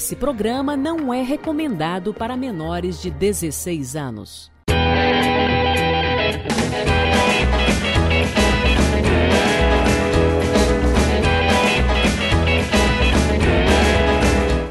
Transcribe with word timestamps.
Esse 0.00 0.16
programa 0.16 0.78
não 0.78 1.12
é 1.12 1.20
recomendado 1.20 2.14
para 2.14 2.34
menores 2.34 3.02
de 3.02 3.10
16 3.10 3.96
anos. 3.96 4.50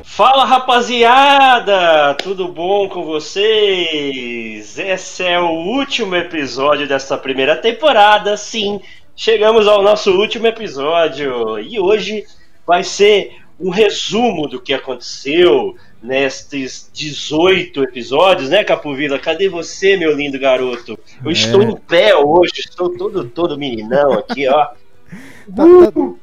Fala 0.03 0.45
rapaziada, 0.45 2.15
tudo 2.15 2.47
bom 2.47 2.89
com 2.89 3.03
vocês? 3.03 4.79
Esse 4.79 5.23
é 5.23 5.39
o 5.39 5.51
último 5.51 6.15
episódio 6.15 6.87
dessa 6.87 7.15
primeira 7.15 7.55
temporada, 7.55 8.35
sim. 8.35 8.81
Chegamos 9.15 9.67
ao 9.67 9.83
nosso 9.83 10.11
último 10.11 10.47
episódio 10.47 11.59
e 11.59 11.79
hoje 11.79 12.25
vai 12.65 12.83
ser 12.83 13.38
um 13.59 13.69
resumo 13.69 14.47
do 14.47 14.61
que 14.61 14.73
aconteceu 14.73 15.75
nestes 16.01 16.89
18 16.93 17.83
episódios, 17.83 18.49
né, 18.49 18.63
Capovila? 18.63 19.19
Cadê 19.19 19.49
você, 19.49 19.97
meu 19.97 20.15
lindo 20.15 20.39
garoto? 20.39 20.97
Eu 21.23 21.29
é. 21.29 21.33
estou 21.33 21.61
em 21.61 21.75
pé 21.75 22.15
hoje, 22.15 22.53
estou 22.59 22.89
todo, 22.97 23.25
todo 23.25 23.57
meninão 23.57 24.13
aqui, 24.13 24.47
ó. 24.47 24.67
tá, 25.55 25.91
tá, 25.91 26.13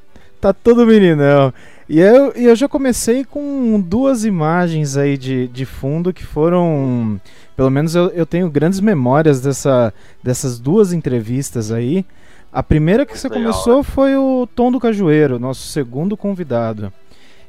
tá 0.40 0.52
todo 0.52 0.86
meninão. 0.86 1.52
E 1.88 2.00
eu, 2.00 2.32
eu 2.32 2.56
já 2.56 2.68
comecei 2.68 3.24
com 3.24 3.80
duas 3.80 4.24
imagens 4.24 4.96
aí 4.96 5.16
de, 5.16 5.46
de 5.48 5.64
fundo 5.64 6.12
que 6.12 6.24
foram. 6.24 7.20
Pelo 7.56 7.70
menos 7.70 7.94
eu, 7.94 8.08
eu 8.08 8.26
tenho 8.26 8.50
grandes 8.50 8.80
memórias 8.80 9.40
dessa, 9.40 9.94
dessas 10.22 10.58
duas 10.58 10.92
entrevistas 10.92 11.70
aí. 11.70 12.04
A 12.52 12.62
primeira 12.62 13.06
que 13.06 13.16
você 13.16 13.28
começou 13.28 13.82
foi 13.82 14.16
o 14.16 14.48
Tom 14.54 14.72
do 14.72 14.80
Cajueiro, 14.80 15.38
nosso 15.38 15.68
segundo 15.68 16.16
convidado. 16.16 16.92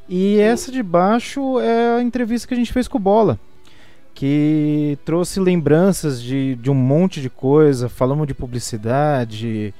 E 0.09 0.39
essa 0.39 0.71
de 0.71 0.81
baixo 0.81 1.59
é 1.59 1.97
a 1.97 2.01
entrevista 2.01 2.47
que 2.47 2.53
a 2.53 2.57
gente 2.57 2.71
fez 2.71 2.87
com 2.87 2.97
o 2.97 3.01
Bola, 3.01 3.37
que 4.13 4.97
trouxe 5.03 5.39
lembranças 5.39 6.21
de, 6.21 6.55
de 6.55 6.71
um 6.71 6.75
monte 6.75 7.21
de 7.21 7.29
coisa, 7.29 7.89
falamos 7.89 8.25
de 8.27 8.33
publicidade. 8.33 9.73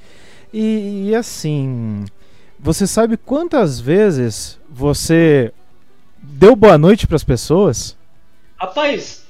E, 0.53 1.07
e 1.09 1.15
assim, 1.15 2.05
você 2.59 2.85
sabe 2.85 3.15
quantas 3.15 3.79
vezes 3.79 4.59
você 4.69 5.53
deu 6.21 6.55
boa 6.55 6.77
noite 6.77 7.07
para 7.07 7.15
as 7.15 7.23
pessoas? 7.23 7.95
Rapaz, 8.57 9.25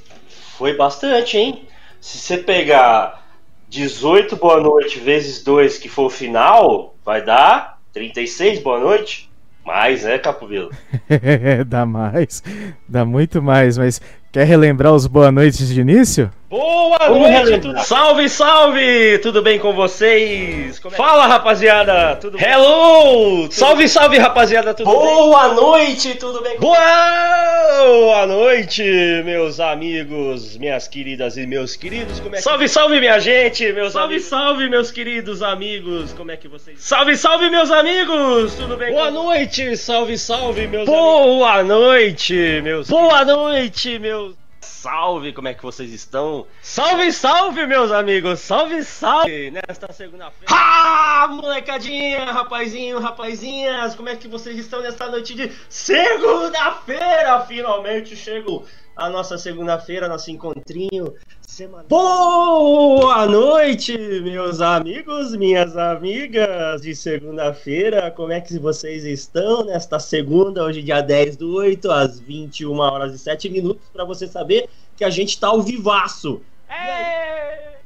foi 0.57 0.75
bastante, 0.75 1.37
hein? 1.37 1.67
Se 2.01 2.17
você 2.17 2.37
pegar 2.37 3.27
18 3.69 4.35
boa 4.37 4.59
noite 4.61 4.99
vezes 4.99 5.43
2, 5.43 5.77
que 5.77 5.89
for 5.89 6.05
o 6.05 6.09
final, 6.09 6.95
vai 7.03 7.23
dar 7.23 7.79
36 7.93 8.63
boa 8.63 8.79
noite. 8.79 9.26
Mais, 9.67 10.05
né, 10.05 10.17
Capovila? 10.17 10.69
dá 11.67 11.85
mais, 11.85 12.41
dá 12.87 13.03
muito 13.03 13.43
mais, 13.43 13.77
mas 13.77 13.99
quer 14.31 14.45
relembrar 14.45 14.93
os 14.93 15.05
boa 15.07 15.29
noites 15.29 15.67
de 15.67 15.81
início? 15.81 16.31
Boa 16.49 17.09
noite, 17.09 17.59
tudo... 17.59 17.77
salve, 17.83 18.29
salve! 18.29 19.19
Tudo 19.19 19.41
bem 19.41 19.59
com 19.59 19.73
vocês? 19.73 20.81
É... 20.85 20.89
Fala, 20.91 21.27
rapaziada! 21.27 22.15
Tudo 22.15 22.37
Hello! 22.39 23.41
Tudo... 23.41 23.53
Salve, 23.53 23.89
salve, 23.89 24.17
rapaziada! 24.17 24.73
Tudo 24.73 24.89
Boa 24.89 25.49
bem? 25.49 25.55
noite, 25.55 26.15
tudo 26.15 26.41
bem? 26.41 26.57
Boa 26.57 28.25
noite, 28.25 28.81
meus 29.25 29.59
amigos, 29.59 30.55
minhas 30.55 30.87
queridas 30.87 31.35
e 31.35 31.45
meus 31.45 31.75
queridos. 31.75 32.21
Como 32.21 32.33
é 32.33 32.37
que... 32.37 32.43
Salve, 32.45 32.69
salve, 32.69 32.99
minha 33.01 33.19
gente, 33.19 33.73
meus 33.73 33.91
salve, 33.91 34.13
amigos. 34.13 34.29
Salve, 34.29 34.69
meus 34.69 34.89
queridos 34.89 35.43
amigos. 35.43 36.13
Como 36.13 36.31
é 36.31 36.37
que 36.37 36.47
vocês? 36.47 36.79
Salve, 36.79 37.17
salve, 37.17 37.49
meus 37.49 37.69
amigos! 37.71 38.55
Tudo 38.55 38.77
bem? 38.77 38.93
Boa 38.93 39.07
com... 39.07 39.23
noite, 39.25 39.75
salve, 39.75 40.17
salve, 40.17 40.65
meus 40.65 40.85
Boa 40.85 41.55
amigos. 41.55 41.77
noite, 41.77 42.61
meus 42.63 42.87
Boa 42.87 43.25
noite, 43.25 43.99
meus 43.99 44.46
salve, 44.87 45.33
como 45.33 45.49
é 45.49 45.53
que 45.53 45.61
vocês 45.61 45.91
estão? 45.91 46.47
Salve, 46.61 47.11
salve, 47.11 47.67
meus 47.67 47.91
amigos! 47.91 48.39
Salve, 48.39 48.85
salve! 48.85 49.51
Nesta 49.51 49.91
segunda-feira. 49.91 50.45
Ah, 50.49 51.27
molecadinha, 51.29 52.31
rapazinho, 52.31 52.97
rapazinhas, 52.97 53.95
como 53.95 54.07
é 54.07 54.15
que 54.15 54.29
vocês 54.29 54.57
estão 54.57 54.81
nesta 54.81 55.11
noite 55.11 55.35
de 55.35 55.51
segunda-feira? 55.67 57.41
Finalmente 57.45 58.15
chego 58.15 58.65
a 58.95 59.09
nossa 59.09 59.37
segunda-feira, 59.37 60.07
nosso 60.07 60.31
encontrinho 60.31 61.13
semanal. 61.57 61.85
Boa 61.89 63.25
noite, 63.25 63.97
meus 64.21 64.61
amigos, 64.61 65.35
minhas 65.35 65.75
amigas 65.75 66.83
de 66.83 66.95
segunda-feira. 66.95 68.11
Como 68.11 68.31
é 68.31 68.39
que 68.39 68.59
vocês 68.59 69.03
estão 69.03 69.65
nesta 69.65 69.97
segunda, 69.97 70.63
hoje 70.63 70.83
dia 70.83 71.01
10 71.01 71.35
do 71.35 71.55
8, 71.55 71.89
às 71.89 72.19
21 72.19 72.77
horas 72.77 73.15
e 73.15 73.17
7 73.17 73.49
minutos, 73.49 73.89
para 73.91 74.05
você 74.05 74.27
saber 74.27 74.69
que 74.95 75.03
a 75.03 75.09
gente 75.09 75.39
tá 75.39 75.47
ao 75.47 75.63
vivaço. 75.63 76.43
É... 76.69 77.77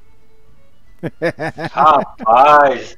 Rapaz, 1.71 2.97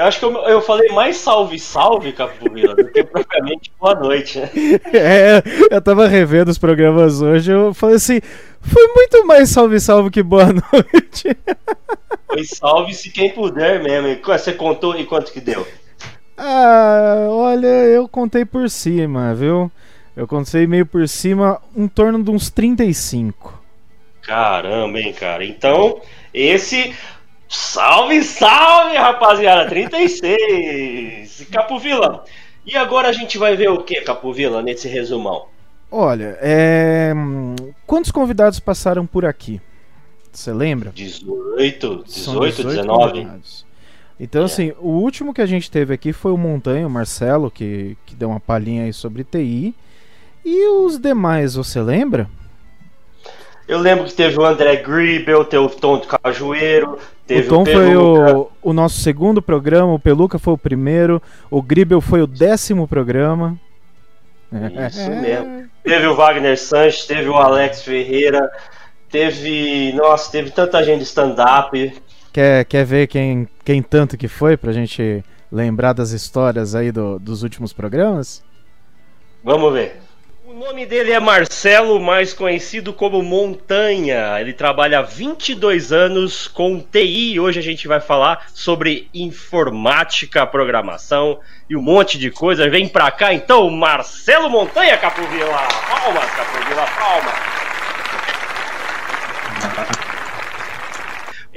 eu 0.00 0.06
acho 0.06 0.18
que 0.18 0.24
eu, 0.24 0.32
eu 0.46 0.62
falei 0.62 0.90
mais 0.92 1.18
salve, 1.18 1.58
salve, 1.58 2.14
Capoeira, 2.14 2.74
do 2.74 2.90
que 2.90 3.04
propriamente 3.04 3.70
boa 3.78 3.94
noite, 3.94 4.38
né? 4.38 4.50
É, 4.94 5.42
eu 5.70 5.82
tava 5.82 6.08
revendo 6.08 6.50
os 6.50 6.56
programas 6.56 7.20
hoje, 7.20 7.52
eu 7.52 7.74
falei 7.74 7.96
assim, 7.96 8.18
foi 8.62 8.86
muito 8.94 9.26
mais 9.26 9.50
salve, 9.50 9.78
salve 9.78 10.08
que 10.08 10.22
boa 10.22 10.46
noite. 10.72 11.36
Foi 12.26 12.44
salve 12.44 12.94
se 12.94 13.10
quem 13.10 13.30
puder 13.30 13.82
mesmo. 13.82 14.22
Você 14.24 14.54
contou 14.54 14.98
e 14.98 15.04
quanto 15.04 15.30
que 15.32 15.40
deu? 15.40 15.66
Ah, 16.34 17.26
olha, 17.28 17.66
eu 17.66 18.08
contei 18.08 18.46
por 18.46 18.70
cima, 18.70 19.34
viu? 19.34 19.70
Eu 20.16 20.26
contei 20.26 20.66
meio 20.66 20.86
por 20.86 21.06
cima, 21.06 21.60
em 21.76 21.86
torno 21.86 22.22
de 22.22 22.30
uns 22.30 22.48
35. 22.48 23.62
Caramba, 24.22 24.98
hein, 24.98 25.12
cara. 25.12 25.44
Então, 25.44 26.00
esse 26.32 26.94
Salve, 27.52 28.22
salve, 28.22 28.96
rapaziada! 28.96 29.68
36! 29.68 31.48
Capovila! 31.50 32.24
E 32.64 32.76
agora 32.76 33.08
a 33.08 33.12
gente 33.12 33.38
vai 33.38 33.56
ver 33.56 33.68
o 33.70 33.82
que, 33.82 34.02
Capovila, 34.02 34.62
nesse 34.62 34.86
resumão? 34.86 35.46
Olha, 35.90 36.38
é... 36.40 37.12
quantos 37.88 38.12
convidados 38.12 38.60
passaram 38.60 39.04
por 39.04 39.24
aqui? 39.24 39.60
Você 40.30 40.52
lembra? 40.52 40.92
18, 40.94 42.04
18, 42.06 42.56
18 42.56 42.62
19. 42.68 43.10
Convidados. 43.10 43.66
Então, 44.20 44.42
é. 44.42 44.44
assim, 44.44 44.72
o 44.78 44.90
último 44.90 45.34
que 45.34 45.42
a 45.42 45.46
gente 45.46 45.68
teve 45.68 45.92
aqui 45.92 46.12
foi 46.12 46.30
o 46.30 46.36
Montanho, 46.36 46.86
o 46.86 46.90
Marcelo, 46.90 47.50
que, 47.50 47.96
que 48.06 48.14
deu 48.14 48.28
uma 48.28 48.38
palhinha 48.38 48.84
aí 48.84 48.92
sobre 48.92 49.24
TI. 49.24 49.74
E 50.44 50.68
os 50.68 51.00
demais, 51.00 51.56
você 51.56 51.82
lembra? 51.82 52.30
Eu 53.70 53.78
lembro 53.78 54.04
que 54.04 54.12
teve 54.12 54.36
o 54.36 54.44
André 54.44 54.76
Gribel, 54.82 55.44
teve 55.44 55.62
o 55.62 55.68
Tom 55.68 56.00
de 56.00 56.08
Cajueiro, 56.08 56.98
teve 57.34 57.46
o 57.46 57.48
Tom 57.48 57.62
o 57.62 57.66
foi 57.66 57.96
o, 57.96 58.50
o, 58.60 58.72
nosso 58.72 59.00
segundo 59.00 59.40
programa, 59.40 59.92
o 59.92 59.98
Peluca 59.98 60.38
foi 60.38 60.54
o 60.54 60.58
primeiro, 60.58 61.22
o 61.50 61.62
Gribel 61.62 62.00
foi 62.00 62.20
o 62.22 62.26
décimo 62.26 62.88
programa. 62.88 63.58
Isso 64.88 65.10
mesmo. 65.10 65.70
Teve 65.84 66.06
o 66.08 66.16
Wagner 66.16 66.58
Sanches, 66.58 67.06
teve 67.06 67.28
o 67.28 67.36
Alex 67.36 67.82
Ferreira, 67.82 68.50
teve. 69.08 69.92
Nossa, 69.92 70.30
teve 70.30 70.50
tanta 70.50 70.82
gente 70.82 70.98
de 70.98 71.04
stand-up. 71.04 72.02
Quer, 72.32 72.64
quer 72.64 72.84
ver 72.84 73.06
quem, 73.06 73.48
quem 73.64 73.80
tanto 73.80 74.16
que 74.16 74.26
foi 74.26 74.56
pra 74.56 74.72
gente 74.72 75.24
lembrar 75.52 75.92
das 75.92 76.10
histórias 76.10 76.74
aí 76.74 76.90
do, 76.90 77.18
dos 77.18 77.44
últimos 77.44 77.72
programas? 77.72 78.42
Vamos 79.44 79.72
ver. 79.72 80.00
Nome 80.60 80.84
dele 80.84 81.10
é 81.10 81.18
Marcelo, 81.18 81.98
mais 81.98 82.34
conhecido 82.34 82.92
como 82.92 83.22
Montanha. 83.22 84.38
Ele 84.38 84.52
trabalha 84.52 84.98
há 84.98 85.02
22 85.02 85.90
anos 85.90 86.46
com 86.48 86.78
TI. 86.78 87.40
Hoje 87.40 87.58
a 87.58 87.62
gente 87.62 87.88
vai 87.88 87.98
falar 87.98 88.46
sobre 88.52 89.08
informática, 89.14 90.46
programação 90.46 91.40
e 91.68 91.74
um 91.74 91.80
monte 91.80 92.18
de 92.18 92.30
coisa. 92.30 92.68
Vem 92.68 92.86
pra 92.86 93.10
cá 93.10 93.32
então, 93.32 93.70
Marcelo 93.70 94.50
Montanha, 94.50 94.98
Capovila. 94.98 95.66
Palmas, 95.88 96.30
Capovila, 96.30 96.86
palmas. 96.88 97.49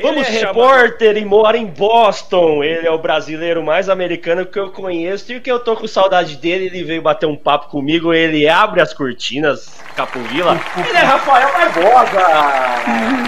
Vamos 0.03 0.27
ele 0.27 0.37
é 0.37 0.39
repórter 0.47 1.15
e 1.15 1.23
mora 1.23 1.57
em 1.57 1.65
Boston. 1.65 2.61
Ele 2.61 2.85
é 2.85 2.91
o 2.91 2.97
brasileiro 2.97 3.63
mais 3.63 3.87
americano 3.87 4.45
que 4.45 4.59
eu 4.59 4.69
conheço 4.69 5.31
e 5.31 5.39
que 5.39 5.49
eu 5.49 5.59
tô 5.59 5.77
com 5.77 5.87
saudade 5.87 6.35
dele. 6.35 6.65
Ele 6.65 6.83
veio 6.83 7.01
bater 7.01 7.25
um 7.25 7.37
papo 7.37 7.69
comigo. 7.69 8.13
Ele 8.13 8.47
abre 8.47 8.81
as 8.81 8.93
cortinas, 8.93 9.79
Capovila. 9.95 10.59
ele 10.77 10.97
é 10.97 11.01
Rafael 11.01 11.49
Barbosa. 11.53 13.23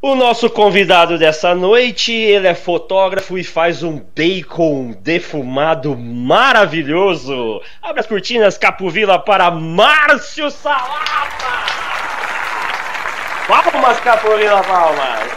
O 0.00 0.14
nosso 0.14 0.48
convidado 0.50 1.18
dessa 1.18 1.52
noite, 1.54 2.12
ele 2.12 2.46
é 2.46 2.54
fotógrafo 2.54 3.36
e 3.36 3.42
faz 3.42 3.82
um 3.82 4.00
bacon 4.14 4.94
defumado 5.00 5.96
maravilhoso. 5.96 7.60
Abre 7.82 8.00
as 8.00 8.06
cortinas, 8.06 8.56
Capovila, 8.56 9.18
para 9.18 9.50
Márcio 9.50 10.48
Salata. 10.50 11.24
Palmas, 13.48 13.98
Capovila, 14.00 14.62
palmas. 14.62 15.33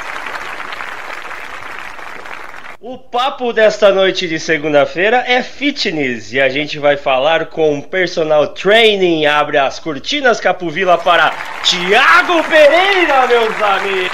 O 2.89 2.97
papo 2.97 3.51
desta 3.51 3.91
noite 3.91 4.29
de 4.29 4.39
segunda-feira 4.39 5.21
é 5.27 5.43
fitness 5.43 6.31
e 6.31 6.39
a 6.39 6.47
gente 6.47 6.79
vai 6.79 6.95
falar 6.95 7.47
com 7.47 7.81
personal 7.81 8.47
training. 8.47 9.25
Abre 9.25 9.57
as 9.57 9.77
cortinas 9.77 10.39
Capuvila 10.39 10.97
para 10.97 11.33
Tiago 11.63 12.41
Pereira, 12.45 13.27
meus 13.27 13.61
amigos. 13.61 14.13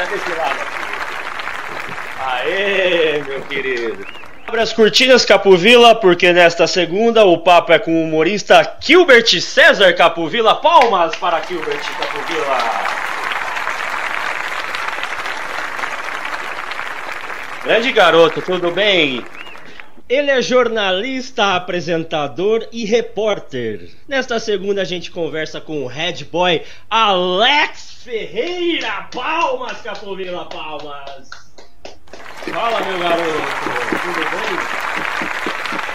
É 0.00 0.06
desse 0.10 0.30
lado 0.36 0.60
aqui. 0.62 0.80
Aê, 2.26 3.22
meu 3.22 3.40
querido. 3.42 4.04
Abre 4.48 4.60
as 4.62 4.72
cortinas 4.72 5.24
Capuvila, 5.24 5.94
porque 5.94 6.32
nesta 6.32 6.66
segunda 6.66 7.24
o 7.24 7.38
papo 7.38 7.72
é 7.72 7.78
com 7.78 7.92
o 7.92 8.02
humorista 8.02 8.78
Gilbert 8.80 9.28
César 9.40 9.92
Capuvila. 9.94 10.56
Palmas 10.56 11.14
para 11.14 11.40
Gilbert 11.42 11.78
Capuvila. 12.00 13.01
Grande 17.72 17.90
garoto, 17.90 18.42
tudo 18.42 18.70
bem? 18.70 19.24
Ele 20.06 20.30
é 20.30 20.42
jornalista, 20.42 21.56
apresentador 21.56 22.68
e 22.70 22.84
repórter. 22.84 23.88
Nesta 24.06 24.38
segunda 24.38 24.82
a 24.82 24.84
gente 24.84 25.10
conversa 25.10 25.58
com 25.58 25.82
o 25.82 25.86
head 25.86 26.22
boy 26.26 26.60
Alex 26.90 28.02
Ferreira. 28.04 29.08
Palmas, 29.10 29.80
Capovila, 29.80 30.44
palmas. 30.50 31.30
Fala, 32.52 32.78
meu 32.82 32.98
garoto, 32.98 33.40
tudo 34.02 34.20
bem? 34.20 35.91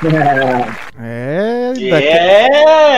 É, 1.02 1.72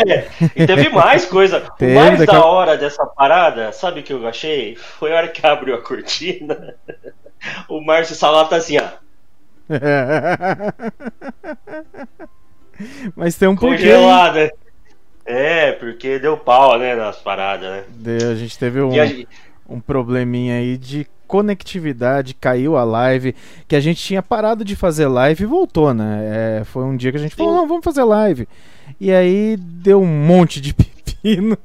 é. 0.05 0.29
E 0.57 0.67
teve 0.67 0.89
mais 0.89 1.25
coisa. 1.25 1.63
o 1.81 1.95
mais 1.95 2.25
da 2.27 2.37
a... 2.37 2.45
hora 2.45 2.77
dessa 2.77 3.05
parada, 3.07 3.71
sabe 3.73 4.01
o 4.01 4.03
que 4.03 4.13
eu 4.13 4.27
achei? 4.27 4.77
Foi 4.77 5.13
a 5.13 5.17
hora 5.17 5.29
que 5.29 5.47
abriu 5.47 5.75
a 5.75 5.83
cortina. 5.83 6.75
O 7.69 7.81
Márcio 7.81 8.15
Salata 8.15 8.51
tá 8.51 8.57
assim, 8.57 8.79
ó. 8.79 8.85
Mas 13.17 13.37
tem 13.37 13.49
um 13.49 13.57
Congelada. 13.57 14.49
Porquê. 14.49 14.63
É, 15.25 15.73
porque 15.73 16.21
deu 16.21 16.37
pau, 16.37 16.79
né, 16.79 16.95
nas 16.95 17.17
paradas, 17.17 17.69
né? 17.69 17.85
Deu, 17.89 18.31
a 18.31 18.35
gente 18.37 18.57
teve 18.57 18.81
um, 18.81 18.93
gente... 18.93 19.27
um 19.69 19.81
probleminha 19.81 20.55
aí 20.55 20.77
de 20.77 21.05
conectividade, 21.33 22.35
caiu 22.35 22.77
a 22.77 22.85
live, 22.85 23.35
que 23.67 23.75
a 23.75 23.81
gente 23.81 24.03
tinha 24.03 24.23
parado 24.23 24.63
de 24.63 24.77
fazer 24.77 25.07
live 25.07 25.45
e 25.45 25.47
voltou, 25.47 25.95
né? 25.95 26.61
É, 26.61 26.65
foi 26.65 26.85
um 26.85 26.95
dia 26.95 27.11
que 27.11 27.17
a 27.17 27.21
gente 27.21 27.31
Sim. 27.31 27.39
falou, 27.39 27.55
não, 27.55 27.67
vamos 27.67 27.83
fazer 27.83 28.05
live. 28.05 28.47
E 29.01 29.11
aí 29.11 29.57
deu 29.57 30.03
um 30.03 30.07
monte 30.07 30.61
de 30.61 30.75
pepino. 30.77 31.57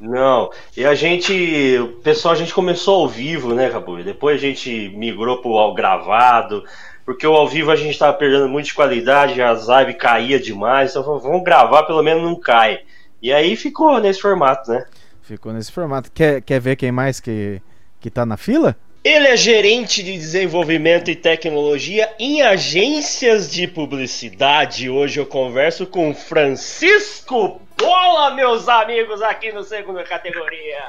Não, 0.00 0.48
e 0.74 0.82
a 0.82 0.94
gente, 0.94 1.78
o 1.78 1.88
pessoal, 2.00 2.32
a 2.32 2.38
gente 2.38 2.54
começou 2.54 3.02
ao 3.02 3.08
vivo, 3.08 3.54
né, 3.54 3.68
Cabu? 3.68 4.02
Depois 4.02 4.36
a 4.36 4.40
gente 4.40 4.88
migrou 4.96 5.42
pro 5.42 5.58
ao 5.58 5.74
gravado, 5.74 6.64
porque 7.04 7.26
o 7.26 7.34
ao 7.34 7.46
vivo 7.46 7.70
a 7.70 7.76
gente 7.76 7.90
estava 7.90 8.16
perdendo 8.16 8.48
muito 8.48 8.68
de 8.68 8.74
qualidade, 8.74 9.42
as 9.42 9.68
lives 9.68 9.98
caía 9.98 10.40
demais, 10.40 10.92
então 10.92 11.02
vamos 11.18 11.44
gravar, 11.44 11.82
pelo 11.82 12.02
menos 12.02 12.22
não 12.22 12.34
cai. 12.34 12.80
E 13.20 13.30
aí 13.30 13.56
ficou 13.56 14.00
nesse 14.00 14.22
formato, 14.22 14.70
né? 14.70 14.86
Ficou 15.20 15.52
nesse 15.52 15.70
formato. 15.70 16.10
Quer, 16.10 16.40
quer 16.40 16.60
ver 16.60 16.76
quem 16.76 16.90
mais 16.90 17.20
que 17.20 17.60
que 18.04 18.08
está 18.08 18.26
na 18.26 18.36
fila? 18.36 18.76
Ele 19.02 19.28
é 19.28 19.34
gerente 19.34 20.02
de 20.02 20.12
desenvolvimento 20.12 21.10
e 21.10 21.16
tecnologia 21.16 22.12
em 22.18 22.42
agências 22.42 23.50
de 23.50 23.66
publicidade. 23.66 24.90
Hoje 24.90 25.20
eu 25.20 25.24
converso 25.24 25.86
com 25.86 26.14
Francisco 26.14 27.62
Bola, 27.78 28.34
meus 28.34 28.68
amigos, 28.68 29.22
aqui 29.22 29.52
no 29.52 29.62
segunda 29.62 30.04
categoria. 30.04 30.82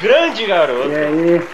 Grande 0.00 0.44
garoto. 0.44 0.90
E 0.90 0.96
aí? 0.96 1.48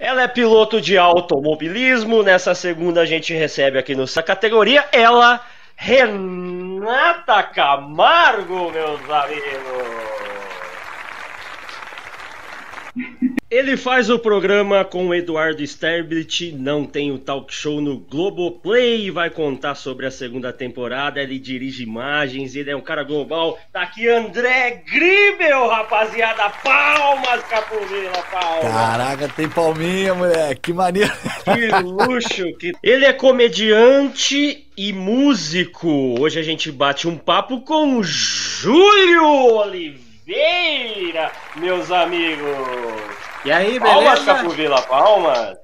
Ela 0.00 0.22
é 0.22 0.28
piloto 0.28 0.80
de 0.80 0.98
automobilismo. 0.98 2.24
Nessa 2.24 2.56
segunda 2.56 3.02
a 3.02 3.06
gente 3.06 3.32
recebe 3.32 3.78
aqui 3.78 3.94
nessa 3.94 4.20
categoria 4.20 4.84
ela, 4.90 5.46
Renata 5.76 7.44
Camargo, 7.44 8.72
meus 8.72 9.00
amigos. 9.08 10.10
Ele 13.50 13.76
faz 13.76 14.08
o 14.08 14.16
programa 14.16 14.84
com 14.84 15.08
o 15.08 15.14
Eduardo 15.14 15.60
Sterblit, 15.64 16.52
não 16.52 16.84
tem 16.84 17.10
o 17.10 17.18
talk 17.18 17.52
show 17.52 17.80
no 17.80 17.98
Globoplay 17.98 19.06
e 19.06 19.10
vai 19.10 19.28
contar 19.28 19.74
sobre 19.74 20.06
a 20.06 20.10
segunda 20.12 20.52
temporada. 20.52 21.20
Ele 21.20 21.36
dirige 21.36 21.82
imagens, 21.82 22.54
ele 22.54 22.70
é 22.70 22.76
um 22.76 22.80
cara 22.80 23.02
global. 23.02 23.58
Tá 23.72 23.82
aqui 23.82 24.08
André 24.08 24.84
Gribel, 24.86 25.66
rapaziada. 25.66 26.48
Palmas, 26.62 27.42
Capovila, 27.42 28.22
palmas. 28.30 28.72
Caraca, 28.72 29.28
tem 29.30 29.48
palminha, 29.48 30.14
moleque. 30.14 30.60
Que 30.60 30.72
maneiro. 30.72 31.12
Que 31.42 31.82
luxo. 31.82 32.56
Que... 32.56 32.70
Ele 32.80 33.04
é 33.04 33.12
comediante 33.12 34.68
e 34.76 34.92
músico. 34.92 36.20
Hoje 36.20 36.38
a 36.38 36.44
gente 36.44 36.70
bate 36.70 37.08
um 37.08 37.18
papo 37.18 37.62
com 37.62 38.00
Júlio 38.00 39.56
Oliveira, 39.56 41.32
meus 41.56 41.90
amigos. 41.90 43.29
E 43.44 43.50
aí, 43.50 43.78
beleza? 43.78 43.80
Palmas, 43.80 44.24
Capuvila, 44.24 44.82
palmas. 44.82 45.56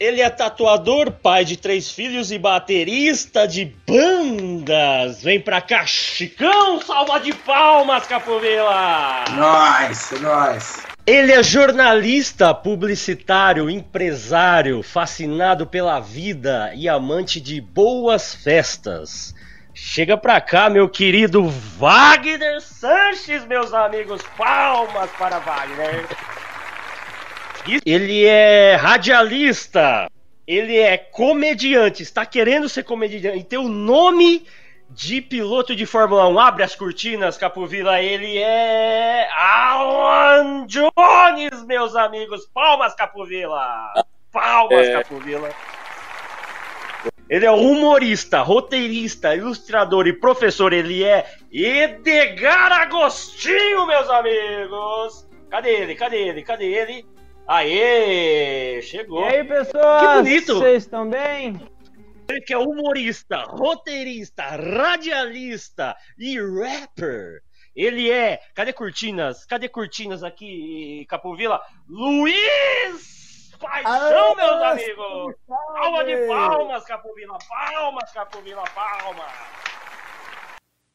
Ele 0.00 0.20
é 0.22 0.30
tatuador, 0.30 1.10
pai 1.10 1.44
de 1.44 1.56
três 1.56 1.90
filhos 1.90 2.30
e 2.30 2.38
baterista 2.38 3.48
de 3.48 3.64
bandas. 3.86 5.22
Vem 5.22 5.40
pra 5.40 5.60
cá, 5.60 5.84
Chicão, 5.84 6.80
salva 6.80 7.18
de 7.18 7.34
palmas, 7.34 8.06
Capovila! 8.06 9.24
Nós, 9.30 10.12
nós. 10.20 10.86
Ele 11.04 11.32
é 11.32 11.42
jornalista, 11.42 12.54
publicitário, 12.54 13.68
empresário, 13.68 14.82
fascinado 14.82 15.66
pela 15.66 15.98
vida 15.98 16.70
e 16.74 16.88
amante 16.88 17.40
de 17.40 17.60
boas 17.60 18.34
festas. 18.34 19.34
Chega 19.74 20.16
pra 20.16 20.40
cá, 20.40 20.70
meu 20.70 20.88
querido 20.88 21.48
Wagner 21.76 22.60
Sanches, 22.60 23.44
meus 23.46 23.72
amigos. 23.74 24.22
Palmas 24.36 25.10
para 25.18 25.38
Wagner. 25.40 26.06
Ele 27.84 28.24
é 28.24 28.74
radialista. 28.76 30.10
Ele 30.46 30.76
é 30.76 30.96
comediante. 30.96 32.02
Está 32.02 32.24
querendo 32.24 32.68
ser 32.68 32.84
comediante. 32.84 33.38
E 33.38 33.44
tem 33.44 33.58
o 33.58 33.68
nome 33.68 34.46
de 34.90 35.20
piloto 35.20 35.76
de 35.76 35.84
Fórmula 35.84 36.28
1. 36.28 36.38
Abre 36.38 36.62
as 36.62 36.74
cortinas, 36.74 37.36
Capovila. 37.36 38.00
Ele 38.00 38.38
é 38.38 39.28
Alan 39.32 40.66
Jones, 40.66 41.62
meus 41.66 41.94
amigos. 41.94 42.46
Palmas, 42.46 42.94
Capovila. 42.94 43.92
Palmas, 44.32 44.86
é... 44.86 45.02
Capovila. 45.02 45.50
Ele 47.28 47.44
é 47.44 47.50
humorista, 47.50 48.40
roteirista, 48.40 49.36
ilustrador 49.36 50.06
e 50.06 50.14
professor. 50.14 50.72
Ele 50.72 51.04
é 51.04 51.26
Edgar 51.52 52.72
Agostinho, 52.72 53.86
meus 53.86 54.08
amigos. 54.08 55.28
Cadê 55.50 55.70
ele? 55.70 55.94
Cadê 55.94 56.16
ele? 56.16 56.42
Cadê 56.42 56.64
ele? 56.64 57.17
Aê! 57.48 58.82
Chegou! 58.82 59.22
E 59.22 59.36
aí, 59.36 59.42
pessoal? 59.42 60.00
Que 60.00 60.22
bonito! 60.22 60.58
Vocês 60.58 60.82
estão 60.82 61.08
bem? 61.08 61.58
Ele 62.28 62.42
que 62.42 62.52
é 62.52 62.58
humorista, 62.58 63.42
roteirista, 63.44 64.42
radialista 64.42 65.96
e 66.18 66.38
rapper. 66.38 67.40
Ele 67.74 68.10
é. 68.10 68.38
Cadê 68.54 68.70
cortinas? 68.74 69.46
Cadê 69.46 69.66
cortinas 69.66 70.22
aqui, 70.22 71.06
Capovila? 71.08 71.58
Luiz 71.88 73.50
Paixão, 73.58 74.36
meus 74.36 74.62
amigos! 74.62 75.34
Palma 75.48 76.04
de 76.04 76.26
palmas, 76.26 76.84
Capovila! 76.84 77.38
Palmas, 77.48 78.12
Capovila! 78.12 78.64
Palmas! 78.74 79.32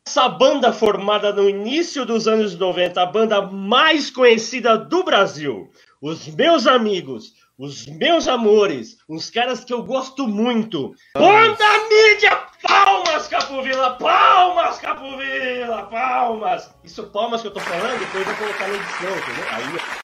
Essa 0.07 0.29
banda 0.29 0.71
formada 0.71 1.33
no 1.33 1.49
início 1.49 2.05
dos 2.05 2.27
anos 2.27 2.55
90, 2.55 3.01
a 3.01 3.05
banda 3.07 3.41
mais 3.41 4.11
conhecida 4.11 4.77
do 4.77 5.03
Brasil 5.03 5.71
os 6.03 6.27
meus 6.27 6.67
amigos, 6.67 7.31
os 7.57 7.87
meus 7.87 8.27
amores, 8.27 8.97
uns 9.07 9.29
caras 9.29 9.63
que 9.63 9.73
eu 9.73 9.81
gosto 9.83 10.27
muito. 10.27 10.93
Banda 11.15 11.65
mídia! 11.89 12.45
Palmas, 12.61 13.29
Capovila! 13.29 13.91
Palmas, 13.91 14.79
Capovila! 14.79 15.83
Palmas! 15.83 16.69
Isso, 16.83 17.03
palmas 17.03 17.41
que 17.41 17.47
eu 17.47 17.51
tô 17.51 17.61
falando, 17.61 17.97
depois 17.99 18.27
eu 18.27 18.35
vou 18.35 18.35
colocar 18.35 18.67
na 18.67 18.75
edição, 18.75 19.17
entendeu? 19.17 19.45
Aí, 19.49 19.63
ó. 19.63 20.03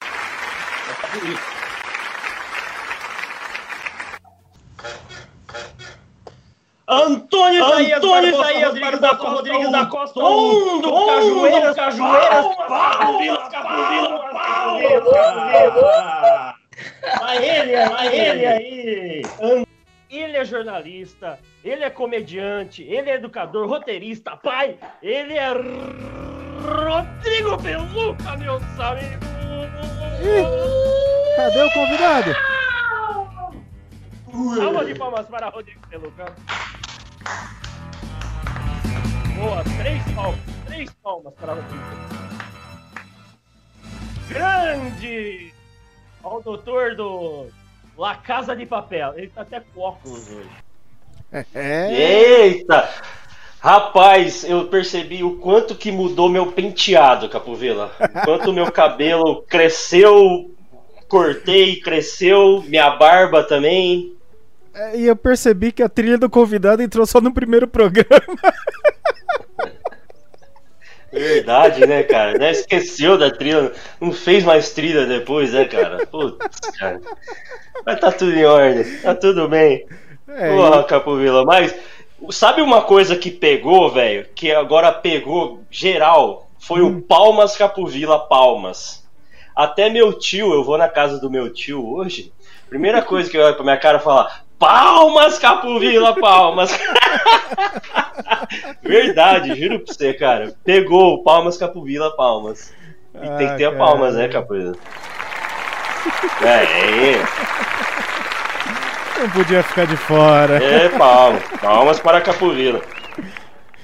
Tá 1.02 1.18
bonito. 1.18 1.60
Antônio 6.90 7.64
Antônio 7.64 8.34
Isaías 8.34 8.74
Rodrigues 8.74 9.00
da 9.00 9.14
Costa, 9.14 9.30
Rodrigues 9.30 9.70
da 9.70 9.86
Costa, 9.86 10.18
um 10.18 10.80
do 10.80 11.06
Cajueiras, 11.06 11.76
Cajueiras, 11.76 12.46
Cajueiras, 12.56 13.48
Cajueiras, 13.48 14.20
Vai 17.20 17.46
ele, 17.46 17.88
vai 17.88 18.16
ele 18.16 18.46
aí. 18.46 19.22
Ele 20.10 20.36
é 20.36 20.44
jornalista, 20.44 21.38
ele 21.64 21.84
é 21.84 21.90
comediante, 21.90 22.82
ele 22.82 23.08
é 23.08 23.14
educador, 23.14 23.68
roteirista, 23.68 24.36
pai, 24.36 24.76
ele 25.00 25.34
é 25.34 25.52
Rodrigo 25.52 27.56
Peluca, 27.62 28.36
meus 28.36 28.62
amigos. 28.80 29.30
Cadê 31.36 31.62
o 31.62 31.70
convidado? 31.70 32.34
Salva 34.56 34.84
de 34.84 34.94
palmas 34.96 35.26
para 35.26 35.48
Rodrigo 35.48 35.80
Peluca. 35.88 36.34
Boa, 39.36 39.62
três 39.78 40.02
palmas. 40.14 40.40
Três 40.66 40.90
palmas 41.02 41.34
para 41.34 41.54
Rodrigo. 41.54 41.84
Grande! 44.28 45.52
Olha 46.22 46.36
o 46.36 46.42
doutor 46.42 46.94
do 46.94 47.46
La 47.96 48.14
Casa 48.16 48.54
de 48.54 48.64
Papel. 48.64 49.14
Ele 49.16 49.28
tá 49.28 49.42
até 49.42 49.60
com 49.60 49.80
óculos 49.80 50.28
hoje. 50.30 50.50
É. 51.54 51.92
Eita! 51.92 52.88
Rapaz, 53.60 54.42
eu 54.42 54.68
percebi 54.68 55.22
o 55.22 55.36
quanto 55.36 55.74
que 55.74 55.92
mudou 55.92 56.30
meu 56.30 56.50
penteado, 56.52 57.28
Capovila. 57.28 57.92
Quanto 58.24 58.54
meu 58.54 58.72
cabelo 58.72 59.42
cresceu, 59.42 60.50
cortei, 61.06 61.78
cresceu, 61.78 62.62
minha 62.66 62.90
barba 62.96 63.44
também. 63.44 64.16
É, 64.74 64.96
e 64.96 65.06
eu 65.06 65.16
percebi 65.16 65.72
que 65.72 65.82
a 65.82 65.88
trilha 65.88 66.16
do 66.16 66.30
convidado 66.30 66.82
entrou 66.82 67.04
só 67.06 67.20
no 67.20 67.32
primeiro 67.32 67.66
programa. 67.66 68.20
Verdade, 71.12 71.84
né, 71.86 72.04
cara? 72.04 72.38
Né? 72.38 72.52
Esqueceu 72.52 73.18
da 73.18 73.30
trilha, 73.30 73.72
não 74.00 74.12
fez 74.12 74.44
mais 74.44 74.70
trilha 74.70 75.06
depois, 75.06 75.52
né, 75.52 75.64
cara? 75.64 76.06
Putz, 76.06 76.60
cara. 76.78 77.00
Mas 77.84 77.98
tá 77.98 78.12
tudo 78.12 78.32
em 78.32 78.44
ordem, 78.44 78.84
tá 79.00 79.14
tudo 79.14 79.48
bem. 79.48 79.86
É, 80.28 80.54
Porra, 80.54 80.84
Capovila, 80.84 81.44
mas 81.44 81.74
sabe 82.30 82.62
uma 82.62 82.82
coisa 82.82 83.16
que 83.16 83.30
pegou, 83.30 83.90
velho? 83.90 84.26
Que 84.34 84.52
agora 84.52 84.92
pegou 84.92 85.64
geral? 85.68 86.48
Foi 86.58 86.82
hum. 86.82 86.98
o 86.98 87.02
Palmas 87.02 87.56
Capovila 87.56 88.28
Palmas. 88.28 89.04
Até 89.56 89.90
meu 89.90 90.12
tio, 90.12 90.54
eu 90.54 90.62
vou 90.62 90.78
na 90.78 90.88
casa 90.88 91.18
do 91.18 91.28
meu 91.30 91.52
tio 91.52 91.84
hoje. 91.86 92.32
Primeira 92.68 93.02
coisa 93.02 93.28
que 93.28 93.36
eu 93.36 93.42
olho 93.42 93.54
pra 93.56 93.64
minha 93.64 93.76
cara 93.76 93.98
é 93.98 94.00
falar: 94.00 94.44
Palmas, 94.60 95.38
Capovila, 95.38 96.14
palmas. 96.20 96.78
Verdade, 98.84 99.58
juro 99.58 99.80
pra 99.80 99.94
você, 99.94 100.12
cara. 100.12 100.52
Pegou, 100.62 101.22
palmas, 101.22 101.56
Capovila, 101.56 102.14
palmas. 102.14 102.70
E 103.14 103.26
ah, 103.26 103.36
tem 103.38 103.48
que 103.48 103.56
ter 103.56 103.64
a 103.64 103.72
palmas, 103.74 104.14
né, 104.14 104.28
Capovila? 104.28 104.74
É, 106.42 107.14
é. 107.14 107.24
Não 109.20 109.30
podia 109.30 109.62
ficar 109.62 109.86
de 109.86 109.96
fora. 109.96 110.62
É, 110.62 110.90
palmas. 110.90 111.42
Palmas 111.58 111.98
para 111.98 112.20
Capovila. 112.20 112.82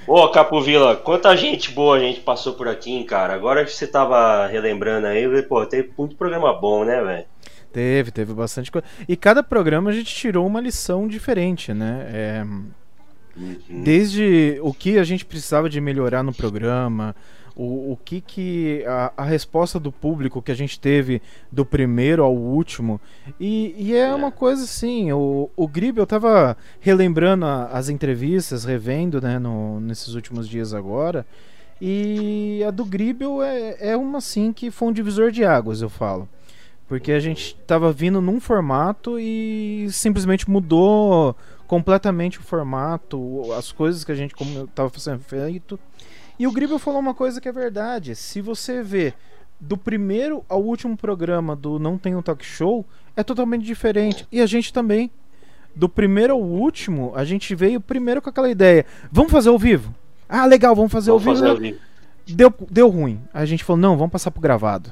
Ô, 0.05 0.29
Capovila, 0.29 0.95
quanta 0.95 1.35
gente 1.35 1.71
boa 1.71 1.97
a 1.97 1.99
gente 1.99 2.19
passou 2.19 2.53
por 2.53 2.67
aqui, 2.67 3.03
cara. 3.03 3.33
Agora 3.33 3.65
que 3.65 3.71
você 3.71 3.87
tava 3.87 4.45
relembrando 4.45 5.07
aí, 5.07 5.41
pô, 5.41 5.65
tem 5.65 5.89
muito 5.97 6.15
programa 6.15 6.53
bom, 6.53 6.85
né, 6.85 7.01
velho? 7.01 7.25
Teve, 7.71 8.11
teve 8.11 8.33
bastante 8.33 8.71
coisa. 8.71 8.87
E 9.07 9.15
cada 9.15 9.43
programa 9.43 9.89
a 9.89 9.93
gente 9.93 10.13
tirou 10.13 10.45
uma 10.45 10.61
lição 10.61 11.07
diferente, 11.07 11.73
né? 11.73 12.07
É... 12.11 12.45
Uhum. 13.35 13.83
Desde 13.83 14.57
o 14.63 14.73
que 14.73 14.97
a 14.97 15.03
gente 15.03 15.23
precisava 15.23 15.69
de 15.69 15.79
melhorar 15.79 16.23
no 16.23 16.33
programa, 16.33 17.15
o, 17.57 17.93
o 17.93 17.99
que 18.05 18.21
que 18.21 18.83
a, 18.85 19.11
a, 19.17 19.23
resposta 19.23 19.79
do 19.79 19.91
público 19.91 20.41
que 20.41 20.51
a 20.51 20.55
gente 20.55 20.79
teve 20.79 21.21
do 21.51 21.65
primeiro 21.65 22.23
ao 22.23 22.35
último 22.35 23.01
e, 23.39 23.73
e 23.77 23.95
é, 23.95 24.01
é, 24.01 24.13
uma 24.13 24.31
coisa 24.31 24.63
assim 24.63 25.11
o, 25.11 25.49
o 25.55 25.67
Grib 25.67 25.97
eu 25.97 26.05
tava 26.05 26.55
relembrando 26.79 27.45
a, 27.45 27.65
as 27.65 27.89
entrevistas 27.89 28.63
revendo 28.63 29.19
né 29.19 29.39
no, 29.39 29.79
nesses 29.79 30.13
últimos 30.13 30.47
dias 30.47 30.71
agora 30.71 31.25
e 31.81 32.63
a 32.65 32.69
do 32.69 32.85
Gribel 32.85 33.41
é, 33.41 33.77
é 33.79 33.97
uma 33.97 34.19
assim 34.19 34.53
que 34.53 34.69
foi 34.69 34.89
um 34.89 34.93
divisor 34.93 35.31
de 35.31 35.43
águas 35.43 35.81
eu 35.81 35.89
falo 35.89 36.29
porque 36.87 37.11
a 37.11 37.19
gente 37.19 37.57
estava 37.59 37.91
vindo 37.91 38.21
num 38.21 38.39
formato 38.39 39.19
e 39.19 39.87
simplesmente 39.91 40.49
mudou 40.49 41.35
completamente 41.67 42.39
o 42.39 42.43
formato, 42.43 43.51
as 43.53 43.71
coisas 43.71 44.03
que 44.03 44.11
a 44.11 44.15
gente 44.15 44.33
estava 44.63 44.89
fazendo 44.89 45.19
feito. 45.19 45.77
E 46.39 46.47
o 46.47 46.51
Gribel 46.51 46.79
falou 46.79 46.99
uma 46.99 47.13
coisa 47.13 47.41
que 47.41 47.49
é 47.49 47.51
verdade. 47.51 48.15
Se 48.15 48.41
você 48.41 48.81
vê 48.81 49.13
do 49.59 49.77
primeiro 49.77 50.45
ao 50.47 50.63
último 50.63 50.95
programa 50.95 51.55
do 51.55 51.77
Não 51.77 51.97
Tem 51.97 52.15
um 52.15 52.21
Talk 52.21 52.45
Show, 52.45 52.85
é 53.15 53.23
totalmente 53.23 53.65
diferente. 53.65 54.25
E 54.31 54.39
a 54.39 54.45
gente 54.45 54.71
também. 54.71 55.11
Do 55.75 55.87
primeiro 55.87 56.33
ao 56.33 56.41
último, 56.41 57.11
a 57.15 57.23
gente 57.23 57.53
veio 57.53 57.79
primeiro 57.79 58.19
com 58.19 58.29
aquela 58.29 58.49
ideia: 58.49 58.83
vamos 59.11 59.31
fazer 59.31 59.49
ao 59.49 59.59
vivo? 59.59 59.93
Ah, 60.27 60.45
legal, 60.45 60.75
vamos 60.75 60.91
fazer, 60.91 61.11
vamos 61.11 61.27
ao, 61.27 61.33
vivo. 61.33 61.45
fazer 61.45 61.51
ao 61.51 61.61
vivo. 61.61 61.79
Deu, 62.27 62.53
deu 62.71 62.89
ruim. 62.89 63.21
A 63.31 63.45
gente 63.45 63.63
falou: 63.63 63.79
não, 63.79 63.95
vamos 63.95 64.11
passar 64.11 64.31
pro 64.31 64.41
gravado. 64.41 64.91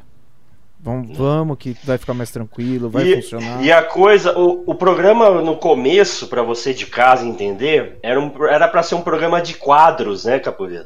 Vamos, 0.86 1.18
vamos 1.18 1.58
que 1.58 1.76
vai 1.84 1.98
ficar 1.98 2.14
mais 2.14 2.30
tranquilo, 2.30 2.92
vai 2.92 3.08
e, 3.08 3.16
funcionar. 3.16 3.66
E 3.66 3.72
a 3.72 3.82
coisa, 3.82 4.38
o, 4.38 4.64
o 4.68 4.76
programa 4.76 5.42
no 5.42 5.56
começo, 5.56 6.28
para 6.28 6.44
você 6.44 6.76
de 6.76 6.86
casa 6.86 7.26
entender, 7.26 7.98
era 8.04 8.22
um, 8.22 8.32
era 8.46 8.68
para 8.68 8.84
ser 8.84 8.94
um 8.94 9.02
programa 9.02 9.42
de 9.42 9.56
quadros, 9.56 10.26
né, 10.26 10.38
Capoeira? 10.38 10.86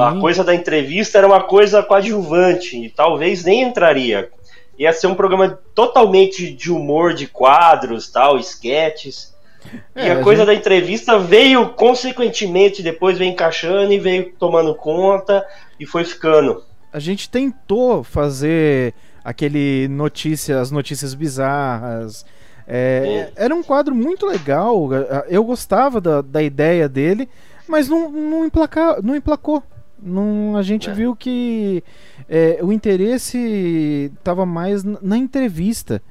A 0.00 0.18
coisa 0.18 0.42
da 0.42 0.54
entrevista 0.54 1.18
era 1.18 1.26
uma 1.26 1.42
coisa 1.42 1.82
coadjuvante 1.82 2.86
e 2.86 2.88
talvez 2.88 3.44
nem 3.44 3.60
entraria. 3.60 4.30
Ia 4.78 4.94
ser 4.94 5.08
um 5.08 5.14
programa 5.14 5.58
totalmente 5.74 6.50
de 6.50 6.72
humor 6.72 7.12
de 7.12 7.26
quadros, 7.26 8.10
tal, 8.10 8.38
esquetes. 8.38 9.34
É, 9.94 10.06
e 10.06 10.10
a, 10.10 10.20
a 10.20 10.22
coisa 10.22 10.46
gente... 10.46 10.54
da 10.54 10.54
entrevista 10.54 11.18
veio 11.18 11.68
consequentemente, 11.70 12.82
depois 12.82 13.18
veio 13.18 13.30
encaixando 13.30 13.92
e 13.92 13.98
veio 13.98 14.32
tomando 14.38 14.74
conta 14.74 15.46
e 15.78 15.84
foi 15.84 16.02
ficando. 16.02 16.62
A 16.90 16.98
gente 16.98 17.28
tentou 17.28 18.02
fazer 18.02 18.94
aquele 19.24 19.88
notícia, 19.88 20.60
as 20.60 20.70
notícias 20.70 21.14
bizarras. 21.14 22.26
É, 22.66 23.32
era 23.34 23.54
um 23.54 23.62
quadro 23.62 23.94
muito 23.94 24.26
legal. 24.26 24.88
Eu 25.28 25.42
gostava 25.44 26.00
da, 26.00 26.20
da 26.20 26.42
ideia 26.42 26.88
dele, 26.88 27.28
mas 27.66 27.88
não, 27.88 28.10
não, 28.10 28.44
emplaca, 28.44 29.00
não 29.02 29.16
emplacou. 29.16 29.62
Não, 30.00 30.56
a 30.56 30.62
gente 30.62 30.90
é. 30.90 30.92
viu 30.92 31.16
que 31.16 31.82
é, 32.28 32.58
o 32.62 32.70
interesse 32.70 34.12
estava 34.14 34.44
mais 34.44 34.84
na 34.84 35.16
entrevista. 35.16 36.02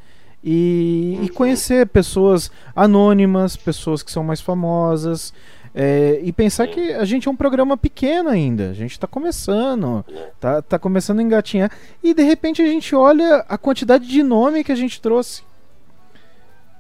E, 0.44 1.16
e, 1.16 1.20
uhum. 1.22 1.28
conhecer 1.30 1.88
pessoas 1.88 2.52
anônimas, 2.76 3.56
pessoas 3.56 4.04
que 4.04 4.12
são 4.12 4.26
mais 4.26 4.42
famosas, 4.42 5.34
é, 5.76 6.20
e 6.22 6.32
pensar 6.32 6.68
que 6.68 6.94
a 6.94 7.04
gente 7.04 7.28
é 7.28 7.32
um 7.32 7.36
programa 7.36 7.76
pequeno 7.76 8.30
ainda, 8.30 8.70
a 8.70 8.74
gente 8.74 8.92
está 8.92 9.08
começando, 9.08 10.06
tá, 10.40 10.62
tá 10.62 10.78
começando 10.78 11.20
a 11.20 11.24
engatinhar, 11.24 11.72
e 12.04 12.14
de 12.14 12.24
repente 12.24 12.62
a 12.62 12.66
gente 12.66 12.96
olha 12.96 13.44
a 13.50 13.58
quantidade 13.58 14.08
de 14.08 14.22
nome 14.22 14.64
que 14.64 14.72
a 14.72 14.76
gente 14.76 15.02
trouxe. 15.02 15.42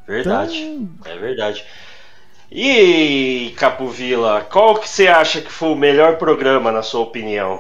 Verdade, 0.08 0.58
então... 0.58 1.12
é 1.12 1.18
verdade. 1.18 1.66
E 2.52 3.52
Capovila, 3.58 4.42
qual 4.42 4.76
que 4.76 4.88
você 4.88 5.08
acha 5.08 5.42
que 5.42 5.52
foi 5.52 5.70
o 5.70 5.76
melhor 5.76 6.18
programa 6.18 6.72
na 6.72 6.84
sua 6.84 7.02
opinião? 7.02 7.60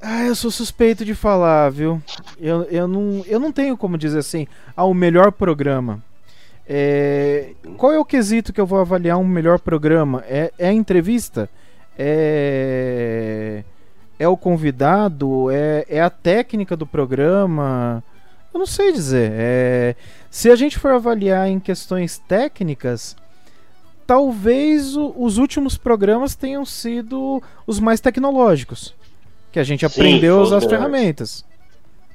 Ah, 0.00 0.22
eu 0.22 0.34
sou 0.36 0.48
suspeito 0.48 1.04
de 1.04 1.12
falar, 1.12 1.68
viu? 1.70 2.00
Eu, 2.38 2.62
eu, 2.70 2.86
não, 2.86 3.24
eu 3.26 3.40
não 3.40 3.50
tenho 3.50 3.76
como 3.76 3.98
dizer 3.98 4.20
assim, 4.20 4.46
ah, 4.76 4.84
o 4.84 4.94
melhor 4.94 5.32
programa. 5.32 6.00
É, 6.70 7.52
qual 7.78 7.92
é 7.92 7.98
o 7.98 8.04
quesito 8.04 8.52
que 8.52 8.60
eu 8.60 8.66
vou 8.66 8.78
avaliar 8.78 9.16
um 9.16 9.26
melhor 9.26 9.58
programa? 9.58 10.22
É, 10.28 10.52
é 10.58 10.68
a 10.68 10.72
entrevista? 10.72 11.48
É, 11.98 13.64
é 14.18 14.28
o 14.28 14.36
convidado? 14.36 15.50
É, 15.50 15.86
é 15.88 16.00
a 16.02 16.10
técnica 16.10 16.76
do 16.76 16.86
programa? 16.86 18.04
Eu 18.52 18.58
não 18.58 18.66
sei 18.66 18.92
dizer. 18.92 19.30
É, 19.32 19.96
se 20.30 20.50
a 20.50 20.56
gente 20.56 20.78
for 20.78 20.90
avaliar 20.90 21.48
em 21.48 21.58
questões 21.58 22.18
técnicas, 22.18 23.16
talvez 24.06 24.94
o, 24.94 25.14
os 25.16 25.38
últimos 25.38 25.78
programas 25.78 26.34
tenham 26.34 26.66
sido 26.66 27.42
os 27.66 27.80
mais 27.80 27.98
tecnológicos. 27.98 28.94
Que 29.50 29.58
a 29.58 29.64
gente 29.64 29.86
aprendeu 29.86 30.44
Sim, 30.44 30.54
as 30.54 30.64
ferramentas 30.66 31.47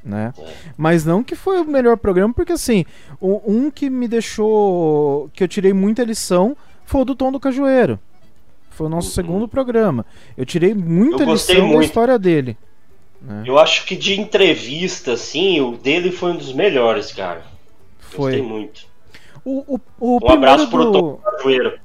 né? 0.04 0.34
Mas 0.78 1.06
não 1.06 1.24
que 1.24 1.36
foi 1.36 1.62
o 1.62 1.66
melhor 1.66 1.98
programa, 1.98 2.34
porque 2.34 2.54
assim, 2.54 2.86
um 3.22 3.72
que 3.72 3.90
me 3.90 4.08
deixou. 4.08 5.30
que 5.34 5.44
eu 5.44 5.48
tirei 5.48 5.74
muita 5.74 6.04
lição 6.04 6.58
foi 6.86 7.02
o 7.02 7.06
do 7.06 7.16
Tom 7.16 7.32
do 7.32 7.40
Cajueiro. 7.40 8.00
Foi 8.72 8.88
o 8.88 8.90
nosso 8.90 9.10
uhum. 9.10 9.14
segundo 9.14 9.48
programa. 9.48 10.06
Eu 10.36 10.46
tirei 10.46 10.74
muita 10.74 11.24
eu 11.24 11.32
lição 11.32 11.68
muito. 11.68 11.80
da 11.80 11.86
história 11.86 12.20
dele. 12.20 12.58
Né? 13.22 13.44
Eu 13.46 13.58
acho 13.58 13.86
que 13.86 13.96
de 13.96 14.20
entrevista, 14.20 15.14
assim, 15.14 15.62
o 15.62 15.78
dele 15.78 16.12
foi 16.12 16.32
um 16.32 16.38
dos 16.38 16.52
melhores, 16.52 17.12
cara. 17.12 17.44
Foi. 18.00 18.32
Gostei 18.32 18.42
muito. 18.42 18.86
O, 19.46 19.76
o, 19.76 19.82
o 20.00 20.26
um 20.26 20.32
abraço 20.32 20.70
pro 20.70 20.86
do... 20.86 20.92
Tom 20.92 21.16
Cajueiro. 21.18 21.80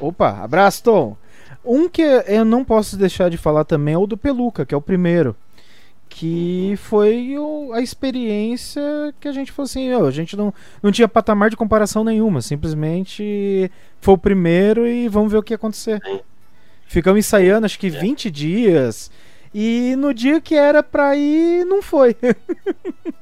Opa, 0.00 0.42
abraço, 0.42 0.82
Tom. 0.82 1.16
Um 1.64 1.88
que 1.88 2.02
eu 2.02 2.44
não 2.44 2.64
posso 2.64 2.96
deixar 2.96 3.28
de 3.28 3.36
falar 3.36 3.64
também 3.64 3.94
é 3.94 3.98
o 3.98 4.06
do 4.06 4.16
Peluca, 4.16 4.64
que 4.64 4.74
é 4.74 4.78
o 4.78 4.82
primeiro 4.82 5.34
que 6.08 6.74
foi 6.78 7.36
o, 7.38 7.72
a 7.72 7.80
experiência 7.80 8.82
que 9.20 9.28
a 9.28 9.32
gente 9.32 9.52
falou 9.52 9.66
assim, 9.66 9.92
oh, 9.92 10.06
a 10.06 10.10
gente 10.10 10.36
não, 10.36 10.52
não 10.82 10.90
tinha 10.90 11.06
patamar 11.06 11.50
de 11.50 11.56
comparação 11.56 12.02
nenhuma, 12.02 12.40
simplesmente 12.40 13.70
foi 14.00 14.14
o 14.14 14.18
primeiro 14.18 14.86
e 14.86 15.08
vamos 15.08 15.30
ver 15.30 15.38
o 15.38 15.42
que 15.42 15.52
ia 15.52 15.56
acontecer. 15.56 16.00
Ficamos 16.86 17.18
ensaiando 17.18 17.66
acho 17.66 17.78
que 17.78 17.90
20 17.90 18.30
dias 18.30 19.10
E 19.54 19.94
no 19.96 20.12
dia 20.12 20.40
que 20.40 20.54
era 20.54 20.82
pra 20.82 21.16
ir, 21.16 21.64
não 21.64 21.82
foi. 21.82 22.14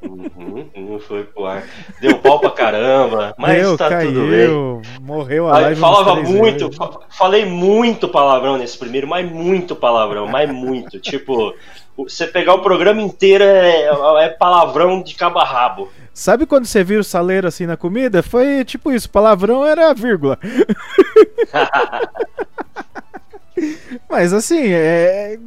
Uhum, 0.03 0.69
não 0.77 0.99
foi 0.99 1.25
pro 1.25 1.47
ar. 1.47 1.65
Deu 2.01 2.19
pau 2.19 2.41
pra 2.41 2.51
caramba, 2.51 3.35
mas 3.39 3.63
Deu, 3.63 3.77
tá 3.77 3.89
caiu, 3.89 4.13
tudo 4.13 4.27
bem. 4.29 4.83
Morreu 5.01 5.49
a 5.49 5.59
live. 5.59 5.81
Falava 5.81 6.17
muito, 6.17 6.73
fa 6.73 6.91
falei 7.11 7.45
muito 7.45 8.09
palavrão 8.09 8.59
nesse 8.59 8.77
primeiro, 8.79 9.07
mas 9.07 9.31
muito 9.31 9.77
palavrão, 9.77 10.27
mas 10.27 10.51
muito. 10.51 10.99
tipo, 10.99 11.55
você 11.97 12.27
pegar 12.27 12.55
o 12.55 12.63
programa 12.63 13.01
inteiro 13.01 13.45
é, 13.45 13.89
é 14.25 14.29
palavrão 14.29 15.03
de 15.03 15.15
cabo 15.15 15.39
a 15.39 15.45
rabo. 15.45 15.91
Sabe 16.13 16.47
quando 16.47 16.67
você 16.67 16.83
viu 16.83 17.01
o 17.01 17.05
saleiro 17.05 17.47
assim 17.47 17.67
na 17.67 17.77
comida? 17.77 18.23
Foi 18.23 18.65
tipo 18.65 18.91
isso, 18.93 19.09
palavrão 19.11 19.65
era 19.65 19.93
vírgula. 19.95 20.39
Mas 24.09 24.33
assim, 24.33 24.69
é. 24.69 25.39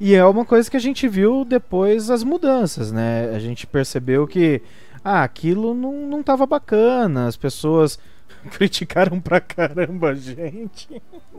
E 0.00 0.14
é 0.14 0.24
uma 0.24 0.44
coisa 0.44 0.70
que 0.70 0.76
a 0.76 0.80
gente 0.80 1.08
viu 1.08 1.44
depois 1.44 2.10
as 2.10 2.22
mudanças, 2.22 2.92
né? 2.92 3.30
A 3.34 3.38
gente 3.38 3.66
percebeu 3.66 4.26
que 4.26 4.62
ah, 5.04 5.24
aquilo 5.24 5.74
não, 5.74 5.92
não 6.06 6.22
tava 6.22 6.46
bacana, 6.46 7.26
as 7.26 7.36
pessoas 7.36 7.98
criticaram 8.52 9.20
pra 9.20 9.40
caramba 9.40 10.10
a 10.10 10.14
gente. 10.14 10.88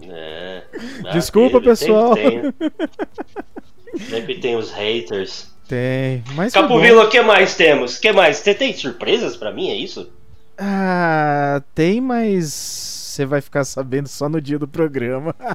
É, 0.04 0.64
Desculpa, 1.14 1.62
pessoal. 1.62 2.16
Tem, 2.16 2.42
tem. 2.42 2.54
Sempre 4.10 4.40
tem 4.40 4.56
os 4.56 4.72
haters. 4.72 5.50
Tem, 5.68 6.24
mas. 6.34 6.52
Capovila, 6.54 7.06
o 7.06 7.10
que 7.10 7.22
mais 7.22 7.56
temos? 7.56 7.98
O 7.98 8.02
que 8.02 8.12
mais? 8.12 8.38
Você 8.38 8.54
tem 8.54 8.74
surpresas 8.74 9.38
para 9.38 9.52
mim, 9.52 9.70
é 9.70 9.76
isso? 9.76 10.12
Ah, 10.58 11.62
tem, 11.74 12.02
mas 12.02 12.99
você 13.20 13.26
vai 13.26 13.42
ficar 13.42 13.66
sabendo 13.66 14.08
só 14.08 14.30
no 14.30 14.40
dia 14.40 14.58
do 14.58 14.68
programa. 14.68 15.36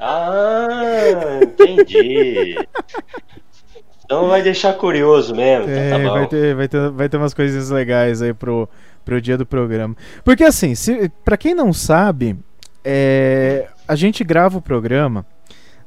Ah, 0.00 1.40
entendi. 1.42 2.56
Então 4.04 4.28
vai 4.28 4.42
deixar 4.42 4.72
curioso 4.74 5.34
mesmo. 5.34 5.66
Tá, 5.66 5.98
tá 5.98 6.12
vai, 6.12 6.26
ter, 6.28 6.54
vai, 6.54 6.68
ter, 6.68 6.90
vai 6.90 7.08
ter 7.08 7.16
umas 7.16 7.34
coisas 7.34 7.68
legais 7.70 8.22
aí 8.22 8.32
pro, 8.32 8.68
pro 9.04 9.20
dia 9.20 9.36
do 9.36 9.44
programa. 9.44 9.96
Porque 10.24 10.44
assim, 10.44 10.74
se, 10.74 11.10
pra 11.24 11.36
quem 11.36 11.52
não 11.52 11.72
sabe, 11.72 12.38
é, 12.84 13.68
a 13.86 13.96
gente 13.96 14.22
grava 14.22 14.58
o 14.58 14.62
programa 14.62 15.26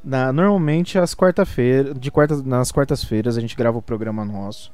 na, 0.04 0.32
normalmente 0.32 0.98
às 0.98 1.14
quarta-feira, 1.14 1.94
de 1.94 2.10
quarta, 2.10 2.36
nas 2.42 2.70
quartas-feiras 2.70 3.36
a 3.38 3.40
gente 3.40 3.56
grava 3.56 3.78
o 3.78 3.82
programa 3.82 4.24
nosso. 4.24 4.70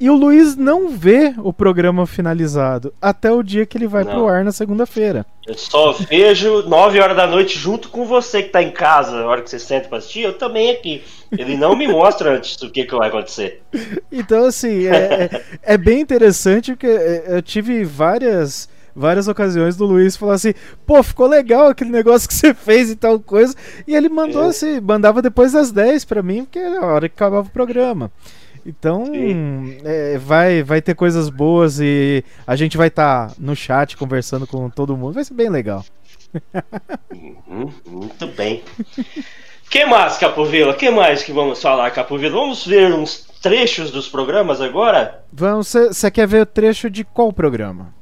E 0.00 0.08
o 0.08 0.14
Luiz 0.14 0.54
não 0.54 0.88
vê 0.88 1.34
o 1.38 1.52
programa 1.52 2.06
finalizado 2.06 2.94
até 3.02 3.32
o 3.32 3.42
dia 3.42 3.66
que 3.66 3.76
ele 3.76 3.88
vai 3.88 4.04
não. 4.04 4.12
pro 4.12 4.28
ar 4.28 4.44
na 4.44 4.52
segunda-feira. 4.52 5.26
Eu 5.44 5.54
só 5.54 5.92
vejo 5.92 6.62
9 6.68 7.00
horas 7.00 7.16
da 7.16 7.26
noite 7.26 7.58
junto 7.58 7.88
com 7.88 8.04
você 8.04 8.42
que 8.42 8.50
tá 8.50 8.62
em 8.62 8.70
casa, 8.70 9.18
a 9.18 9.26
hora 9.26 9.42
que 9.42 9.50
você 9.50 9.58
senta 9.58 9.88
pra 9.88 9.98
assistir, 9.98 10.20
eu 10.20 10.34
também 10.34 10.70
aqui. 10.70 11.02
Ele 11.36 11.56
não 11.56 11.74
me 11.74 11.88
mostra 11.88 12.36
antes 12.36 12.56
do 12.56 12.70
que, 12.70 12.84
que 12.84 12.94
vai 12.94 13.08
acontecer. 13.08 13.62
Então, 14.10 14.44
assim, 14.44 14.86
é, 14.86 15.28
é, 15.32 15.42
é 15.74 15.78
bem 15.78 16.00
interessante 16.00 16.72
porque 16.72 16.86
é, 16.86 17.24
eu 17.28 17.42
tive 17.42 17.84
várias 17.84 18.68
várias 18.98 19.28
ocasiões 19.28 19.76
do 19.76 19.84
Luiz 19.84 20.16
falar 20.16 20.34
assim: 20.34 20.54
pô, 20.86 21.02
ficou 21.02 21.26
legal 21.26 21.68
aquele 21.68 21.90
negócio 21.90 22.28
que 22.28 22.34
você 22.34 22.52
fez 22.52 22.90
e 22.90 22.96
tal 22.96 23.20
coisa. 23.20 23.54
E 23.86 23.94
ele 23.94 24.08
mandou 24.08 24.44
é. 24.44 24.48
assim, 24.48 24.80
mandava 24.80 25.22
depois 25.22 25.52
das 25.52 25.70
10 25.70 26.04
para 26.04 26.22
mim, 26.22 26.44
porque 26.44 26.58
era 26.58 26.80
a 26.80 26.86
hora 26.86 27.08
que 27.08 27.14
acabava 27.14 27.46
o 27.46 27.52
programa. 27.52 28.10
Então, 28.68 29.06
é, 29.82 30.18
vai, 30.18 30.62
vai 30.62 30.82
ter 30.82 30.94
coisas 30.94 31.30
boas 31.30 31.80
e 31.80 32.22
a 32.46 32.54
gente 32.54 32.76
vai 32.76 32.88
estar 32.88 33.28
tá 33.28 33.34
no 33.38 33.56
chat 33.56 33.96
conversando 33.96 34.46
com 34.46 34.68
todo 34.68 34.94
mundo. 34.94 35.14
Vai 35.14 35.24
ser 35.24 35.32
bem 35.32 35.48
legal. 35.48 35.82
Uhum, 37.10 37.72
muito 37.86 38.26
bem. 38.26 38.62
que 39.70 39.86
mais, 39.86 40.18
Capovila? 40.18 40.74
que 40.74 40.90
mais 40.90 41.22
que 41.22 41.32
vamos 41.32 41.62
falar, 41.62 41.90
Capovila? 41.92 42.38
Vamos 42.38 42.66
ver 42.66 42.92
uns 42.92 43.26
trechos 43.40 43.90
dos 43.90 44.06
programas 44.06 44.60
agora? 44.60 45.24
Vamos. 45.32 45.72
Você 45.72 46.10
quer 46.10 46.28
ver 46.28 46.42
o 46.42 46.46
trecho 46.46 46.90
de 46.90 47.04
qual 47.04 47.32
programa? 47.32 47.94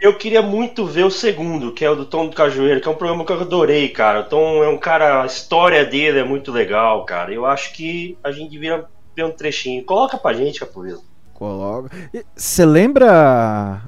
Eu 0.00 0.16
queria 0.16 0.42
muito 0.42 0.86
ver 0.86 1.04
o 1.04 1.10
segundo, 1.10 1.72
que 1.72 1.84
é 1.84 1.90
o 1.90 1.94
do 1.94 2.04
Tom 2.04 2.26
do 2.26 2.34
Cajueiro, 2.34 2.80
que 2.80 2.88
é 2.88 2.90
um 2.90 2.96
programa 2.96 3.24
que 3.24 3.30
eu 3.30 3.40
adorei, 3.40 3.88
cara. 3.90 4.22
O 4.22 4.24
Tom 4.24 4.64
é 4.64 4.68
um 4.68 4.78
cara, 4.78 5.22
a 5.22 5.26
história 5.26 5.84
dele 5.84 6.18
é 6.18 6.24
muito 6.24 6.50
legal, 6.50 7.04
cara. 7.04 7.32
Eu 7.32 7.46
acho 7.46 7.72
que 7.74 8.18
a 8.24 8.32
gente 8.32 8.50
devia 8.50 8.84
ver 9.16 9.24
um 9.24 9.30
trechinho. 9.30 9.84
Coloca 9.84 10.16
pra 10.16 10.32
gente, 10.32 10.60
Capovila. 10.60 11.00
Coloca. 11.34 11.90
Você 12.34 12.64
lembra 12.64 13.82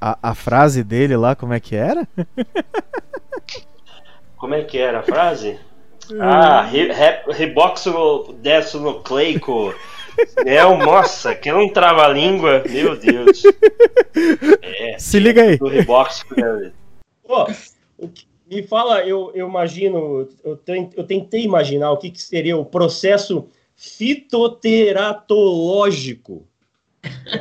a, 0.00 0.18
a 0.22 0.34
frase 0.34 0.82
dele 0.82 1.16
lá, 1.16 1.34
como 1.34 1.52
é 1.52 1.60
que 1.60 1.76
era? 1.76 2.08
como 4.36 4.54
é 4.54 4.64
que 4.64 4.78
era 4.78 5.00
a 5.00 5.02
frase? 5.02 5.58
Ah, 6.18 6.62
re, 6.62 6.90
re, 6.90 7.32
reboxo 7.32 8.34
desonocleico. 8.40 9.74
É, 10.44 10.60
nossa, 10.64 11.32
que 11.32 11.52
não 11.52 11.68
trava 11.68 12.04
a 12.04 12.08
língua, 12.08 12.64
meu 12.68 12.96
Deus. 12.96 13.40
É, 14.60 14.98
Se 14.98 15.20
liga 15.20 15.42
aí. 15.42 15.56
Do 15.56 15.68
rebox. 15.68 16.24
Pô, 17.24 17.46
me 18.50 18.64
fala, 18.64 19.06
eu, 19.06 19.30
eu 19.32 19.46
imagino, 19.46 20.28
eu, 20.42 20.58
eu 20.96 21.04
tentei 21.04 21.44
imaginar 21.44 21.92
o 21.92 21.98
que, 21.98 22.10
que 22.10 22.20
seria 22.20 22.56
o 22.56 22.64
processo 22.64 23.48
fitoteratológico. 23.78 26.46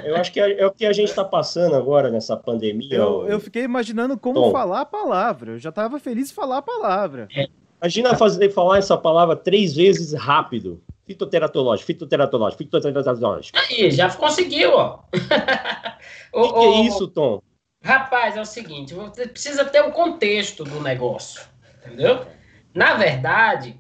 Eu 0.06 0.16
acho 0.18 0.32
que 0.32 0.40
é, 0.40 0.62
é 0.62 0.68
o 0.68 0.72
que 0.72 0.86
a 0.86 0.94
gente 0.94 1.10
está 1.10 1.26
passando 1.26 1.76
agora 1.76 2.12
nessa 2.12 2.38
pandemia. 2.38 2.96
Eu, 2.96 3.28
eu 3.28 3.40
fiquei 3.40 3.64
imaginando 3.64 4.16
como 4.18 4.40
Tom. 4.40 4.52
falar 4.52 4.82
a 4.82 4.86
palavra. 4.86 5.54
Eu 5.54 5.58
já 5.58 5.70
estava 5.70 6.00
feliz 6.00 6.30
de 6.30 6.36
falar 6.36 6.60
a 6.60 6.62
palavra. 6.62 7.28
É. 7.36 7.48
Imagina 7.82 8.16
fazer, 8.16 8.52
falar 8.52 8.78
essa 8.78 8.96
palavra 8.96 9.36
três 9.36 9.76
vezes 9.76 10.14
rápido. 10.14 10.80
Fitoteratológico, 11.08 11.88
fitoteratológico, 11.88 12.64
fitoteratológico. 12.64 13.58
Aí, 13.58 13.90
já 13.90 14.14
conseguiu, 14.14 14.74
ó. 14.74 15.00
O 16.34 16.44
que, 16.44 16.54
que 16.54 16.60
é 16.60 16.82
isso, 16.82 17.08
Tom? 17.08 17.42
Rapaz, 17.82 18.36
é 18.38 18.42
o 18.42 18.46
seguinte, 18.46 18.94
você 18.94 19.28
precisa 19.28 19.66
ter 19.66 19.82
o 19.82 19.88
um 19.88 19.92
contexto 19.92 20.64
do 20.64 20.80
negócio, 20.82 21.42
entendeu? 21.78 22.26
Na 22.74 22.96
verdade, 22.96 23.80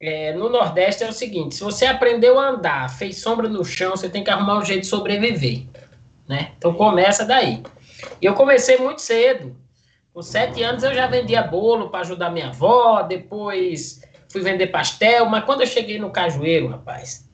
é, 0.00 0.32
no 0.32 0.48
Nordeste 0.48 1.04
é 1.04 1.08
o 1.08 1.12
seguinte, 1.12 1.54
se 1.54 1.62
você 1.62 1.84
aprendeu 1.84 2.38
a 2.38 2.48
andar, 2.48 2.88
fez 2.88 3.18
sombra 3.18 3.48
no 3.48 3.62
chão, 3.64 3.90
você 3.90 4.08
tem 4.08 4.24
que 4.24 4.30
arrumar 4.30 4.58
um 4.58 4.64
jeito 4.64 4.82
de 4.82 4.86
sobreviver, 4.86 5.64
né? 6.26 6.52
Então 6.56 6.72
começa 6.72 7.24
daí. 7.24 7.62
E 8.20 8.24
eu 8.24 8.34
comecei 8.34 8.78
muito 8.78 9.02
cedo. 9.02 9.54
Com 10.14 10.22
sete 10.22 10.62
anos 10.62 10.82
eu 10.82 10.94
já 10.94 11.06
vendia 11.06 11.42
bolo 11.42 11.90
para 11.90 12.00
ajudar 12.00 12.30
minha 12.30 12.48
avó, 12.48 13.02
depois 13.02 14.00
fui 14.28 14.40
vender 14.40 14.68
pastel, 14.68 15.26
mas 15.26 15.44
quando 15.44 15.60
eu 15.60 15.66
cheguei 15.66 15.98
no 15.98 16.10
Cajueiro, 16.10 16.68
rapaz, 16.68 17.29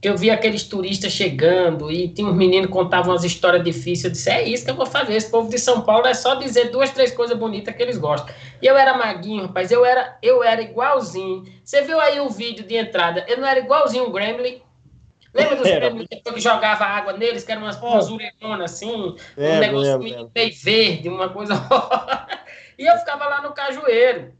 que 0.00 0.08
eu 0.08 0.16
vi 0.16 0.30
aqueles 0.30 0.62
turistas 0.62 1.12
chegando 1.12 1.90
e 1.90 2.08
tinha 2.08 2.28
uns 2.28 2.36
meninos 2.36 2.66
que 2.66 2.72
contavam 2.72 3.12
umas 3.12 3.24
histórias 3.24 3.64
difíceis, 3.64 4.04
eu 4.04 4.10
disse, 4.10 4.30
é 4.30 4.48
isso 4.48 4.64
que 4.64 4.70
eu 4.70 4.76
vou 4.76 4.86
fazer, 4.86 5.14
esse 5.14 5.30
povo 5.30 5.50
de 5.50 5.58
São 5.58 5.80
Paulo 5.82 6.06
é 6.06 6.14
só 6.14 6.36
dizer 6.36 6.70
duas, 6.70 6.90
três 6.90 7.12
coisas 7.12 7.36
bonitas 7.36 7.74
que 7.74 7.82
eles 7.82 7.98
gostam. 7.98 8.32
E 8.62 8.66
eu 8.66 8.76
era 8.76 8.96
maguinho, 8.96 9.46
rapaz, 9.46 9.72
eu 9.72 9.84
era, 9.84 10.16
eu 10.22 10.42
era 10.42 10.62
igualzinho. 10.62 11.44
Você 11.64 11.82
viu 11.82 11.98
aí 12.00 12.20
o 12.20 12.30
vídeo 12.30 12.64
de 12.64 12.76
entrada, 12.76 13.24
eu 13.28 13.38
não 13.38 13.46
era 13.46 13.58
igualzinho 13.58 14.04
o 14.04 14.12
Gremlin, 14.12 14.62
Lembra 15.34 15.56
dos 15.56 15.66
Gremlin 15.70 16.06
que 16.06 16.40
jogava 16.40 16.84
água 16.84 17.12
neles, 17.12 17.44
que 17.44 17.52
eram 17.52 17.62
umas, 17.62 17.76
umas 17.80 18.60
assim, 18.62 19.16
é, 19.36 19.56
um 19.56 19.58
negócio 19.58 19.98
meio 19.98 20.30
verde, 20.62 21.08
uma 21.08 21.28
coisa... 21.28 21.54
e 22.78 22.86
eu 22.86 22.96
ficava 22.98 23.26
lá 23.26 23.42
no 23.42 23.52
Cajueiro. 23.52 24.37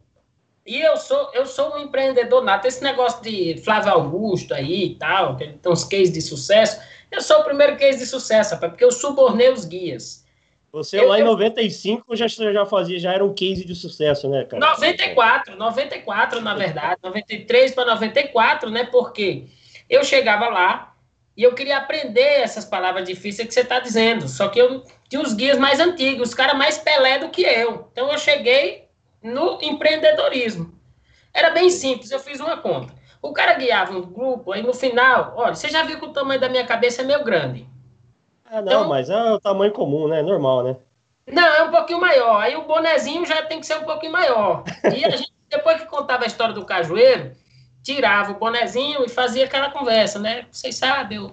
E 0.69 0.83
eu 0.83 0.99
sou, 0.99 1.31
eu 1.33 1.47
sou 1.47 1.75
um 1.75 1.79
empreendedor 1.79 2.45
nato. 2.45 2.69
Esse 2.69 2.83
negócio 2.83 3.23
de 3.23 3.59
Flávio 3.65 3.91
Augusto 3.91 4.53
aí 4.53 4.85
e 4.85 4.95
tal, 4.97 5.35
que 5.35 5.47
tem 5.47 5.73
uns 5.73 5.83
cases 5.83 6.13
de 6.13 6.21
sucesso. 6.21 6.79
Eu 7.11 7.23
sou 7.23 7.41
o 7.41 7.45
primeiro 7.45 7.75
case 7.79 7.99
de 7.99 8.05
sucesso, 8.05 8.53
rapaz, 8.53 8.73
porque 8.73 8.85
eu 8.85 8.93
subornei 8.93 9.51
os 9.51 9.65
guias. 9.65 10.27
Você 10.71 11.01
eu, 11.01 11.09
lá 11.09 11.19
em 11.19 11.25
95 11.25 12.15
já, 12.15 12.27
já 12.27 12.67
fazia, 12.67 12.99
já 12.99 13.15
era 13.15 13.25
um 13.25 13.33
case 13.33 13.65
de 13.65 13.75
sucesso, 13.75 14.29
né, 14.29 14.45
cara? 14.45 14.61
94, 14.61 15.57
94, 15.57 16.41
na 16.43 16.55
verdade, 16.55 17.01
93 17.03 17.75
para 17.75 17.87
94, 17.87 18.69
né? 18.69 18.85
Porque 18.85 19.47
eu 19.89 20.05
chegava 20.05 20.49
lá 20.51 20.95
e 21.35 21.45
eu 21.45 21.55
queria 21.55 21.79
aprender 21.79 22.43
essas 22.43 22.67
palavras 22.67 23.09
difíceis 23.09 23.49
que 23.49 23.55
você 23.55 23.61
está 23.61 23.81
dizendo. 23.81 24.29
Só 24.29 24.49
que 24.49 24.61
eu 24.61 24.85
tinha 25.09 25.23
os 25.23 25.33
guias 25.33 25.57
mais 25.57 25.81
antigos, 25.81 26.29
os 26.29 26.35
caras 26.35 26.59
mais 26.59 26.77
pelé 26.77 27.19
do 27.19 27.31
que 27.31 27.41
eu. 27.41 27.89
Então 27.91 28.13
eu 28.13 28.19
cheguei 28.19 28.88
no 29.23 29.59
empreendedorismo. 29.63 30.73
Era 31.33 31.51
bem 31.51 31.71
simples, 31.71 32.11
eu 32.11 32.19
fiz 32.19 32.41
uma 32.41 32.57
conta. 32.57 32.93
O 33.21 33.33
cara 33.33 33.55
guiava 33.55 33.93
um 33.93 34.03
grupo, 34.03 34.53
aí 34.53 34.63
no 34.63 34.73
final, 34.73 35.35
olha, 35.37 35.55
você 35.55 35.69
já 35.69 35.83
viu 35.83 35.99
que 35.99 36.07
o 36.07 36.13
tamanho 36.13 36.41
da 36.41 36.49
minha 36.49 36.65
cabeça 36.65 37.03
é 37.03 37.05
meio 37.05 37.25
grande. 37.25 37.69
Ah, 38.45 38.63
não, 38.63 38.67
então, 38.67 38.89
mas 38.89 39.11
é 39.11 39.33
o 39.33 39.41
tamanho 39.41 39.73
comum, 39.73 40.09
né? 40.09 40.23
Normal, 40.23 40.65
né? 40.65 40.77
Não, 41.27 41.47
é 41.47 41.63
um 41.63 41.71
pouquinho 41.71 42.01
maior. 42.01 42.41
Aí 42.41 42.57
o 42.57 42.67
bonezinho 42.67 43.27
já 43.27 43.43
tem 43.43 43.61
que 43.61 43.67
ser 43.67 43.77
um 43.77 43.85
pouquinho 43.85 44.13
maior. 44.13 44.65
E 44.85 45.05
a 45.05 45.11
gente, 45.11 45.33
depois 45.51 45.81
que 45.81 45.87
contava 45.87 46.25
a 46.25 46.27
história 46.27 46.55
do 46.55 46.65
cajueiro, 46.65 47.33
tirava 47.83 48.33
o 48.33 48.39
bonezinho 48.39 49.05
e 49.05 49.09
fazia 49.09 49.45
aquela 49.45 49.71
conversa, 49.71 50.19
né? 50.19 50.47
Vocês 50.51 50.77
sabem, 50.77 51.19
eu 51.19 51.33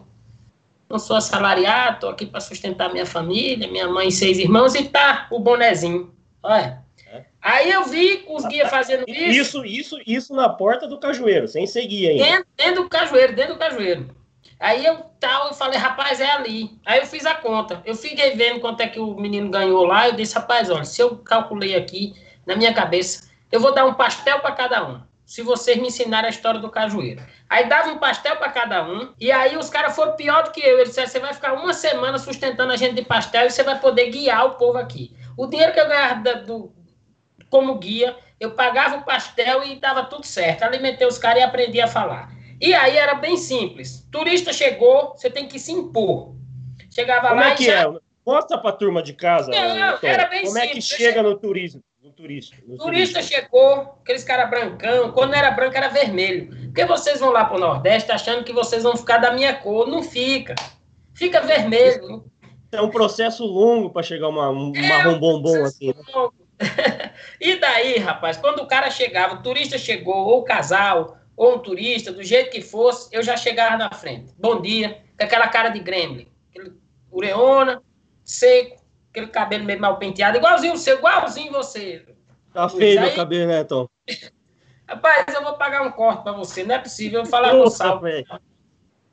não 0.89 0.99
sou 0.99 1.15
assalariado, 1.15 2.01
tô 2.01 2.09
aqui 2.09 2.25
para 2.25 2.41
sustentar 2.41 2.91
minha 2.91 3.05
família, 3.05 3.67
minha 3.67 3.87
mãe 3.87 4.09
e 4.09 4.11
seis 4.11 4.37
irmãos, 4.37 4.75
e 4.75 4.83
tá 4.83 5.27
o 5.31 5.39
bonezinho. 5.39 6.13
Olha. 6.43 6.84
Aí 7.41 7.71
eu 7.71 7.85
vi 7.85 8.25
os 8.27 8.45
guias 8.45 8.69
fazendo 8.69 9.05
isso. 9.07 9.21
Isso, 9.21 9.65
isso, 9.65 9.97
isso 10.05 10.33
na 10.33 10.49
porta 10.49 10.87
do 10.87 10.99
cajueiro, 10.99 11.47
sem 11.47 11.67
seguir 11.67 12.09
ainda. 12.09 12.23
Dentro, 12.23 12.47
dentro 12.57 12.83
do 12.83 12.89
cajueiro, 12.89 13.35
dentro 13.35 13.53
do 13.53 13.59
cajueiro. 13.59 14.15
Aí 14.59 14.85
eu 14.85 14.97
tal, 15.19 15.47
eu 15.47 15.53
falei, 15.53 15.77
rapaz, 15.77 16.19
é 16.19 16.31
ali. 16.31 16.71
Aí 16.85 16.99
eu 16.99 17.05
fiz 17.05 17.25
a 17.25 17.35
conta. 17.35 17.81
Eu 17.85 17.95
fiquei 17.95 18.35
vendo 18.35 18.59
quanto 18.59 18.81
é 18.81 18.87
que 18.87 18.99
o 18.99 19.15
menino 19.15 19.49
ganhou 19.49 19.85
lá. 19.85 20.07
Eu 20.07 20.13
disse, 20.13 20.35
rapaz, 20.35 20.69
olha, 20.69 20.85
se 20.85 21.01
eu 21.01 21.17
calculei 21.17 21.75
aqui 21.75 22.15
na 22.45 22.55
minha 22.55 22.73
cabeça, 22.73 23.29
eu 23.51 23.59
vou 23.59 23.73
dar 23.73 23.85
um 23.85 23.93
pastel 23.93 24.39
para 24.39 24.53
cada 24.53 24.87
um. 24.87 25.01
Se 25.25 25.41
vocês 25.41 25.77
me 25.77 25.87
ensinarem 25.87 26.27
a 26.27 26.29
história 26.29 26.59
do 26.59 26.69
cajueiro. 26.69 27.21
Aí 27.49 27.67
dava 27.67 27.89
um 27.89 27.97
pastel 27.97 28.37
para 28.37 28.51
cada 28.51 28.87
um. 28.87 29.13
E 29.19 29.31
aí 29.31 29.57
os 29.57 29.69
caras 29.69 29.95
foram 29.95 30.15
pior 30.15 30.43
do 30.43 30.51
que 30.51 30.61
eu. 30.61 30.77
Eles 30.77 30.89
disseram: 30.89 31.09
você 31.09 31.19
vai 31.19 31.33
ficar 31.33 31.53
uma 31.53 31.73
semana 31.73 32.17
sustentando 32.17 32.71
a 32.71 32.75
gente 32.75 32.95
de 32.95 33.01
pastel 33.01 33.47
e 33.47 33.49
você 33.49 33.63
vai 33.63 33.79
poder 33.79 34.09
guiar 34.09 34.45
o 34.45 34.51
povo 34.51 34.77
aqui. 34.77 35.15
O 35.35 35.47
dinheiro 35.47 35.73
que 35.73 35.79
eu 35.79 35.87
ganhava 35.87 36.35
do, 36.35 36.71
como 37.55 37.75
guia, 37.75 38.17
eu 38.37 38.51
pagava 38.51 38.97
o 38.97 39.05
pastel 39.05 39.63
e 39.63 39.75
estava 39.75 40.03
tudo 40.03 40.25
certo. 40.25 40.63
Alimentei 40.63 41.07
os 41.07 41.17
caras 41.17 41.39
e 41.39 41.45
aprendi 41.45 41.79
a 41.79 41.87
falar. 41.87 42.29
E 42.59 42.73
aí 42.73 42.97
era 42.97 43.15
bem 43.15 43.37
simples. 43.37 44.05
Turista 44.11 44.51
chegou, 44.51 45.13
você 45.15 45.29
tem 45.29 45.47
que 45.47 45.57
se 45.57 45.71
impor. 45.71 46.35
Chegava 46.93 47.29
Como 47.29 47.39
lá 47.39 47.51
é 47.51 47.55
que 47.55 47.65
já... 47.65 47.83
é? 47.83 47.93
Mostra 48.25 48.57
para 48.57 48.71
a 48.71 48.73
turma 48.73 49.01
de 49.01 49.13
casa. 49.13 49.51
Não, 49.51 49.97
era 50.01 50.25
bem 50.25 50.43
Como 50.43 50.53
simples. 50.53 50.69
é 50.69 50.73
que 50.73 50.81
chega 50.81 51.23
no 51.23 51.37
turismo? 51.37 51.81
No 52.03 52.11
turista, 52.11 52.55
no 52.67 52.77
turista 52.77 53.21
chegou, 53.21 53.97
aqueles 54.01 54.23
caras 54.23 54.49
brancão, 54.49 55.11
quando 55.11 55.33
era 55.33 55.49
branco 55.51 55.75
era 55.75 55.87
vermelho. 55.87 56.49
Porque 56.65 56.85
vocês 56.85 57.19
vão 57.19 57.31
lá 57.31 57.45
para 57.45 57.57
o 57.57 57.59
Nordeste 57.59 58.11
achando 58.11 58.43
que 58.43 58.53
vocês 58.53 58.83
vão 58.83 58.97
ficar 58.97 59.17
da 59.17 59.31
minha 59.31 59.53
cor. 59.55 59.87
Não 59.87 60.03
fica. 60.03 60.55
Fica 61.13 61.41
vermelho. 61.41 62.25
É 62.71 62.81
um 62.81 62.89
processo 62.89 63.45
longo 63.45 63.89
para 63.91 64.03
chegar 64.03 64.27
uma, 64.27 64.49
um 64.49 64.73
é 64.75 64.87
marrom 64.87 65.19
bombom 65.19 65.63
assim. 65.63 65.93
Longo. 66.13 66.44
e 67.39 67.55
daí, 67.59 67.97
rapaz, 67.97 68.37
quando 68.37 68.59
o 68.59 68.67
cara 68.67 68.89
chegava, 68.89 69.35
o 69.35 69.41
turista 69.41 69.77
chegou, 69.77 70.15
ou 70.15 70.39
o 70.39 70.43
casal, 70.43 71.17
ou 71.35 71.55
um 71.55 71.59
turista, 71.59 72.11
do 72.11 72.23
jeito 72.23 72.51
que 72.51 72.61
fosse, 72.61 73.09
eu 73.11 73.21
já 73.21 73.35
chegava 73.35 73.77
na 73.77 73.91
frente. 73.91 74.33
Bom 74.37 74.61
dia, 74.61 75.01
com 75.17 75.25
aquela 75.25 75.47
cara 75.47 75.69
de 75.69 75.79
gremlin, 75.79 76.27
aquele 76.49 76.73
ureona, 77.11 77.81
seco, 78.23 78.81
aquele 79.11 79.27
cabelo 79.27 79.65
meio 79.65 79.79
mal 79.79 79.97
penteado, 79.97 80.37
igualzinho 80.37 80.73
o 80.73 80.77
seu, 80.77 80.97
igualzinho 80.97 81.51
você. 81.51 82.05
Tá 82.53 82.69
feio 82.69 83.01
meu 83.01 83.15
cabelo, 83.15 83.47
né, 83.47 83.63
Tom? 83.63 83.87
Rapaz, 84.87 85.33
eu 85.33 85.43
vou 85.43 85.53
pagar 85.53 85.81
um 85.81 85.91
corte 85.91 86.23
pra 86.23 86.31
você, 86.31 86.63
não 86.63 86.75
é 86.75 86.79
possível 86.79 87.21
eu 87.21 87.25
falar 87.25 87.51
com 87.51 87.61
o 87.61 87.69
Sal. 87.69 88.01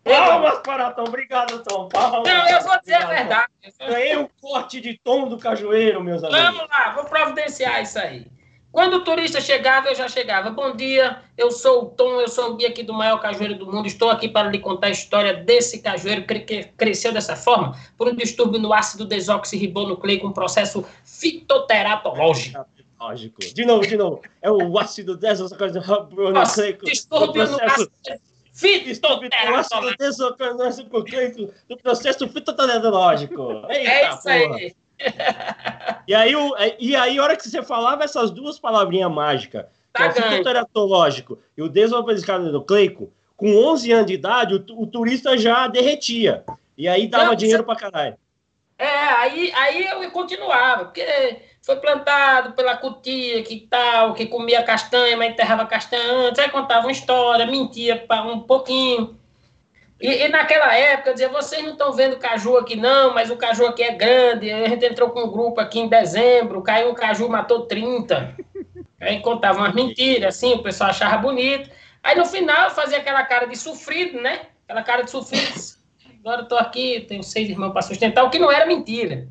Palmas 0.04 0.58
para 0.60 0.90
Tom, 0.90 1.04
obrigado, 1.04 1.62
Tom. 1.62 1.88
Palmas. 1.88 2.28
Não, 2.28 2.48
eu 2.48 2.60
vou 2.62 2.80
dizer 2.80 2.96
obrigado, 2.96 3.04
a 3.04 3.14
verdade. 3.14 3.48
Ganhei 3.78 4.16
um 4.16 4.28
corte 4.40 4.80
de 4.80 4.98
tom 5.04 5.28
do 5.28 5.38
cajueiro, 5.38 6.02
meus 6.02 6.24
amigos. 6.24 6.42
Vamos 6.42 6.68
lá, 6.68 6.92
vou 6.92 7.04
providenciar 7.04 7.82
isso 7.82 7.98
aí. 7.98 8.26
Quando 8.72 8.94
o 8.94 9.04
turista 9.04 9.38
chegava, 9.38 9.88
eu 9.88 9.94
já 9.94 10.08
chegava. 10.08 10.48
Bom 10.48 10.74
dia, 10.74 11.18
eu 11.36 11.50
sou 11.50 11.82
o 11.82 11.86
Tom, 11.90 12.22
eu 12.22 12.28
sou 12.28 12.52
o 12.52 12.56
guia 12.56 12.68
aqui 12.68 12.82
do 12.82 12.94
maior 12.94 13.18
cajueiro 13.20 13.54
do 13.54 13.70
mundo. 13.70 13.86
Estou 13.86 14.08
aqui 14.08 14.28
para 14.28 14.48
lhe 14.48 14.58
contar 14.58 14.86
a 14.86 14.90
história 14.90 15.34
desse 15.34 15.82
cajueiro 15.82 16.24
que 16.24 16.64
cresceu 16.76 17.12
dessa 17.12 17.36
forma 17.36 17.76
por 17.98 18.08
um 18.08 18.16
distúrbio 18.16 18.58
no 18.58 18.72
ácido 18.72 19.04
desoxirribonucleico, 19.04 20.26
um 20.26 20.32
processo 20.32 20.86
fitoteratológico. 21.04 22.64
Lógico. 22.98 23.40
De 23.40 23.64
novo, 23.66 23.86
de 23.86 23.96
novo. 23.96 24.22
É 24.40 24.50
o 24.50 24.78
ácido 24.78 25.18
desoxirribonucleico. 25.18 26.86
Distúrbio 26.86 27.46
no 27.46 27.62
ácido 27.62 27.92
fitoteratológico. 28.52 29.96
do 31.68 31.76
processo 31.78 32.28
fitoteratológico. 32.28 33.64
Eita, 33.68 33.90
é 33.90 34.10
isso 34.10 34.28
aí. 34.28 34.74
E 36.06 36.14
aí, 36.14 36.36
o, 36.36 36.54
e 36.78 36.94
aí, 36.94 37.18
a 37.18 37.22
hora 37.22 37.36
que 37.36 37.48
você 37.48 37.62
falava 37.62 38.04
essas 38.04 38.30
duas 38.30 38.58
palavrinhas 38.58 39.10
mágicas, 39.10 39.66
tá 39.92 40.10
que 40.10 40.18
é 40.18 40.22
o 40.22 40.30
fitoteratológico 40.30 41.38
e 41.56 41.62
o 41.62 41.68
com 43.36 43.56
11 43.56 43.92
anos 43.92 44.06
de 44.06 44.14
idade, 44.14 44.54
o, 44.54 44.80
o, 44.80 44.86
turista 44.86 45.36
já 45.36 45.66
derretia. 45.66 46.44
E 46.76 46.86
aí 46.86 47.08
dava 47.08 47.26
Não, 47.26 47.34
dinheiro 47.34 47.62
você... 47.62 47.66
pra 47.66 47.76
caralho. 47.76 48.16
É, 48.78 48.86
aí, 48.86 49.52
aí 49.52 49.84
eu 49.84 50.10
continuava, 50.10 50.86
porque 50.86 51.40
foi 51.62 51.76
plantado 51.76 52.52
pela 52.52 52.76
cutia 52.76 53.42
que 53.44 53.66
tal, 53.70 54.14
que 54.14 54.26
comia 54.26 54.62
castanha, 54.62 55.16
mas 55.16 55.30
enterrava 55.30 55.64
castanha 55.64 56.28
antes, 56.28 56.38
aí 56.40 56.50
contava 56.50 56.86
uma 56.86 56.92
história, 56.92 57.46
mentia 57.46 58.04
um 58.26 58.40
pouquinho. 58.40 59.16
E, 60.00 60.24
e, 60.24 60.28
naquela 60.28 60.74
época, 60.74 61.12
dizia, 61.12 61.28
vocês 61.28 61.62
não 61.62 61.72
estão 61.72 61.92
vendo 61.92 62.18
caju 62.18 62.56
aqui 62.56 62.74
não, 62.74 63.14
mas 63.14 63.30
o 63.30 63.36
caju 63.36 63.66
aqui 63.66 63.84
é 63.84 63.92
grande. 63.92 64.50
A 64.50 64.68
gente 64.68 64.84
entrou 64.84 65.10
com 65.10 65.20
um 65.20 65.30
grupo 65.30 65.60
aqui 65.60 65.78
em 65.78 65.86
dezembro, 65.86 66.60
caiu 66.60 66.90
um 66.90 66.94
caju, 66.94 67.28
matou 67.28 67.66
30. 67.66 68.36
Aí 69.00 69.20
contava 69.20 69.58
umas 69.58 69.72
mentiras, 69.72 70.34
assim, 70.34 70.54
o 70.54 70.62
pessoal 70.62 70.90
achava 70.90 71.18
bonito. 71.18 71.70
Aí 72.02 72.16
no 72.16 72.26
final 72.26 72.70
fazia 72.70 72.98
aquela 72.98 73.22
cara 73.22 73.46
de 73.46 73.56
sofrido, 73.56 74.20
né? 74.20 74.46
Aquela 74.64 74.82
cara 74.82 75.02
de 75.02 75.10
sofrido. 75.12 75.54
Agora 76.18 76.42
eu 76.42 76.48
tô 76.48 76.56
aqui, 76.56 77.04
tenho 77.08 77.22
seis 77.22 77.48
irmãos 77.48 77.72
para 77.72 77.82
sustentar, 77.82 78.24
o 78.24 78.30
que 78.30 78.40
não 78.40 78.50
era 78.50 78.66
mentira. 78.66 79.28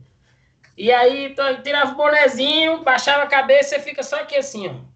E 0.78 0.92
aí 0.92 1.36
tô, 1.36 1.44
tirava 1.62 1.92
o 1.92 1.96
bonezinho, 1.96 2.84
baixava 2.84 3.24
a 3.24 3.28
cabeça 3.28 3.78
e 3.78 3.82
fica 3.82 4.02
só 4.04 4.18
aqui 4.18 4.38
assim, 4.38 4.68
ó. 4.68 4.92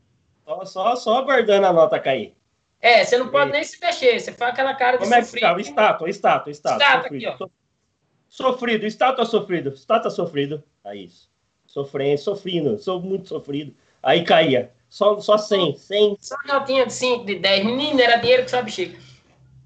Só, 0.46 0.66
só, 0.66 0.96
só 0.96 1.18
aguardando 1.18 1.68
a 1.68 1.74
nota 1.74 2.00
cair. 2.00 2.36
É, 2.82 3.04
você 3.04 3.18
não 3.18 3.30
pode 3.30 3.52
nem 3.52 3.64
se 3.64 3.80
mexer, 3.80 4.20
você 4.20 4.32
faz 4.32 4.54
aquela 4.54 4.76
cara 4.76 4.98
de 4.98 5.04
Como 5.04 5.14
sofrido. 5.16 5.48
Como 5.48 5.60
é 5.60 5.64
que 5.64 5.70
está? 5.70 5.82
Estátua, 5.82 6.10
estátua, 6.10 6.52
estátua. 6.52 6.86
Estátua 6.86 7.18
aqui, 7.18 7.28
ó. 7.28 7.48
Sofrido, 8.30 8.86
estátua 8.86 9.26
sofrido, 9.26 9.70
estátua 9.70 10.12
sofrido. 10.12 10.64
Aí, 10.84 11.06
isso. 11.06 11.30
Sofrendo, 11.66 12.18
sofrendo, 12.20 12.78
sou 12.78 13.02
muito 13.02 13.28
sofrido. 13.28 13.76
Aí 14.04 14.24
caía. 14.24 14.72
Só, 14.88 15.20
só 15.20 15.38
100, 15.38 15.78
100. 15.78 16.18
Só 16.22 16.36
notinha 16.46 16.86
de 16.86 16.94
5, 16.94 17.26
de 17.26 17.36
10. 17.40 17.66
Menino, 17.66 18.00
era 18.00 18.18
dinheiro 18.18 18.44
que 18.44 18.52
sabe 18.52 18.72
chico. 18.72 18.98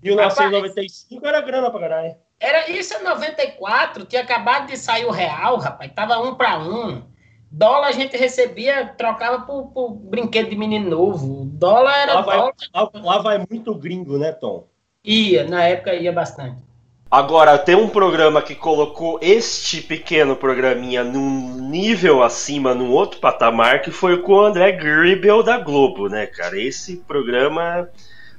1995 0.01 1.27
era 1.27 1.41
grana 1.41 1.69
pra 1.69 1.79
caralho. 1.79 2.15
Era 2.39 2.69
isso 2.71 2.93
em 2.93 3.03
94, 3.03 4.05
tinha 4.05 4.21
acabado 4.21 4.67
de 4.67 4.77
sair 4.77 5.05
o 5.05 5.11
real, 5.11 5.57
rapaz. 5.57 5.91
Tava 5.93 6.19
um 6.19 6.35
para 6.35 6.57
um. 6.59 7.03
Dólar 7.51 7.87
a 7.87 7.91
gente 7.91 8.15
recebia, 8.15 8.93
trocava 8.97 9.41
por, 9.41 9.67
por 9.71 9.89
brinquedo 9.89 10.49
de 10.49 10.55
menino 10.55 10.89
novo. 10.89 11.45
Dólar 11.45 11.97
era 11.97 12.13
lá 12.13 12.21
dólar. 12.21 12.53
Vai, 12.73 12.83
lá, 12.83 12.91
lá 12.93 13.17
vai 13.21 13.45
muito 13.49 13.75
gringo, 13.75 14.17
né, 14.17 14.31
Tom? 14.31 14.67
Ia, 15.03 15.45
na 15.45 15.63
época 15.63 15.93
ia 15.95 16.11
bastante. 16.11 16.69
Agora, 17.11 17.57
tem 17.57 17.73
um 17.73 17.89
programa 17.89 18.39
que 18.39 18.53
colocou 18.53 19.17
este 19.19 19.81
pequeno 19.81 20.35
programinha 20.35 21.03
num 21.03 21.55
nível 21.67 22.21
acima, 22.21 22.75
num 22.75 22.91
outro 22.91 23.19
patamar, 23.19 23.81
que 23.81 23.89
foi 23.89 24.21
com 24.21 24.33
o 24.33 24.45
André 24.45 24.73
Gribel 24.73 25.41
da 25.41 25.57
Globo, 25.57 26.07
né, 26.07 26.27
cara? 26.27 26.55
Esse 26.61 26.97
programa. 26.97 27.89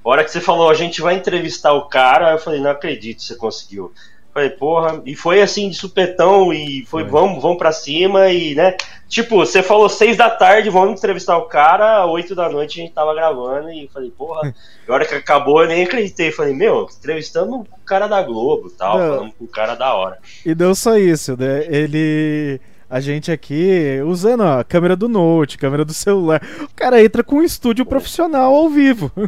A 0.05 0.09
hora 0.09 0.25
que 0.25 0.31
você 0.31 0.41
falou, 0.41 0.71
a 0.71 0.75
gente 0.75 1.01
vai 1.01 1.15
entrevistar 1.15 1.73
o 1.73 1.83
cara, 1.89 2.33
eu 2.33 2.39
falei, 2.39 2.61
não 2.61 2.71
acredito 2.71 3.19
que 3.19 3.25
você 3.25 3.35
conseguiu. 3.35 3.93
Falei, 4.33 4.51
porra, 4.51 5.03
e 5.05 5.17
foi 5.17 5.43
assim 5.43 5.69
de 5.69 5.77
supetão, 5.77 6.53
e 6.53 6.87
foi, 6.87 7.03
foi. 7.03 7.11
vamos, 7.11 7.43
vamos 7.43 7.59
pra 7.59 7.73
cima, 7.73 8.29
e, 8.29 8.55
né? 8.55 8.77
Tipo, 9.09 9.39
você 9.39 9.61
falou 9.61 9.89
seis 9.89 10.17
da 10.17 10.31
tarde, 10.31 10.71
vamos 10.71 10.99
entrevistar 10.99 11.37
o 11.37 11.47
cara, 11.47 12.07
oito 12.07 12.33
da 12.33 12.49
noite 12.49 12.79
a 12.79 12.85
gente 12.85 12.95
tava 12.95 13.13
gravando, 13.13 13.69
e 13.71 13.91
falei, 13.93 14.11
porra, 14.11 14.55
a 14.89 14.93
hora 14.93 15.05
que 15.05 15.15
acabou 15.17 15.63
eu 15.63 15.69
nem 15.69 15.83
acreditei. 15.83 16.31
Falei, 16.31 16.55
meu, 16.55 16.89
entrevistando 16.97 17.57
o 17.57 17.67
cara 17.85 18.07
da 18.07 18.23
Globo 18.23 18.71
tal, 18.71 18.99
Não. 18.99 19.17
falando 19.17 19.33
com 19.33 19.45
o 19.45 19.49
cara 19.49 19.75
da 19.75 19.93
hora. 19.95 20.19
E 20.47 20.55
não 20.55 20.77
só 20.77 20.97
isso, 20.97 21.37
né? 21.37 21.65
Ele 21.67 22.61
a 22.91 22.99
gente 22.99 23.31
aqui 23.31 24.01
usando 24.05 24.43
a 24.43 24.65
câmera 24.65 24.97
do 24.97 25.09
Note, 25.09 25.57
câmera 25.57 25.85
do 25.85 25.95
celular. 25.95 26.43
O 26.61 26.75
cara 26.75 27.03
entra 27.03 27.23
com 27.23 27.37
um 27.37 27.43
estúdio 27.43 27.87
profissional 27.87 28.53
ao 28.53 28.69
vivo. 28.69 29.13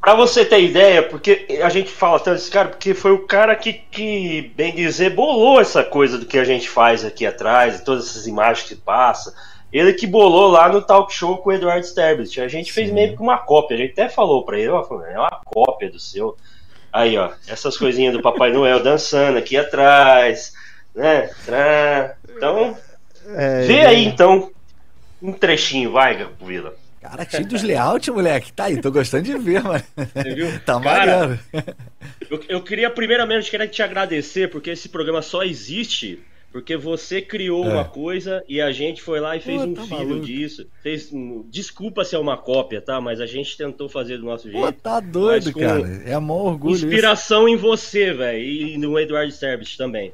Pra 0.00 0.14
você 0.14 0.44
ter 0.44 0.62
ideia, 0.62 1.02
porque 1.02 1.60
a 1.60 1.68
gente 1.68 1.90
fala 1.90 2.20
tanto 2.20 2.36
desse 2.36 2.50
cara, 2.50 2.68
porque 2.68 2.94
foi 2.94 3.10
o 3.10 3.26
cara 3.26 3.56
que, 3.56 3.72
que, 3.72 4.52
bem 4.56 4.72
dizer, 4.72 5.10
bolou 5.10 5.60
essa 5.60 5.82
coisa 5.82 6.16
do 6.16 6.24
que 6.24 6.38
a 6.38 6.44
gente 6.44 6.68
faz 6.68 7.04
aqui 7.04 7.26
atrás, 7.26 7.82
todas 7.82 8.08
essas 8.08 8.28
imagens 8.28 8.68
que 8.68 8.76
passa. 8.76 9.34
Ele 9.72 9.92
que 9.92 10.06
bolou 10.06 10.48
lá 10.52 10.68
no 10.68 10.80
talk 10.80 11.12
show 11.12 11.38
com 11.38 11.50
o 11.50 11.52
Eduardo 11.52 11.84
Sterblit. 11.84 12.40
A 12.40 12.46
gente 12.46 12.68
Sim. 12.68 12.72
fez 12.72 12.92
meio 12.92 13.16
que 13.16 13.20
uma 13.20 13.38
cópia. 13.38 13.76
A 13.76 13.80
gente 13.80 13.90
até 13.90 14.08
falou 14.08 14.44
pra 14.44 14.56
ele, 14.56 14.68
ó, 14.68 14.86
é 15.04 15.18
uma 15.18 15.40
cópia 15.44 15.90
do 15.90 15.98
seu. 15.98 16.36
Aí, 16.92 17.18
ó, 17.18 17.32
essas 17.48 17.76
coisinhas 17.76 18.14
do 18.14 18.22
Papai 18.22 18.52
Noel 18.52 18.82
dançando 18.82 19.36
aqui 19.36 19.56
atrás, 19.56 20.52
né? 20.98 22.14
Então, 22.36 22.76
é, 23.28 23.66
vê 23.66 23.80
aí 23.86 24.04
então 24.04 24.50
um 25.22 25.32
trechinho, 25.32 25.92
vai, 25.92 26.26
Vila. 26.40 26.74
Cara, 27.00 27.24
cheio 27.28 27.46
dos 27.46 27.62
layout, 27.62 28.10
moleque. 28.10 28.52
Tá 28.52 28.64
aí, 28.64 28.80
tô 28.80 28.90
gostando 28.90 29.22
de 29.22 29.38
ver, 29.38 29.62
mano. 29.62 29.82
Você 29.96 30.34
viu? 30.34 30.60
tá 30.60 30.78
maneiro. 30.78 31.38
Eu, 32.28 32.44
eu 32.48 32.62
queria 32.62 32.90
primeiramente 32.90 33.50
queria 33.50 33.68
te 33.68 33.82
agradecer, 33.82 34.50
porque 34.50 34.70
esse 34.70 34.88
programa 34.88 35.22
só 35.22 35.42
existe 35.42 36.20
porque 36.50 36.76
você 36.76 37.20
criou 37.20 37.64
é. 37.64 37.68
uma 37.68 37.84
coisa 37.84 38.42
e 38.48 38.60
a 38.60 38.72
gente 38.72 39.02
foi 39.02 39.20
lá 39.20 39.36
e 39.36 39.40
fez 39.40 39.60
Pô, 39.60 39.68
um 39.68 39.74
tá 39.74 39.82
filho 39.82 39.96
maluco. 39.96 40.26
disso. 40.26 40.66
Fez, 40.82 41.10
desculpa 41.50 42.04
se 42.04 42.16
é 42.16 42.18
uma 42.18 42.38
cópia, 42.38 42.80
tá? 42.80 43.00
Mas 43.00 43.20
a 43.20 43.26
gente 43.26 43.56
tentou 43.56 43.88
fazer 43.88 44.16
do 44.16 44.24
nosso 44.24 44.50
jeito. 44.50 44.64
Pô, 44.64 44.72
tá 44.72 44.98
doido, 44.98 45.52
cara. 45.52 45.86
É 46.06 46.18
maior 46.18 46.46
orgulho. 46.46 46.74
Inspiração 46.74 47.46
isso. 47.46 47.54
em 47.54 47.56
você, 47.56 48.12
velho. 48.14 48.42
E 48.42 48.78
no 48.78 48.98
Eduardo 48.98 49.30
Sterbich 49.30 49.76
também. 49.76 50.10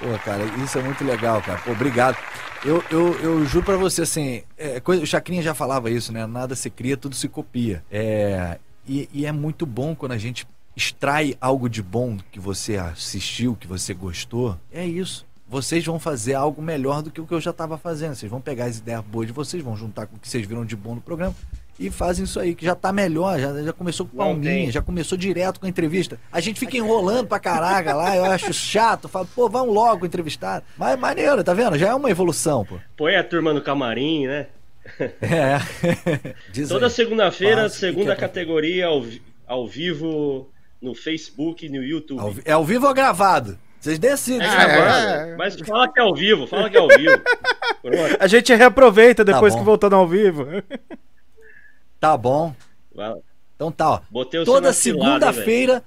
Pô, 0.00 0.18
cara, 0.24 0.44
isso 0.64 0.78
é 0.78 0.82
muito 0.82 1.04
legal, 1.04 1.42
cara. 1.42 1.60
Pô, 1.60 1.72
obrigado. 1.72 2.16
Eu, 2.64 2.82
eu, 2.90 3.12
eu 3.20 3.44
juro 3.44 3.64
pra 3.64 3.76
você, 3.76 4.02
assim, 4.02 4.42
é, 4.56 4.80
coisa, 4.80 5.02
o 5.02 5.06
Chacrinha 5.06 5.42
já 5.42 5.54
falava 5.54 5.90
isso, 5.90 6.12
né? 6.12 6.26
Nada 6.26 6.56
se 6.56 6.70
cria, 6.70 6.96
tudo 6.96 7.14
se 7.14 7.28
copia. 7.28 7.84
É, 7.90 8.58
e, 8.88 9.08
e 9.12 9.26
é 9.26 9.32
muito 9.32 9.66
bom 9.66 9.94
quando 9.94 10.12
a 10.12 10.18
gente 10.18 10.46
extrai 10.74 11.36
algo 11.40 11.68
de 11.68 11.82
bom 11.82 12.16
que 12.32 12.40
você 12.40 12.76
assistiu, 12.76 13.54
que 13.54 13.66
você 13.66 13.94
gostou. 13.94 14.58
É 14.72 14.84
isso 14.84 15.28
vocês 15.50 15.84
vão 15.84 15.98
fazer 15.98 16.34
algo 16.34 16.62
melhor 16.62 17.02
do 17.02 17.10
que 17.10 17.20
o 17.20 17.26
que 17.26 17.34
eu 17.34 17.40
já 17.40 17.50
estava 17.50 17.76
fazendo. 17.76 18.14
Vocês 18.14 18.30
vão 18.30 18.40
pegar 18.40 18.66
as 18.66 18.78
ideias 18.78 19.04
boas 19.04 19.26
de 19.26 19.32
vocês, 19.32 19.60
vão 19.60 19.76
juntar 19.76 20.06
com 20.06 20.14
o 20.14 20.18
que 20.20 20.28
vocês 20.28 20.46
viram 20.46 20.64
de 20.64 20.76
bom 20.76 20.94
no 20.94 21.00
programa 21.00 21.34
e 21.80 21.90
fazem 21.90 22.24
isso 22.24 22.38
aí, 22.38 22.54
que 22.54 22.66
já 22.66 22.74
está 22.74 22.92
melhor, 22.92 23.40
já, 23.40 23.62
já 23.62 23.72
começou 23.72 24.04
com 24.04 24.14
palminha, 24.14 24.70
já 24.70 24.82
começou 24.82 25.16
direto 25.16 25.58
com 25.58 25.64
a 25.64 25.68
entrevista. 25.68 26.20
A 26.30 26.38
gente 26.38 26.60
fica 26.60 26.76
enrolando 26.76 27.26
pra 27.26 27.40
caraca 27.40 27.94
lá, 27.94 28.14
eu 28.14 28.26
acho 28.26 28.52
chato, 28.52 29.08
falo, 29.08 29.26
pô, 29.34 29.48
vamos 29.48 29.74
logo 29.74 30.04
entrevistar. 30.04 30.62
Mas 30.76 30.92
é 30.92 30.96
maneiro, 30.98 31.42
tá 31.42 31.54
vendo? 31.54 31.78
Já 31.78 31.88
é 31.88 31.94
uma 31.94 32.10
evolução, 32.10 32.66
pô. 32.66 32.78
Põe 32.98 33.16
a 33.16 33.24
turma 33.24 33.54
no 33.54 33.62
camarim, 33.62 34.26
né? 34.26 34.48
É. 35.22 35.58
Toda 36.68 36.90
segunda-feira, 36.90 37.66
segunda 37.70 38.14
categoria 38.14 38.86
ao, 38.86 39.02
ao 39.46 39.66
vivo 39.66 40.50
no 40.82 40.94
Facebook 40.94 41.64
e 41.64 41.70
no 41.70 41.82
YouTube. 41.82 42.42
É 42.44 42.52
ao 42.52 42.64
vivo 42.64 42.86
ou 42.86 42.92
gravado? 42.92 43.58
Vocês 43.80 43.98
decidem. 43.98 44.46
É, 44.46 45.30
é, 45.32 45.36
mas 45.36 45.58
fala 45.60 45.90
que 45.90 45.98
é 45.98 46.02
ao 46.02 46.14
vivo, 46.14 46.46
fala 46.46 46.68
que 46.68 46.76
é 46.76 46.80
ao 46.80 46.88
vivo. 46.88 47.22
A 48.20 48.26
gente 48.26 48.54
reaproveita 48.54 49.24
depois 49.24 49.54
tá 49.54 49.58
que 49.58 49.64
voltando 49.64 49.96
ao 49.96 50.06
vivo. 50.06 50.46
Tá 52.00 52.16
bom. 52.16 52.54
Então 53.54 53.70
tá, 53.70 53.90
ó. 53.90 54.00
Toda 54.44 54.72
segunda-feira. 54.72 55.84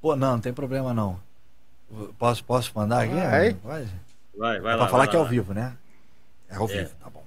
Pô, 0.00 0.16
não, 0.16 0.32
não 0.32 0.40
tem 0.40 0.52
problema 0.52 0.94
não. 0.94 1.20
Posso, 2.18 2.42
posso 2.42 2.72
mandar 2.74 3.04
aqui? 3.04 3.14
Vai, 3.14 3.56
vai, 3.62 3.88
vai, 4.36 4.56
é 4.56 4.60
lá. 4.60 4.76
Pra 4.78 4.88
falar 4.88 5.04
vai 5.04 5.08
que 5.08 5.16
é 5.16 5.18
ao 5.18 5.26
vivo, 5.26 5.52
né? 5.52 5.74
É 6.48 6.56
ao 6.56 6.68
é. 6.70 6.78
vivo, 6.78 6.90
tá 7.02 7.10
bom. 7.10 7.22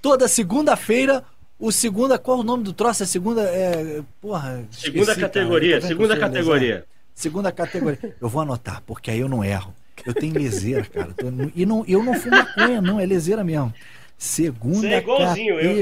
Toda 0.00 0.28
segunda-feira, 0.28 1.24
o 1.58 1.72
segunda. 1.72 2.18
Qual 2.18 2.38
o 2.38 2.44
nome 2.44 2.62
do 2.62 2.72
troço? 2.72 3.02
É 3.02 3.06
segunda. 3.06 3.42
É, 3.42 4.02
porra. 4.20 4.64
Segunda 4.70 5.02
esqueci, 5.02 5.20
categoria, 5.20 5.80
segunda 5.80 6.16
categoria. 6.16 6.84
Segunda 7.14 7.50
categoria. 7.50 8.16
Eu 8.20 8.28
vou 8.28 8.42
anotar, 8.42 8.82
porque 8.86 9.10
aí 9.10 9.18
eu 9.18 9.28
não 9.28 9.42
erro. 9.42 9.74
Eu 10.06 10.14
tenho 10.14 10.34
leseira, 10.34 10.84
cara. 10.84 11.12
E 11.54 11.66
não, 11.66 11.84
eu 11.88 12.04
não 12.04 12.14
fumo 12.14 12.36
maconha, 12.36 12.80
não, 12.80 13.00
é 13.00 13.06
leseira 13.06 13.42
mesmo. 13.42 13.74
Segunda 14.18 14.80
Você 14.80 14.88
é 14.88 15.00
categoria. 15.00 15.62
Eu, 15.62 15.80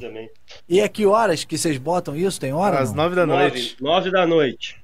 cara, 0.00 0.08
assim. 0.08 0.28
E 0.66 0.80
a 0.80 0.88
que 0.88 1.04
horas 1.04 1.44
que 1.44 1.58
vocês 1.58 1.76
botam 1.76 2.16
isso? 2.16 2.40
Tem 2.40 2.50
hora? 2.50 2.78
Às 2.80 2.94
nove 2.94 3.14
da 3.14 3.26
noite. 3.26 3.76
Nove, 3.78 4.10
da 4.10 4.26
noite. 4.26 4.82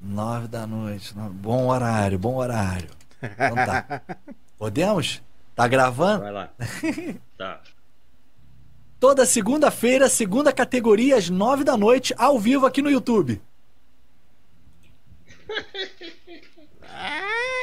Nove 0.00 0.48
da 0.48 0.66
noite. 0.66 1.14
Bom 1.14 1.68
horário, 1.68 2.18
bom 2.18 2.34
horário. 2.34 2.88
Então 3.22 3.54
tá. 3.54 4.02
Podemos? 4.58 5.22
Tá 5.54 5.68
gravando? 5.68 6.24
Vai 6.24 6.32
lá. 6.32 6.50
Tá. 7.38 7.60
Toda 8.98 9.26
segunda-feira, 9.26 10.08
segunda 10.08 10.52
categoria, 10.52 11.16
às 11.16 11.28
nove 11.28 11.62
da 11.62 11.76
noite, 11.76 12.14
ao 12.16 12.38
vivo 12.38 12.64
aqui 12.64 12.80
no 12.80 12.90
YouTube. 12.90 13.40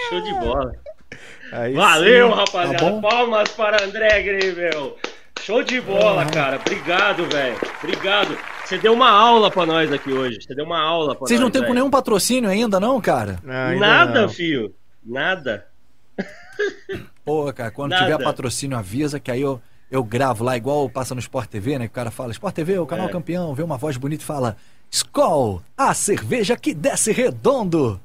Show 0.09 0.21
de 0.21 0.33
bola. 0.33 0.73
Aí 1.51 1.73
Valeu, 1.73 2.29
sim. 2.29 2.35
rapaziada. 2.35 2.91
Tá 2.91 3.09
Palmas 3.09 3.49
para 3.51 3.83
André 3.83 4.21
Gribel. 4.21 4.97
Show 5.41 5.63
de 5.63 5.81
bola, 5.81 6.25
cara. 6.27 6.57
Obrigado, 6.57 7.25
velho. 7.25 7.57
Obrigado. 7.83 8.37
Você 8.63 8.77
deu 8.77 8.93
uma 8.93 9.09
aula 9.09 9.49
pra 9.49 9.65
nós 9.65 9.91
aqui 9.91 10.11
hoje. 10.13 10.39
Você 10.41 10.53
deu 10.55 10.65
uma 10.65 10.79
aula 10.79 11.15
pra 11.15 11.27
Vocês 11.27 11.39
nós. 11.39 11.45
não 11.45 11.51
tem 11.51 11.65
com 11.67 11.73
nenhum 11.73 11.89
patrocínio 11.89 12.49
ainda, 12.49 12.79
não, 12.79 13.01
cara? 13.01 13.39
Não, 13.43 13.79
Nada, 13.79 14.21
não. 14.21 14.29
filho. 14.29 14.73
Nada. 15.03 15.65
Pô, 17.25 17.51
cara, 17.53 17.71
quando 17.71 17.91
Nada. 17.91 18.03
tiver 18.05 18.23
patrocínio, 18.23 18.77
avisa 18.77 19.19
que 19.19 19.31
aí 19.31 19.41
eu, 19.41 19.59
eu 19.89 20.03
gravo 20.03 20.43
lá, 20.43 20.55
igual 20.55 20.87
passa 20.89 21.15
no 21.15 21.19
Sport 21.19 21.49
TV, 21.49 21.79
né? 21.79 21.85
Que 21.87 21.91
o 21.91 21.95
cara 21.95 22.11
fala, 22.11 22.31
Sport 22.31 22.53
TV, 22.53 22.77
o 22.77 22.85
canal 22.85 23.07
é. 23.07 23.11
campeão, 23.11 23.53
vê 23.55 23.63
uma 23.63 23.77
voz 23.77 23.97
bonita 23.97 24.23
e 24.23 24.25
fala. 24.25 24.55
Skol, 24.89 25.61
a 25.77 25.93
cerveja 25.93 26.55
que 26.55 26.73
desce 26.73 27.11
redondo. 27.11 27.99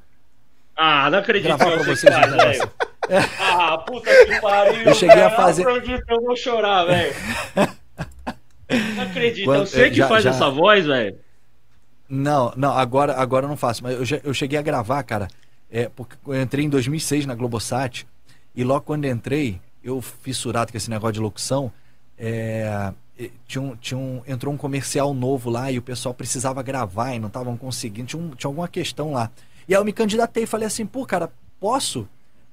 Ah, 0.75 1.09
não 1.09 1.19
acredito 1.19 1.47
Gravar 1.47 1.71
pra 1.71 1.83
vocês 1.83 2.13
velho. 2.13 2.71
Ah, 3.39 3.77
puta 3.79 4.09
que 4.25 4.41
pariu. 4.41 4.81
Eu 4.83 4.93
cheguei 4.93 5.15
véio. 5.15 5.27
a 5.27 5.31
fazer. 5.31 5.65
Eu 5.65 6.21
vou 6.21 6.35
chorar, 6.35 6.85
velho. 6.85 7.13
Não 8.95 9.03
acredito, 9.03 9.45
Quando, 9.45 9.61
eu 9.61 9.65
sei 9.65 9.89
que 9.89 9.95
já, 9.95 10.07
faz 10.07 10.23
já... 10.23 10.31
essa 10.31 10.49
voz, 10.49 10.85
velho. 10.85 11.17
Não, 12.09 12.53
não, 12.55 12.71
agora, 12.71 13.13
agora 13.15 13.45
eu 13.45 13.49
não 13.49 13.57
faço, 13.57 13.83
mas 13.83 13.95
eu, 13.95 14.05
já, 14.05 14.19
eu 14.23 14.33
cheguei 14.33 14.57
a 14.57 14.61
gravar, 14.61 15.03
cara, 15.03 15.27
é, 15.69 15.89
porque 15.89 16.15
eu 16.25 16.41
entrei 16.41 16.65
em 16.65 16.69
2006 16.69 17.25
na 17.25 17.35
Globosat 17.35 18.05
e 18.55 18.63
logo 18.63 18.81
quando 18.81 19.05
entrei, 19.05 19.59
eu 19.83 20.01
fissurado 20.01 20.71
com 20.71 20.77
esse 20.77 20.89
negócio 20.89 21.13
de 21.13 21.19
locução, 21.19 21.71
é, 22.17 22.93
tinha 23.45 23.61
um, 23.61 23.75
tinha 23.75 23.97
um, 23.97 24.21
entrou 24.27 24.53
um 24.53 24.57
comercial 24.57 25.13
novo 25.13 25.49
lá 25.49 25.71
e 25.71 25.77
o 25.77 25.81
pessoal 25.81 26.13
precisava 26.13 26.61
gravar 26.61 27.13
e 27.13 27.19
não 27.19 27.27
estavam 27.27 27.57
conseguindo, 27.57 28.07
tinha, 28.07 28.21
um, 28.21 28.29
tinha 28.31 28.49
alguma 28.49 28.67
questão 28.67 29.11
lá. 29.11 29.31
E 29.67 29.75
aí 29.75 29.79
eu 29.79 29.85
me 29.85 29.91
candidatei 29.91 30.43
e 30.43 30.47
falei 30.47 30.67
assim, 30.67 30.85
pô, 30.85 31.05
cara, 31.05 31.31
posso? 31.59 32.07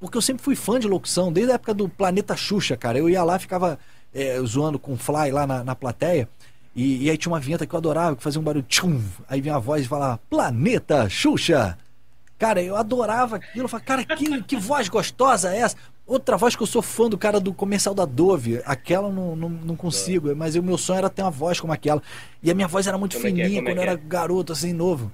Porque 0.05 0.19
eu 0.19 0.23
sempre 0.23 0.43
fui 0.43 0.55
fã 0.55 0.79
de 0.79 0.87
locução, 0.87 1.33
desde 1.33 1.53
a 1.53 1.55
época 1.55 1.73
do 1.73 1.89
Planeta 1.89 2.37
Xuxa, 2.37 2.77
cara. 2.77 2.99
Eu 2.99 3.09
ia 3.09 3.23
lá, 3.25 3.39
ficava 3.39 3.79
é, 4.13 4.39
zoando 4.43 4.79
com 4.79 4.93
o 4.93 4.97
Fly 4.97 5.31
lá 5.31 5.47
na, 5.47 5.65
na 5.65 5.75
plateia. 5.75 6.29
E, 6.75 7.05
e, 7.05 7.11
aí 7.11 7.17
tinha 7.17 7.33
uma 7.33 7.41
vinheta 7.41 7.67
que 7.67 7.75
eu 7.75 7.79
adorava, 7.79 8.17
que 8.17 8.23
fazia 8.23 8.41
um 8.41 8.45
barulho, 8.45 8.65
tchum, 8.69 9.01
aí 9.29 9.41
vinha 9.41 9.55
a 9.55 9.61
voz 9.61 9.85
e 9.85 9.89
falava, 9.89 10.19
Planeta 10.29 11.09
Xuxa! 11.09 11.79
Cara, 12.39 12.61
eu 12.61 12.77
adorava 12.77 13.37
aquilo. 13.37 13.65
Eu 13.65 13.69
falava, 13.69 13.87
cara, 13.87 14.05
que, 14.05 14.43
que 14.43 14.57
voz 14.57 14.89
gostosa 14.89 15.55
é 15.55 15.61
essa? 15.61 15.77
Outra 16.07 16.37
voz 16.37 16.55
que 16.55 16.63
eu 16.63 16.67
sou 16.67 16.83
fã 16.83 17.09
do 17.09 17.17
cara 17.17 17.41
do 17.41 17.55
comercial 17.55 17.95
da 17.95 18.05
Dove. 18.05 18.61
Aquela 18.67 19.11
não, 19.11 19.35
não, 19.35 19.49
não 19.49 19.77
consigo, 19.77 20.35
mas 20.37 20.55
o 20.55 20.63
meu 20.63 20.77
sonho 20.77 20.99
era 20.99 21.09
ter 21.09 21.23
uma 21.23 21.31
voz 21.31 21.59
como 21.59 21.73
aquela. 21.73 22.03
E 22.43 22.51
a 22.51 22.55
minha 22.55 22.69
voz 22.69 22.87
era 22.87 22.99
muito 22.99 23.17
como 23.17 23.25
fininha 23.25 23.47
é, 23.47 23.63
é 23.63 23.63
quando 23.63 23.79
é 23.79 23.79
eu 23.79 23.83
era 23.83 23.93
é? 23.93 23.97
garoto, 23.97 24.53
assim, 24.53 24.73
novo. 24.73 25.11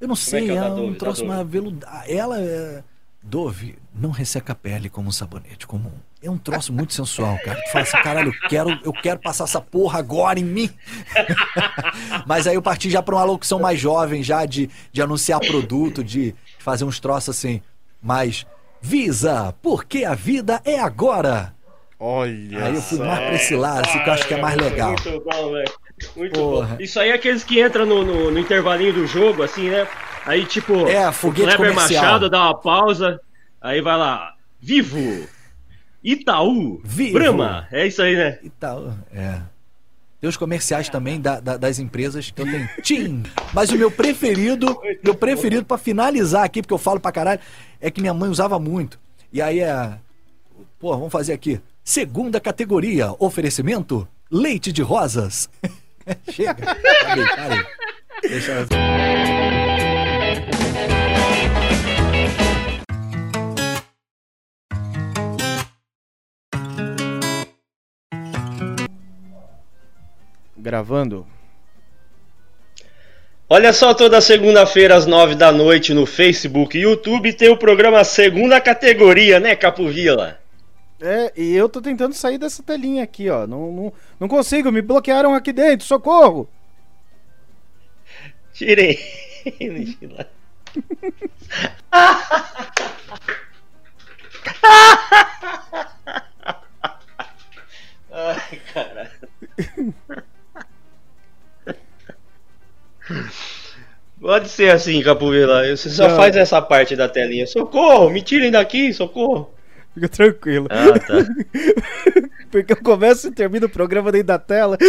Eu 0.00 0.06
não 0.06 0.14
como 0.14 0.16
sei, 0.16 0.50
é, 0.50 0.52
é 0.52 0.56
ela 0.56 0.80
um 0.80 0.94
troço 0.94 1.24
mais 1.26 1.44
veludado. 1.48 2.04
Ela 2.06 2.40
é. 2.40 2.84
Dove 3.22 3.78
não 3.94 4.10
resseca 4.10 4.52
a 4.52 4.54
pele 4.54 4.88
como 4.88 5.08
um 5.08 5.12
sabonete 5.12 5.66
comum. 5.66 5.92
É 6.22 6.30
um 6.30 6.38
troço 6.38 6.72
muito 6.72 6.94
sensual, 6.94 7.38
cara. 7.44 7.60
Tu 7.60 7.70
fala 7.70 7.84
assim, 7.84 8.02
caralho, 8.02 8.28
eu 8.28 8.48
quero, 8.48 8.80
eu 8.84 8.92
quero 8.92 9.20
passar 9.20 9.44
essa 9.44 9.60
porra 9.60 9.98
agora 9.98 10.38
em 10.38 10.44
mim. 10.44 10.70
Mas 12.26 12.46
aí 12.46 12.54
eu 12.54 12.62
parti 12.62 12.90
já 12.90 13.02
pra 13.02 13.14
uma 13.14 13.24
locução 13.24 13.58
mais 13.58 13.78
jovem, 13.78 14.22
já 14.22 14.44
de, 14.46 14.70
de 14.90 15.02
anunciar 15.02 15.40
produto, 15.40 16.02
de 16.02 16.34
fazer 16.58 16.84
uns 16.84 16.98
troços 16.98 17.36
assim, 17.36 17.62
mais 18.02 18.46
Visa, 18.80 19.54
porque 19.60 20.04
a 20.04 20.14
vida 20.14 20.60
é 20.64 20.80
agora. 20.80 21.54
Olha 21.98 22.64
Aí 22.64 22.74
eu 22.74 22.80
fui 22.80 22.98
mais 22.98 23.18
pra 23.18 23.34
esse 23.34 23.54
lado, 23.54 23.86
assim, 23.86 23.98
que 23.98 24.08
eu 24.08 24.12
acho 24.14 24.26
que 24.26 24.34
é 24.34 24.40
mais 24.40 24.56
legal. 24.56 24.92
Muito 24.92 25.20
bom, 25.20 25.52
velho. 25.52 25.72
Muito 26.16 26.40
Porra. 26.40 26.66
bom. 26.68 26.76
Isso 26.82 26.98
aí 26.98 27.10
é 27.10 27.12
aqueles 27.12 27.44
que 27.44 27.62
entram 27.62 27.84
no, 27.84 28.02
no, 28.02 28.30
no, 28.30 28.38
intervalinho 28.38 28.94
do 28.94 29.06
jogo, 29.06 29.42
assim, 29.42 29.68
né? 29.68 29.86
Aí, 30.24 30.44
tipo, 30.44 30.86
é, 30.86 31.10
foguete 31.12 31.42
o 31.42 31.56
Kleber 31.56 31.74
comercial. 31.74 32.02
Machado 32.02 32.30
dá 32.30 32.42
uma 32.42 32.54
pausa, 32.54 33.20
aí 33.60 33.80
vai 33.80 33.96
lá, 33.96 34.34
Vivo, 34.60 35.26
Itaú, 36.02 36.80
Vivo. 36.84 37.14
Brahma, 37.14 37.66
é 37.72 37.86
isso 37.86 38.02
aí, 38.02 38.14
né? 38.16 38.38
Itaú, 38.42 38.92
é. 39.12 39.40
Tem 40.20 40.28
os 40.28 40.36
comerciais 40.36 40.90
também 40.90 41.18
da, 41.18 41.40
da, 41.40 41.56
das 41.56 41.78
empresas 41.78 42.30
que 42.30 42.42
eu 42.42 42.44
tenho. 42.44 42.68
Tim! 42.82 43.22
Mas 43.54 43.70
o 43.70 43.78
meu 43.78 43.90
preferido, 43.90 44.78
meu 45.02 45.14
preferido 45.14 45.64
para 45.64 45.78
finalizar 45.78 46.44
aqui, 46.44 46.60
porque 46.60 46.74
eu 46.74 46.78
falo 46.78 47.00
pra 47.00 47.10
caralho, 47.10 47.40
é 47.80 47.90
que 47.90 48.02
minha 48.02 48.12
mãe 48.12 48.28
usava 48.28 48.58
muito. 48.58 49.00
E 49.32 49.40
aí 49.40 49.60
é. 49.60 49.94
Pô, 50.78 50.90
vamos 50.90 51.10
fazer 51.10 51.32
aqui. 51.32 51.58
Segunda 51.82 52.38
categoria: 52.38 53.14
oferecimento: 53.18 54.06
leite 54.30 54.70
de 54.72 54.82
rosas. 54.82 55.48
Chega. 56.30 56.76
Parei, 57.02 57.26
parei. 57.26 57.66
Deixa 58.22 58.52
eu... 58.52 59.09
Gravando. 70.70 71.26
Olha 73.48 73.72
só, 73.72 73.92
toda 73.92 74.20
segunda-feira 74.20 74.94
às 74.94 75.04
nove 75.04 75.34
da 75.34 75.50
noite 75.50 75.92
no 75.92 76.06
Facebook 76.06 76.78
e 76.78 76.82
YouTube 76.82 77.32
tem 77.32 77.48
o 77.48 77.56
programa 77.56 78.04
Segunda 78.04 78.60
Categoria, 78.60 79.40
né, 79.40 79.56
Capovila? 79.56 80.38
É, 81.00 81.32
e 81.36 81.56
eu 81.56 81.68
tô 81.68 81.82
tentando 81.82 82.14
sair 82.14 82.38
dessa 82.38 82.62
telinha 82.62 83.02
aqui, 83.02 83.28
ó. 83.28 83.48
Não, 83.48 83.72
não, 83.72 83.92
não 84.20 84.28
consigo, 84.28 84.70
me 84.70 84.80
bloquearam 84.80 85.34
aqui 85.34 85.52
dentro, 85.52 85.84
socorro! 85.84 86.48
Tirei. 88.52 88.96
Ai, 98.12 98.60
caralho. 98.72 99.10
Pode 104.20 104.48
ser 104.48 104.70
assim, 104.70 105.02
Capovilla. 105.02 105.64
Você 105.74 105.88
só 105.88 106.08
não. 106.08 106.16
faz 106.16 106.36
essa 106.36 106.60
parte 106.60 106.94
da 106.94 107.08
telinha. 107.08 107.46
Socorro, 107.46 108.10
me 108.10 108.20
tirem 108.20 108.50
daqui, 108.50 108.92
socorro. 108.92 109.50
Fica 109.94 110.08
tranquilo. 110.08 110.66
Ah, 110.70 110.98
tá. 110.98 111.14
Porque 112.50 112.72
eu 112.72 112.76
começo 112.82 113.28
e 113.28 113.32
termino 113.32 113.66
o 113.66 113.70
programa 113.70 114.12
dentro 114.12 114.26
da 114.28 114.38
tela. 114.38 114.76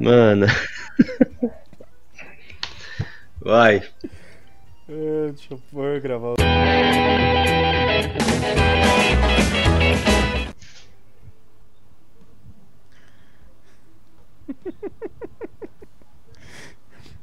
Mano. 0.00 0.46
Vai. 3.40 3.82
É, 4.88 5.30
deixa 5.32 5.54
eu 5.54 5.60
pôr 5.70 6.00
gravar. 6.00 6.34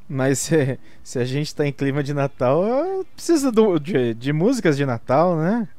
Mas 0.08 0.40
se, 0.40 0.80
se 1.04 1.20
a 1.20 1.26
gente 1.26 1.56
tá 1.56 1.66
em 1.66 1.72
clima 1.72 2.04
de 2.04 2.14
Natal, 2.14 2.64
precisa 3.16 3.52
do, 3.52 3.80
de, 3.80 4.14
de 4.14 4.34
músicas 4.34 4.76
de 4.76 4.86
Natal, 4.86 5.38
né? 5.38 5.70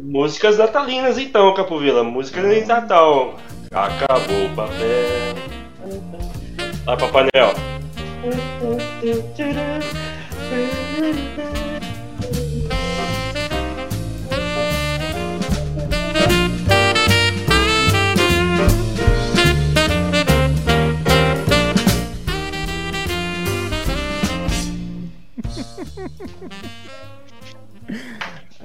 Músicas 0.00 0.56
natalinas 0.56 1.18
então, 1.18 1.52
Capovila. 1.54 2.02
Músicas 2.02 2.44
de 2.44 2.64
Natal. 2.64 3.38
Acabou 3.70 4.46
o 4.46 4.54
papel. 4.54 5.34
Vai, 6.84 6.96
Papai 6.96 7.28
Noel. 7.34 7.52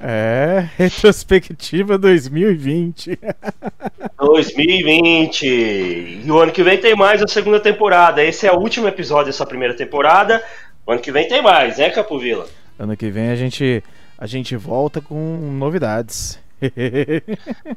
É, 0.00 0.68
retrospectiva 0.76 1.98
2020. 1.98 3.18
2020. 4.16 5.44
E 5.44 6.30
o 6.30 6.38
ano 6.38 6.52
que 6.52 6.62
vem 6.62 6.78
tem 6.78 6.94
mais 6.94 7.20
a 7.20 7.26
segunda 7.26 7.58
temporada. 7.58 8.22
Esse 8.22 8.46
é 8.46 8.52
o 8.52 8.60
último 8.60 8.86
episódio 8.86 9.26
dessa 9.26 9.44
primeira 9.44 9.74
temporada. 9.74 10.42
O 10.86 10.92
ano 10.92 11.00
que 11.00 11.10
vem 11.10 11.26
tem 11.26 11.42
mais, 11.42 11.78
né, 11.78 11.90
Capovila? 11.90 12.46
Ano 12.78 12.96
que 12.96 13.10
vem 13.10 13.30
a 13.30 13.34
gente 13.34 13.82
a 14.16 14.26
gente 14.26 14.56
volta 14.56 15.00
com 15.00 15.16
novidades. 15.58 16.38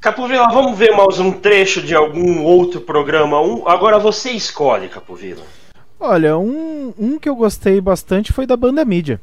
Capovila, 0.00 0.48
vamos 0.48 0.76
ver 0.76 0.90
mais 0.96 1.20
um 1.20 1.30
trecho 1.30 1.80
de 1.80 1.94
algum 1.94 2.42
outro 2.42 2.80
programa. 2.80 3.40
Um, 3.40 3.68
agora 3.68 4.00
você 4.00 4.32
escolhe, 4.32 4.88
Capovila. 4.88 5.44
Olha, 6.04 6.36
um, 6.36 6.92
um 6.98 7.16
que 7.16 7.28
eu 7.28 7.36
gostei 7.36 7.80
bastante 7.80 8.32
foi 8.32 8.44
da 8.44 8.56
banda 8.56 8.84
mídia. 8.84 9.20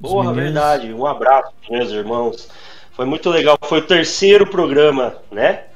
Porra, 0.00 0.32
verdade. 0.32 0.92
Um 0.92 1.06
abraço, 1.06 1.52
meus 1.70 1.92
irmãos. 1.92 2.48
Foi 2.90 3.06
muito 3.06 3.30
legal. 3.30 3.56
Foi 3.62 3.78
o 3.78 3.86
terceiro 3.86 4.44
programa, 4.44 5.14
né? 5.30 5.66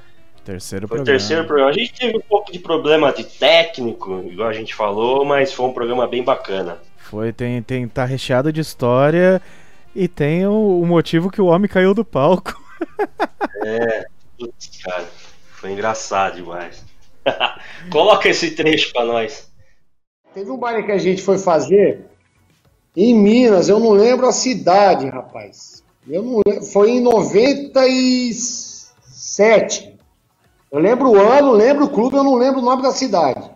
Terceiro 0.44 0.88
foi 0.88 0.96
programa. 0.96 1.02
o 1.02 1.20
terceiro 1.20 1.46
programa. 1.46 1.70
A 1.70 1.74
gente 1.74 1.92
teve 1.94 2.16
um 2.16 2.20
pouco 2.20 2.50
de 2.50 2.58
problema 2.58 3.12
de 3.12 3.22
técnico, 3.22 4.24
igual 4.28 4.48
a 4.48 4.52
gente 4.52 4.74
falou, 4.74 5.24
mas 5.24 5.52
foi 5.52 5.64
um 5.64 5.72
programa 5.72 6.08
bem 6.08 6.24
bacana. 6.24 6.78
Foi, 6.96 7.32
tem, 7.32 7.62
tem, 7.62 7.86
tá 7.86 8.04
recheado 8.04 8.52
de 8.52 8.60
história 8.60 9.40
e 9.94 10.08
tem 10.08 10.44
o, 10.44 10.80
o 10.80 10.84
motivo 10.84 11.30
que 11.30 11.40
o 11.40 11.46
homem 11.46 11.68
caiu 11.68 11.94
do 11.94 12.04
palco. 12.04 12.60
é, 13.64 14.06
putz, 14.36 14.82
cara, 14.82 15.04
foi 15.52 15.70
engraçado 15.70 16.34
demais. 16.34 16.84
Coloca 17.92 18.28
esse 18.28 18.50
trecho 18.50 18.92
pra 18.92 19.04
nós. 19.04 19.51
Teve 20.34 20.50
um 20.50 20.56
baile 20.56 20.84
que 20.84 20.92
a 20.92 20.98
gente 20.98 21.22
foi 21.22 21.38
fazer 21.38 22.06
em 22.96 23.14
Minas, 23.14 23.68
eu 23.68 23.78
não 23.78 23.90
lembro 23.90 24.26
a 24.26 24.32
cidade, 24.32 25.06
rapaz. 25.08 25.84
Eu 26.08 26.22
não 26.22 26.40
lembro, 26.46 26.64
foi 26.64 26.90
em 26.90 27.00
97. 27.00 29.98
Eu 30.70 30.78
lembro 30.78 31.10
o 31.10 31.16
ano, 31.16 31.50
lembro 31.52 31.84
o 31.84 31.90
clube, 31.90 32.16
eu 32.16 32.24
não 32.24 32.36
lembro 32.36 32.60
o 32.60 32.64
nome 32.64 32.82
da 32.82 32.92
cidade. 32.92 33.50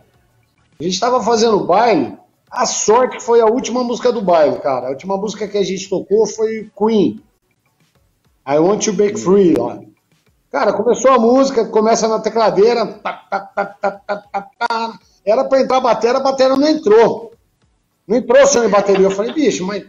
A 0.78 0.82
gente 0.82 0.94
estava 0.94 1.22
fazendo 1.22 1.64
baile. 1.64 2.18
A 2.50 2.66
sorte 2.66 3.22
foi 3.22 3.40
a 3.40 3.46
última 3.46 3.82
música 3.82 4.12
do 4.12 4.20
baile, 4.22 4.58
cara. 4.60 4.88
A 4.88 4.90
última 4.90 5.16
música 5.16 5.48
que 5.48 5.58
a 5.58 5.64
gente 5.64 5.88
tocou 5.88 6.26
foi 6.26 6.70
Queen. 6.76 7.22
I 8.46 8.58
Want 8.58 8.84
to 8.84 8.92
Break 8.92 9.18
Free, 9.18 9.54
ó. 9.58 9.78
Cara, 10.50 10.72
começou 10.72 11.10
a 11.10 11.18
música, 11.18 11.66
começa 11.66 12.06
na 12.06 12.20
tecladeira. 12.20 12.86
Tá, 12.86 13.12
tá, 13.12 13.40
tá, 13.64 14.15
Era 15.26 15.44
para 15.44 15.60
entrar 15.60 15.78
a 15.78 15.80
bateria, 15.80 16.16
a 16.18 16.22
bateria 16.22 16.56
não 16.56 16.68
entrou. 16.68 17.32
Não 18.06 18.16
entrou 18.16 18.46
som 18.46 18.62
em 18.62 18.68
bateria. 18.68 19.06
Eu 19.06 19.10
falei, 19.10 19.32
bicho, 19.32 19.66
mas 19.66 19.84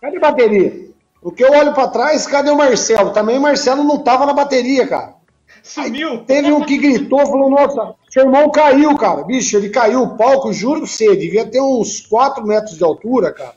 cadê 0.00 0.18
bateria? 0.18 0.88
O 1.22 1.32
que 1.32 1.42
eu 1.42 1.50
olho 1.50 1.72
para 1.72 1.88
trás, 1.88 2.26
cadê 2.26 2.50
o 2.50 2.56
Marcelo? 2.56 3.12
Também 3.12 3.38
o 3.38 3.40
Marcelo 3.40 3.82
não 3.82 3.98
tava 3.98 4.26
na 4.26 4.32
bateria, 4.32 4.86
cara. 4.86 5.14
Sumiu. 5.62 6.10
Aí 6.10 6.18
teve 6.24 6.52
um 6.52 6.64
que 6.64 6.76
gritou, 6.76 7.26
falou, 7.26 7.50
nossa, 7.50 7.94
seu 8.10 8.24
irmão 8.24 8.50
caiu, 8.50 8.96
cara. 8.96 9.24
Bicho, 9.24 9.56
ele 9.56 9.70
caiu 9.70 10.02
o 10.02 10.16
palco, 10.16 10.52
juro 10.52 10.80
pra 10.80 10.88
você, 10.88 11.16
devia 11.16 11.46
ter 11.46 11.60
uns 11.60 12.00
4 12.02 12.46
metros 12.46 12.76
de 12.76 12.84
altura, 12.84 13.32
cara. 13.32 13.56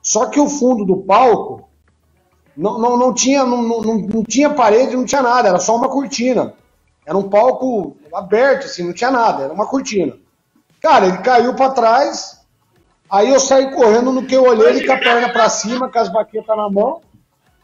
Só 0.00 0.26
que 0.26 0.38
o 0.38 0.48
fundo 0.48 0.84
do 0.84 0.98
palco 0.98 1.68
não, 2.56 2.78
não, 2.78 2.96
não, 2.96 3.12
tinha, 3.12 3.44
não, 3.44 3.62
não, 3.62 3.82
não 3.82 4.24
tinha 4.24 4.50
parede, 4.50 4.96
não 4.96 5.04
tinha 5.04 5.22
nada, 5.22 5.48
era 5.48 5.58
só 5.58 5.76
uma 5.76 5.88
cortina. 5.88 6.54
Era 7.04 7.18
um 7.18 7.28
palco 7.28 7.96
aberto, 8.14 8.66
assim, 8.66 8.84
não 8.84 8.94
tinha 8.94 9.10
nada, 9.10 9.44
era 9.44 9.52
uma 9.52 9.66
cortina. 9.66 10.16
Cara, 10.84 11.06
ele 11.06 11.18
caiu 11.18 11.54
para 11.54 11.72
trás, 11.72 12.44
Aí 13.14 13.30
eu 13.30 13.38
saí 13.38 13.70
correndo, 13.70 14.10
no 14.10 14.26
que 14.26 14.34
eu 14.34 14.42
olhei, 14.42 14.66
ele 14.70 14.86
com 14.86 14.92
a 14.92 14.98
perna 14.98 15.28
pra 15.28 15.48
cima, 15.48 15.88
com 15.88 15.98
as 16.00 16.08
baquetas 16.08 16.56
na 16.56 16.68
mão. 16.68 17.00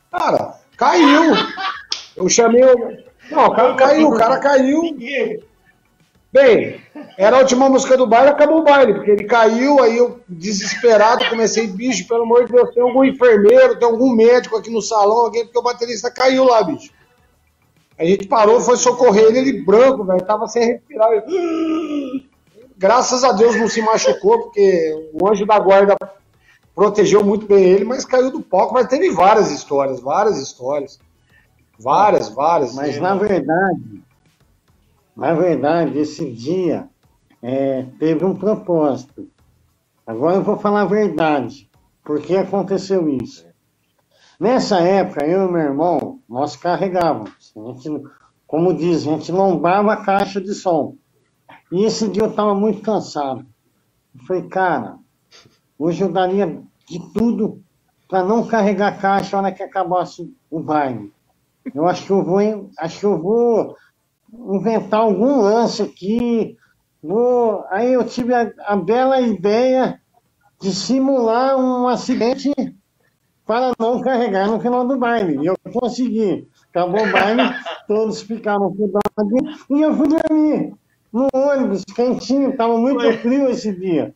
Cara, 0.09 0.55
caiu. 0.77 1.35
Eu 2.17 2.29
chamei. 2.29 2.63
Não, 3.29 3.47
o 3.47 3.55
cara 3.57 3.75
caiu, 3.75 4.09
o 4.09 4.17
cara 4.17 4.39
caiu. 4.39 4.81
Bem, 6.33 6.81
era 7.19 7.37
a 7.37 7.41
última 7.41 7.69
música 7.69 7.97
do 7.97 8.07
baile, 8.07 8.29
acabou 8.29 8.61
o 8.61 8.63
baile, 8.63 8.95
porque 8.95 9.11
ele 9.11 9.25
caiu, 9.25 9.83
aí 9.83 9.99
eu, 9.99 10.21
desesperado, 10.29 11.29
comecei, 11.29 11.67
bicho, 11.67 12.07
pelo 12.07 12.23
amor 12.23 12.47
de 12.47 12.53
Deus, 12.53 12.73
tem 12.73 12.85
algum 12.85 13.03
enfermeiro, 13.03 13.77
tem 13.77 13.89
algum 13.89 14.15
médico 14.15 14.57
aqui 14.57 14.71
no 14.71 14.81
salão, 14.81 15.19
alguém, 15.19 15.45
porque 15.45 15.59
o 15.59 15.63
baterista 15.63 16.13
caiu 16.13 16.45
lá, 16.45 16.63
bicho. 16.63 16.93
A 17.99 18.05
gente 18.05 18.29
parou, 18.29 18.61
foi 18.61 18.77
socorrer 18.77 19.25
ele, 19.25 19.39
ele 19.41 19.63
branco, 19.63 20.05
velho, 20.05 20.25
tava 20.25 20.47
sem 20.47 20.65
respirar. 20.65 21.11
Ele... 21.11 22.30
Graças 22.81 23.23
a 23.23 23.33
Deus 23.33 23.55
não 23.57 23.69
se 23.69 23.83
machucou, 23.83 24.45
porque 24.45 25.11
o 25.13 25.29
anjo 25.29 25.45
da 25.45 25.59
guarda 25.59 25.95
protegeu 26.75 27.23
muito 27.23 27.47
bem 27.47 27.63
ele, 27.63 27.85
mas 27.85 28.07
caiu 28.07 28.31
do 28.31 28.41
palco. 28.41 28.73
Mas 28.73 28.87
teve 28.87 29.11
várias 29.11 29.51
histórias, 29.51 30.01
várias 30.01 30.39
histórias. 30.39 30.99
Várias, 31.79 32.31
várias. 32.31 32.75
Mas 32.75 32.99
na 32.99 33.15
verdade, 33.15 34.03
na 35.15 35.35
verdade, 35.35 35.99
esse 35.99 36.31
dia 36.31 36.89
é, 37.43 37.85
teve 37.99 38.25
um 38.25 38.35
propósito. 38.35 39.29
Agora 40.07 40.37
eu 40.37 40.43
vou 40.43 40.57
falar 40.57 40.81
a 40.81 40.87
verdade. 40.87 41.69
Por 42.03 42.19
que 42.23 42.35
aconteceu 42.35 43.11
isso? 43.11 43.47
Nessa 44.41 44.81
época, 44.81 45.27
eu 45.27 45.47
e 45.47 45.53
meu 45.53 45.61
irmão, 45.61 46.21
nós 46.27 46.57
carregávamos. 46.57 47.53
Gente, 47.55 48.03
como 48.47 48.73
diz, 48.73 49.07
a 49.07 49.11
gente 49.11 49.31
lombava 49.31 49.93
a 49.93 50.03
caixa 50.03 50.41
de 50.41 50.55
som. 50.55 50.97
E 51.73 51.85
esse 51.85 52.09
dia 52.09 52.25
eu 52.25 52.31
estava 52.31 52.55
muito 52.55 52.83
cansado. 52.83 53.47
Eu 54.15 54.25
falei, 54.27 54.43
cara, 54.49 54.99
hoje 55.79 56.03
eu 56.03 56.11
daria 56.11 56.61
de 56.89 57.13
tudo 57.13 57.63
para 58.09 58.25
não 58.25 58.47
carregar 58.47 59.01
caixa 59.01 59.37
na 59.37 59.49
hora 59.49 59.55
que 59.55 59.63
acabasse 59.63 60.35
o 60.51 60.59
baile. 60.59 61.13
Eu 61.73 61.87
acho 61.87 62.07
que 62.07 62.11
eu 62.11 62.25
vou, 62.25 62.71
acho 62.77 62.99
que 62.99 63.07
eu 63.07 63.23
vou 63.23 63.77
inventar 64.53 65.01
algum 65.01 65.43
lance 65.43 65.83
aqui. 65.83 66.57
Vou... 67.01 67.65
Aí 67.71 67.93
eu 67.93 68.05
tive 68.05 68.35
a, 68.35 68.53
a 68.67 68.75
bela 68.75 69.21
ideia 69.21 70.01
de 70.61 70.75
simular 70.75 71.57
um 71.57 71.87
acidente 71.87 72.53
para 73.47 73.73
não 73.79 74.01
carregar 74.01 74.49
no 74.49 74.61
final 74.61 74.87
do 74.89 74.99
baile. 74.99 75.41
E 75.41 75.47
eu 75.47 75.57
consegui. 75.73 76.49
Acabou 76.71 77.01
o 77.01 77.13
baile, 77.13 77.43
todos 77.87 78.23
ficaram 78.23 78.75
cuidados 78.75 79.61
e 79.71 79.81
eu 79.81 79.95
fui 79.95 80.09
dormir 80.09 80.80
no 81.13 81.29
ônibus, 81.33 81.85
quentinho, 81.85 82.57
tava 82.57 82.77
muito 82.79 83.05
Oi. 83.05 83.17
frio 83.19 83.49
esse 83.49 83.73
dia. 83.73 84.15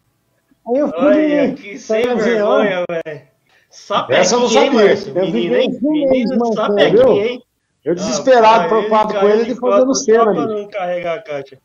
Aí 0.66 0.78
eu 0.78 0.88
fui 0.88 0.98
Olha, 0.98 1.54
que 1.54 1.78
sem 1.78 2.16
vergonha, 2.16 2.84
velho. 2.88 3.22
Sapequinha, 3.68 4.20
Essa 4.20 4.36
eu 4.36 4.40
não 4.40 4.48
sabia. 4.48 4.72
Márcio? 4.72 5.14
Menino, 5.14 5.56
hein? 5.56 5.78
Menino, 5.82 6.52
sapequinha, 6.54 7.26
hein? 7.26 7.42
Eu 7.84 7.94
desesperado, 7.94 8.64
ah, 8.64 8.68
preocupado 8.68 9.14
com 9.14 9.28
ele, 9.28 9.42
ele 9.42 9.54
fazendo 9.56 9.94
cena. 9.94 10.24
Só 10.24 10.32
pra 10.32 10.46
não 10.46 10.68
carregar 10.68 11.18
a 11.18 11.22
caixa. 11.22 11.58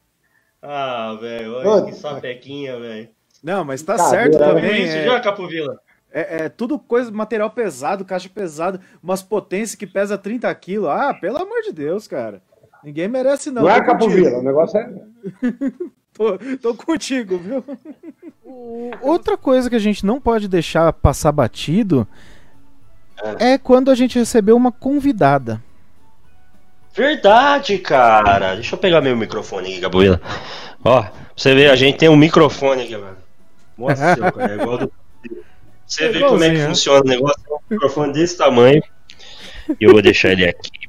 Ah, 0.61 1.17
velho, 1.21 1.55
olha 1.55 1.85
que 1.85 1.93
sapequinha, 1.93 2.77
velho. 2.77 3.09
Não, 3.41 3.63
mas 3.63 3.81
tá 3.81 3.97
certo 3.97 4.37
também. 4.37 4.83
Isso 4.83 4.97
é... 4.97 5.05
já, 5.05 5.19
Capovila? 5.21 5.79
É, 6.11 6.45
é, 6.45 6.49
tudo 6.49 6.79
coisa, 6.79 7.11
material 7.11 7.51
pesado, 7.51 8.03
caixa 8.03 8.27
pesado, 8.27 8.79
umas 9.01 9.21
potências 9.21 9.75
que 9.75 9.85
pesa 9.85 10.17
30 10.17 10.53
quilos. 10.55 10.89
Ah, 10.89 11.13
pelo 11.13 11.37
amor 11.37 11.61
de 11.61 11.71
Deus, 11.71 12.07
cara. 12.07 12.41
Ninguém 12.83 13.07
merece, 13.07 13.51
não. 13.51 13.63
Não 13.63 13.69
é 13.69 13.83
Capovila, 13.83 14.39
o 14.39 14.43
negócio 14.43 14.77
é. 14.79 14.89
tô, 16.13 16.37
tô 16.61 16.75
contigo, 16.75 17.37
viu? 17.37 17.63
Outra 19.01 19.37
coisa 19.37 19.69
que 19.69 19.75
a 19.75 19.79
gente 19.79 20.05
não 20.05 20.19
pode 20.19 20.47
deixar 20.47 20.91
passar 20.93 21.31
batido 21.31 22.07
é, 23.39 23.53
é 23.53 23.57
quando 23.57 23.91
a 23.91 23.95
gente 23.95 24.17
recebeu 24.17 24.55
uma 24.55 24.71
convidada. 24.71 25.61
Verdade, 26.93 27.77
cara. 27.77 28.55
Deixa 28.55 28.75
eu 28.75 28.79
pegar 28.79 29.01
meu 29.01 29.15
microfone 29.15 29.69
aqui, 29.69 29.79
Gabriela. 29.79 30.21
Ó, 30.83 31.05
você 31.35 31.53
vê, 31.53 31.69
a 31.69 31.75
gente 31.75 31.97
tem 31.97 32.09
um 32.09 32.17
microfone 32.17 32.83
aqui, 32.83 32.97
mano. 32.97 33.17
Nossa, 33.77 34.15
cara, 34.31 34.51
é 34.51 34.55
igual 34.55 34.77
do. 34.77 34.91
Você 35.85 36.05
é 36.05 36.09
vê 36.09 36.19
como 36.19 36.43
é 36.43 36.49
que 36.49 36.65
funciona 36.65 37.01
o 37.01 37.07
negócio, 37.07 37.41
é 37.47 37.53
um 37.53 37.59
microfone 37.69 38.13
desse 38.13 38.37
tamanho. 38.37 38.81
E 39.79 39.83
eu 39.83 39.91
vou 39.91 40.01
deixar 40.01 40.31
ele 40.31 40.47
aqui. 40.47 40.88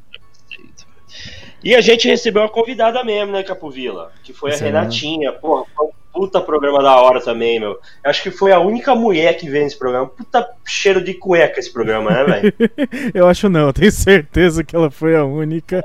E 1.62 1.74
a 1.74 1.80
gente 1.80 2.08
recebeu 2.08 2.42
uma 2.42 2.48
convidada 2.48 3.04
mesmo, 3.04 3.32
né, 3.32 3.42
Capovila? 3.42 4.12
Que 4.22 4.32
foi 4.32 4.52
a 4.52 4.56
Renatinha. 4.56 5.32
Porra, 5.32 5.64
foi 5.76 5.86
um 5.86 5.90
puta 6.12 6.40
programa 6.40 6.82
da 6.82 6.96
hora 6.96 7.20
também, 7.20 7.60
meu. 7.60 7.78
Acho 8.04 8.22
que 8.22 8.30
foi 8.30 8.52
a 8.52 8.58
única 8.58 8.94
mulher 8.94 9.36
que 9.36 9.48
veio 9.48 9.64
nesse 9.64 9.78
programa. 9.78 10.06
Puta 10.06 10.48
cheiro 10.66 11.02
de 11.02 11.14
cueca 11.14 11.60
esse 11.60 11.72
programa, 11.72 12.10
né, 12.10 12.24
velho? 12.24 12.54
eu 13.14 13.26
acho 13.26 13.48
não, 13.48 13.72
tenho 13.72 13.92
certeza 13.92 14.64
que 14.64 14.74
ela 14.74 14.90
foi 14.90 15.14
a 15.16 15.24
única. 15.24 15.82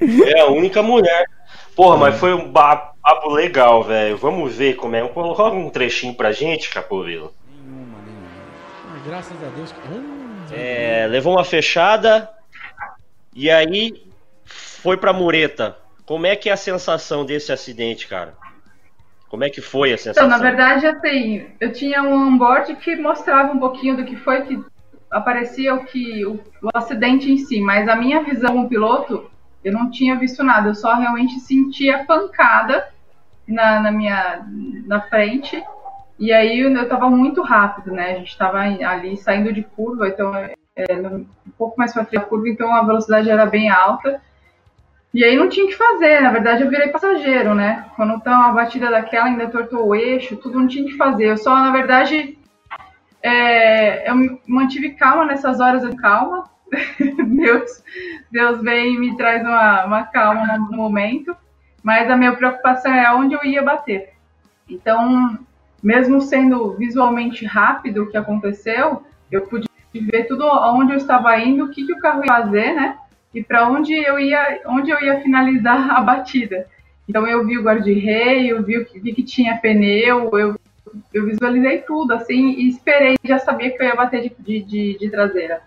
É 0.00 0.40
a 0.40 0.46
única 0.46 0.82
mulher. 0.82 1.26
Porra, 1.74 1.96
mas 1.96 2.18
foi 2.18 2.34
um 2.34 2.52
papo 2.52 3.30
legal, 3.30 3.82
velho. 3.82 4.16
Vamos 4.16 4.54
ver 4.54 4.74
como 4.74 4.94
é. 4.94 5.06
Coloca 5.08 5.44
um 5.44 5.70
trechinho 5.70 6.14
pra 6.14 6.32
gente, 6.32 6.68
Capovila. 6.68 7.30
Nenhuma, 7.50 7.98
nenhuma. 8.04 8.28
Ah, 8.94 9.00
graças 9.06 9.36
a 9.42 9.48
Deus. 9.56 9.74
É, 10.52 11.06
levou 11.08 11.34
uma 11.34 11.44
fechada. 11.44 12.28
E 13.34 13.48
aí 13.48 14.09
foi 14.80 14.96
pra 14.96 15.12
mureta. 15.12 15.76
Como 16.06 16.26
é 16.26 16.34
que 16.34 16.48
é 16.48 16.52
a 16.52 16.56
sensação 16.56 17.24
desse 17.24 17.52
acidente, 17.52 18.08
cara? 18.08 18.34
Como 19.28 19.44
é 19.44 19.50
que 19.50 19.60
foi 19.60 19.92
a 19.92 19.98
sensação? 19.98 20.26
Então, 20.26 20.38
na 20.38 20.42
verdade, 20.42 20.86
assim, 20.86 21.46
eu 21.60 21.72
tinha 21.72 22.02
um 22.02 22.12
onboard 22.12 22.74
que 22.76 22.96
mostrava 22.96 23.52
um 23.52 23.60
pouquinho 23.60 23.96
do 23.96 24.04
que 24.04 24.16
foi, 24.16 24.42
que 24.42 24.64
aparecia 25.10 25.74
o 25.74 25.84
que 25.84 26.24
o, 26.26 26.40
o 26.62 26.70
acidente 26.74 27.30
em 27.30 27.36
si, 27.36 27.60
mas 27.60 27.88
a 27.88 27.94
minha 27.94 28.22
visão 28.22 28.54
como 28.54 28.68
piloto, 28.68 29.30
eu 29.62 29.72
não 29.72 29.90
tinha 29.90 30.16
visto 30.16 30.42
nada, 30.42 30.70
eu 30.70 30.74
só 30.74 30.94
realmente 30.94 31.38
sentia 31.40 31.98
a 31.98 32.04
pancada 32.04 32.88
na, 33.46 33.80
na 33.80 33.92
minha 33.92 34.44
na 34.86 35.00
frente. 35.02 35.62
E 36.18 36.32
aí 36.32 36.60
eu 36.60 36.82
estava 36.82 37.08
muito 37.08 37.42
rápido, 37.42 37.92
né? 37.92 38.12
A 38.12 38.18
gente 38.18 38.30
estava 38.30 38.58
ali 38.58 39.16
saindo 39.16 39.52
de 39.52 39.62
curva, 39.62 40.08
então 40.08 40.34
é, 40.34 40.52
um 41.06 41.24
pouco 41.56 41.78
mais 41.78 41.92
para 41.92 42.04
frente 42.04 42.20
da 42.20 42.26
curva, 42.26 42.48
então 42.48 42.74
a 42.74 42.82
velocidade 42.82 43.30
era 43.30 43.46
bem 43.46 43.70
alta. 43.70 44.20
E 45.12 45.24
aí 45.24 45.36
não 45.36 45.48
tinha 45.48 45.66
o 45.66 45.68
que 45.68 45.76
fazer, 45.76 46.20
na 46.20 46.30
verdade 46.30 46.62
eu 46.62 46.70
virei 46.70 46.88
passageiro, 46.88 47.52
né? 47.54 47.84
Quando 47.96 48.20
tá 48.20 48.30
uma 48.30 48.52
batida 48.52 48.90
daquela, 48.90 49.26
ainda 49.26 49.48
tortou 49.48 49.88
o 49.88 49.94
eixo, 49.94 50.36
tudo 50.36 50.60
não 50.60 50.68
tinha 50.68 50.84
o 50.84 50.88
que 50.88 50.96
fazer. 50.96 51.26
Eu 51.26 51.36
só, 51.36 51.56
na 51.56 51.72
verdade, 51.72 52.38
é, 53.20 54.08
eu 54.08 54.40
mantive 54.46 54.90
calma 54.90 55.24
nessas 55.24 55.58
horas 55.58 55.82
de 55.82 55.96
calma. 55.96 56.48
Deus, 57.26 57.82
Deus 58.30 58.62
vem 58.62 58.94
e 58.94 58.98
me 58.98 59.16
traz 59.16 59.42
uma, 59.42 59.84
uma 59.84 60.02
calma 60.04 60.56
no 60.58 60.76
momento. 60.76 61.36
Mas 61.82 62.08
a 62.08 62.16
minha 62.16 62.36
preocupação 62.36 62.92
é 62.92 63.12
onde 63.12 63.34
eu 63.34 63.44
ia 63.44 63.62
bater. 63.62 64.12
Então, 64.68 65.38
mesmo 65.82 66.20
sendo 66.20 66.72
visualmente 66.76 67.44
rápido 67.44 68.04
o 68.04 68.10
que 68.10 68.16
aconteceu, 68.16 69.02
eu 69.30 69.42
pude 69.42 69.66
ver 69.92 70.24
tudo 70.24 70.46
onde 70.46 70.92
eu 70.92 70.96
estava 70.96 71.36
indo, 71.38 71.64
o 71.64 71.70
que, 71.70 71.84
que 71.84 71.92
o 71.92 71.98
carro 71.98 72.22
ia 72.24 72.32
fazer, 72.32 72.74
né? 72.74 72.96
E 73.34 73.42
para 73.42 73.68
onde 73.68 73.94
eu 73.94 74.18
ia, 74.18 74.60
onde 74.66 74.90
eu 74.90 75.00
ia 75.00 75.20
finalizar 75.20 75.90
a 75.96 76.00
batida. 76.00 76.66
Então 77.08 77.26
eu 77.26 77.44
vi 77.44 77.58
o 77.58 77.62
guarda-rei, 77.62 78.52
eu 78.52 78.62
vi, 78.62 78.86
vi 78.94 79.12
que 79.12 79.22
tinha 79.22 79.58
pneu, 79.58 80.30
eu, 80.38 80.56
eu 81.12 81.26
visualizei 81.26 81.78
tudo 81.78 82.12
assim 82.12 82.50
e 82.50 82.68
esperei, 82.68 83.16
já 83.24 83.38
sabia 83.38 83.70
que 83.70 83.82
eu 83.82 83.86
ia 83.86 83.96
bater 83.96 84.22
de, 84.22 84.36
de, 84.38 84.62
de, 84.62 84.98
de 84.98 85.10
traseira. 85.10 85.60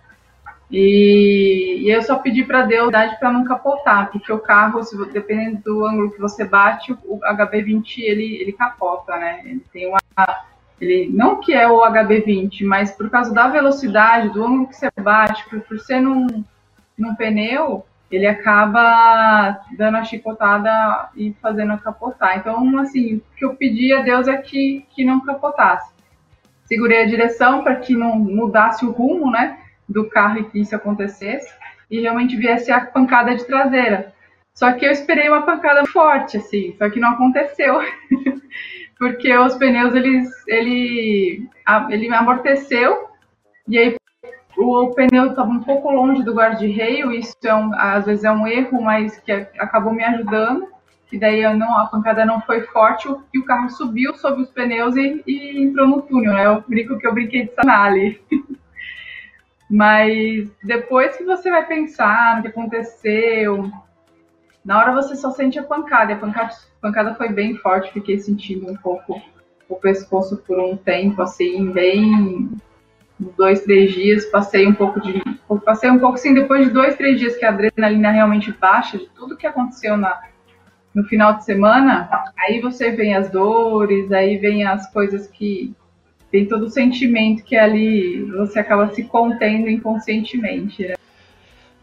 E, 0.72 1.82
e, 1.84 1.89
eu 1.89 2.01
só 2.01 2.16
pedi 2.16 2.43
para 2.43 2.64
Deus 2.64 2.89
para 3.20 3.32
não 3.32 3.43
capotar, 3.43 4.09
porque 4.11 4.32
o 4.32 4.39
carro, 4.39 4.80
dependendo 5.11 5.61
do 5.64 5.86
ângulo 5.86 6.11
que 6.11 6.20
você 6.20 6.43
bate, 6.45 6.93
o 7.03 7.20
HB20 7.20 7.99
ele, 7.99 8.38
ele 8.41 8.53
capota, 8.53 9.16
né? 9.18 9.41
Ele 9.45 9.61
tem 9.72 9.88
uma 9.88 9.99
ele 10.82 11.09
não 11.14 11.39
que 11.39 11.53
é 11.53 11.70
o 11.70 11.80
HB20, 11.80 12.66
mas 12.66 12.91
por 12.91 13.09
causa 13.09 13.34
da 13.34 13.47
velocidade, 13.47 14.30
do 14.30 14.43
ângulo 14.43 14.68
que 14.68 14.76
você 14.76 14.89
bate, 14.99 15.47
por, 15.49 15.61
por 15.61 15.80
ser 15.80 16.01
num, 16.01 16.43
no 16.98 17.16
pneu, 17.16 17.86
ele 18.12 18.28
acaba 18.28 19.60
dando 19.78 19.98
a 19.98 20.04
chicotada 20.04 21.10
e 21.16 21.34
fazendo 21.41 21.78
capotar. 21.80 22.38
Então, 22.38 22.78
assim, 22.80 23.16
o 23.16 23.22
que 23.36 23.46
eu 23.46 23.56
pedi 23.56 23.94
a 23.94 24.02
Deus 24.02 24.28
é 24.28 24.38
que, 24.38 24.86
que 24.91 25.04
não 25.04 25.22
capotasse. 25.22 25.91
Segurei 26.66 27.04
a 27.04 27.08
direção 27.08 27.64
para 27.64 27.76
que 27.76 27.96
não 27.96 28.18
mudasse 28.18 28.86
o 28.86 28.91
rumo, 28.91 29.32
né, 29.32 29.58
do 29.89 30.08
carro 30.10 30.39
e 30.39 30.44
que 30.46 30.60
isso 30.60 30.76
acontecesse 30.76 31.54
e 31.89 32.02
realmente 32.02 32.36
viesse 32.36 32.72
a 32.72 32.82
pancada 32.82 33.36
de 33.36 33.46
traseira. 33.46 34.14
Só 34.54 34.72
que 34.74 34.86
eu 34.86 34.91
esperei 34.91 35.30
uma 35.30 35.44
pancada 35.44 35.86
forte, 35.88 36.38
assim, 36.38 36.76
só 36.78 36.89
que 36.89 37.00
não 37.00 37.10
aconteceu. 37.10 37.80
Porque 38.98 39.36
os 39.36 39.56
pneus, 39.56 39.94
eles, 39.94 40.30
ele, 40.48 41.48
ele 41.89 42.14
amorteceu 42.14 43.10
e 43.68 43.78
aí 43.78 43.96
o 44.58 44.93
pneu 44.93 45.28
estava 45.28 45.49
um 45.49 45.62
pouco 45.62 45.89
longe 45.91 46.24
do 46.24 46.34
guarda-reio, 46.34 47.12
isso 47.12 47.36
é 47.43 47.54
um, 47.54 47.74
às 47.76 48.06
vezes 48.06 48.24
é 48.24 48.32
um 48.32 48.47
erro, 48.47 48.82
mas 48.82 49.18
que 49.20 49.32
acabou 49.32 49.93
me 49.93 50.04
ajudando. 50.04 50.68
E 51.12 51.18
daí 51.20 51.41
não, 51.56 51.78
a 51.78 51.86
pancada 51.86 52.26
não 52.26 52.41
foi 52.41 52.62
forte 52.62 53.08
e 53.32 53.38
o 53.38 53.45
carro 53.45 53.70
subiu 53.70 54.16
sobre 54.16 54.41
os 54.41 54.49
pneus 54.49 54.95
e, 54.95 55.24
e 55.28 55.64
entrou 55.64 55.88
no 55.88 56.01
túnel. 56.01 56.36
É 56.36 56.49
o 56.49 56.62
brinco 56.62 56.97
que 56.97 57.06
eu 57.06 57.14
brinquei 57.14 57.45
de 57.45 57.54
sanar 57.54 57.86
ali. 57.86 58.20
mas 59.70 60.49
depois 60.64 61.16
que 61.16 61.24
você 61.24 61.51
vai 61.51 61.68
pensar 61.68 62.38
no 62.38 62.41
que 62.41 62.47
aconteceu, 62.47 63.72
na 64.66 64.80
hora 64.80 64.93
você 64.93 65.16
só 65.16 65.30
sente 65.30 65.60
a 65.60 65.64
pancada. 65.64 66.12
E 66.12 66.16
a 66.16 66.20
pancada, 66.20 66.51
a 66.51 66.82
pancada 66.82 67.16
foi 67.16 67.30
bem 67.30 67.56
forte, 67.58 67.93
fiquei 67.93 68.18
sentindo 68.18 68.72
um 68.72 68.76
pouco 68.76 69.22
o 69.70 69.76
pescoço 69.76 70.38
por 70.38 70.60
um 70.60 70.76
tempo, 70.76 71.22
assim, 71.22 71.72
bem 71.72 72.49
dois, 73.32 73.61
três 73.61 73.93
dias, 73.93 74.26
passei 74.26 74.67
um 74.67 74.74
pouco 74.74 74.99
de. 74.99 75.21
Passei 75.63 75.89
um 75.89 75.99
pouco 75.99 76.15
assim, 76.15 76.34
depois 76.34 76.67
de 76.67 76.74
dois, 76.74 76.95
três 76.95 77.19
dias 77.19 77.36
que 77.36 77.45
a 77.45 77.49
adrenalina 77.49 78.11
realmente 78.11 78.51
baixa, 78.51 78.97
de 78.97 79.07
tudo 79.09 79.38
que 79.38 79.47
aconteceu 79.47 79.95
na, 79.95 80.21
no 80.93 81.03
final 81.05 81.38
de 81.38 81.45
semana, 81.45 82.09
aí 82.38 82.59
você 82.59 82.91
vem 82.91 83.15
as 83.15 83.30
dores, 83.30 84.11
aí 84.11 84.38
vem 84.38 84.65
as 84.65 84.91
coisas 84.91 85.28
que. 85.28 85.74
Tem 86.32 86.47
todo 86.47 86.63
o 86.63 86.69
sentimento 86.69 87.43
que 87.43 87.55
ali 87.55 88.24
você 88.24 88.57
acaba 88.57 88.91
se 88.91 89.03
contendo 89.03 89.69
inconscientemente, 89.69 90.88
né? 90.88 90.95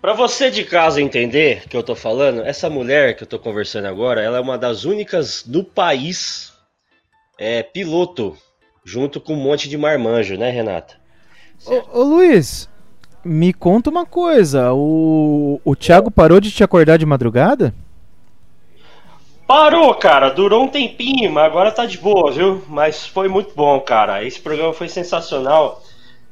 Para 0.01 0.13
você 0.13 0.51
de 0.51 0.65
casa 0.65 1.01
entender 1.01 1.69
que 1.69 1.77
eu 1.77 1.83
tô 1.85 1.95
falando, 1.95 2.41
essa 2.41 2.69
mulher 2.69 3.15
que 3.15 3.23
eu 3.23 3.29
tô 3.29 3.39
conversando 3.39 3.87
agora, 3.87 4.23
ela 4.23 4.39
é 4.39 4.41
uma 4.41 4.59
das 4.59 4.85
únicas 4.85 5.45
no 5.47 5.63
país 5.63 6.53
é, 7.39 7.63
piloto, 7.63 8.37
junto 8.85 9.21
com 9.21 9.35
um 9.35 9.43
monte 9.43 9.69
de 9.69 9.79
marmanjo, 9.79 10.37
né, 10.37 10.51
Renata? 10.51 11.00
Ô, 11.67 12.01
ô, 12.01 12.03
Luiz, 12.03 12.69
me 13.25 13.53
conta 13.53 13.91
uma 13.91 14.07
coisa. 14.07 14.73
O, 14.73 15.61
o 15.65 15.77
Thiago 15.77 16.11
parou 16.11 16.41
de 16.41 16.51
te 16.51 16.65
acordar 16.65 16.97
de 16.97 17.07
madrugada? 17.07 17.75
Parou, 19.47 19.95
cara. 19.95 20.31
Durou 20.31 20.65
um 20.65 20.69
tempinho, 20.69 21.31
mas 21.31 21.45
agora 21.45 21.73
tá 21.73 21.85
de 21.85 21.99
boa, 21.99 22.31
viu? 22.31 22.63
Mas 22.69 23.07
foi 23.07 23.29
muito 23.29 23.53
bom, 23.55 23.81
cara. 23.81 24.25
Esse 24.25 24.41
programa 24.41 24.73
foi 24.73 24.89
sensacional. 24.89 25.83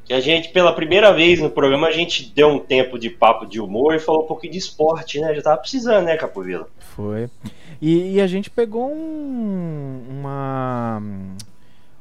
Que 0.04 0.14
a 0.14 0.20
gente, 0.20 0.48
pela 0.48 0.72
primeira 0.72 1.12
vez 1.12 1.38
no 1.38 1.50
programa, 1.50 1.88
a 1.88 1.92
gente 1.92 2.32
deu 2.34 2.48
um 2.48 2.58
tempo 2.58 2.98
de 2.98 3.10
papo 3.10 3.44
de 3.44 3.60
humor 3.60 3.94
e 3.94 3.98
falou 3.98 4.24
um 4.24 4.26
pouquinho 4.26 4.52
de 4.52 4.58
esporte, 4.58 5.20
né? 5.20 5.34
Já 5.34 5.42
tava 5.42 5.58
precisando, 5.58 6.06
né, 6.06 6.16
Capovila? 6.16 6.66
Foi. 6.78 7.28
E, 7.82 8.14
e 8.14 8.20
a 8.20 8.26
gente 8.26 8.48
pegou 8.48 8.90
um, 8.90 10.02
uma 10.08 11.02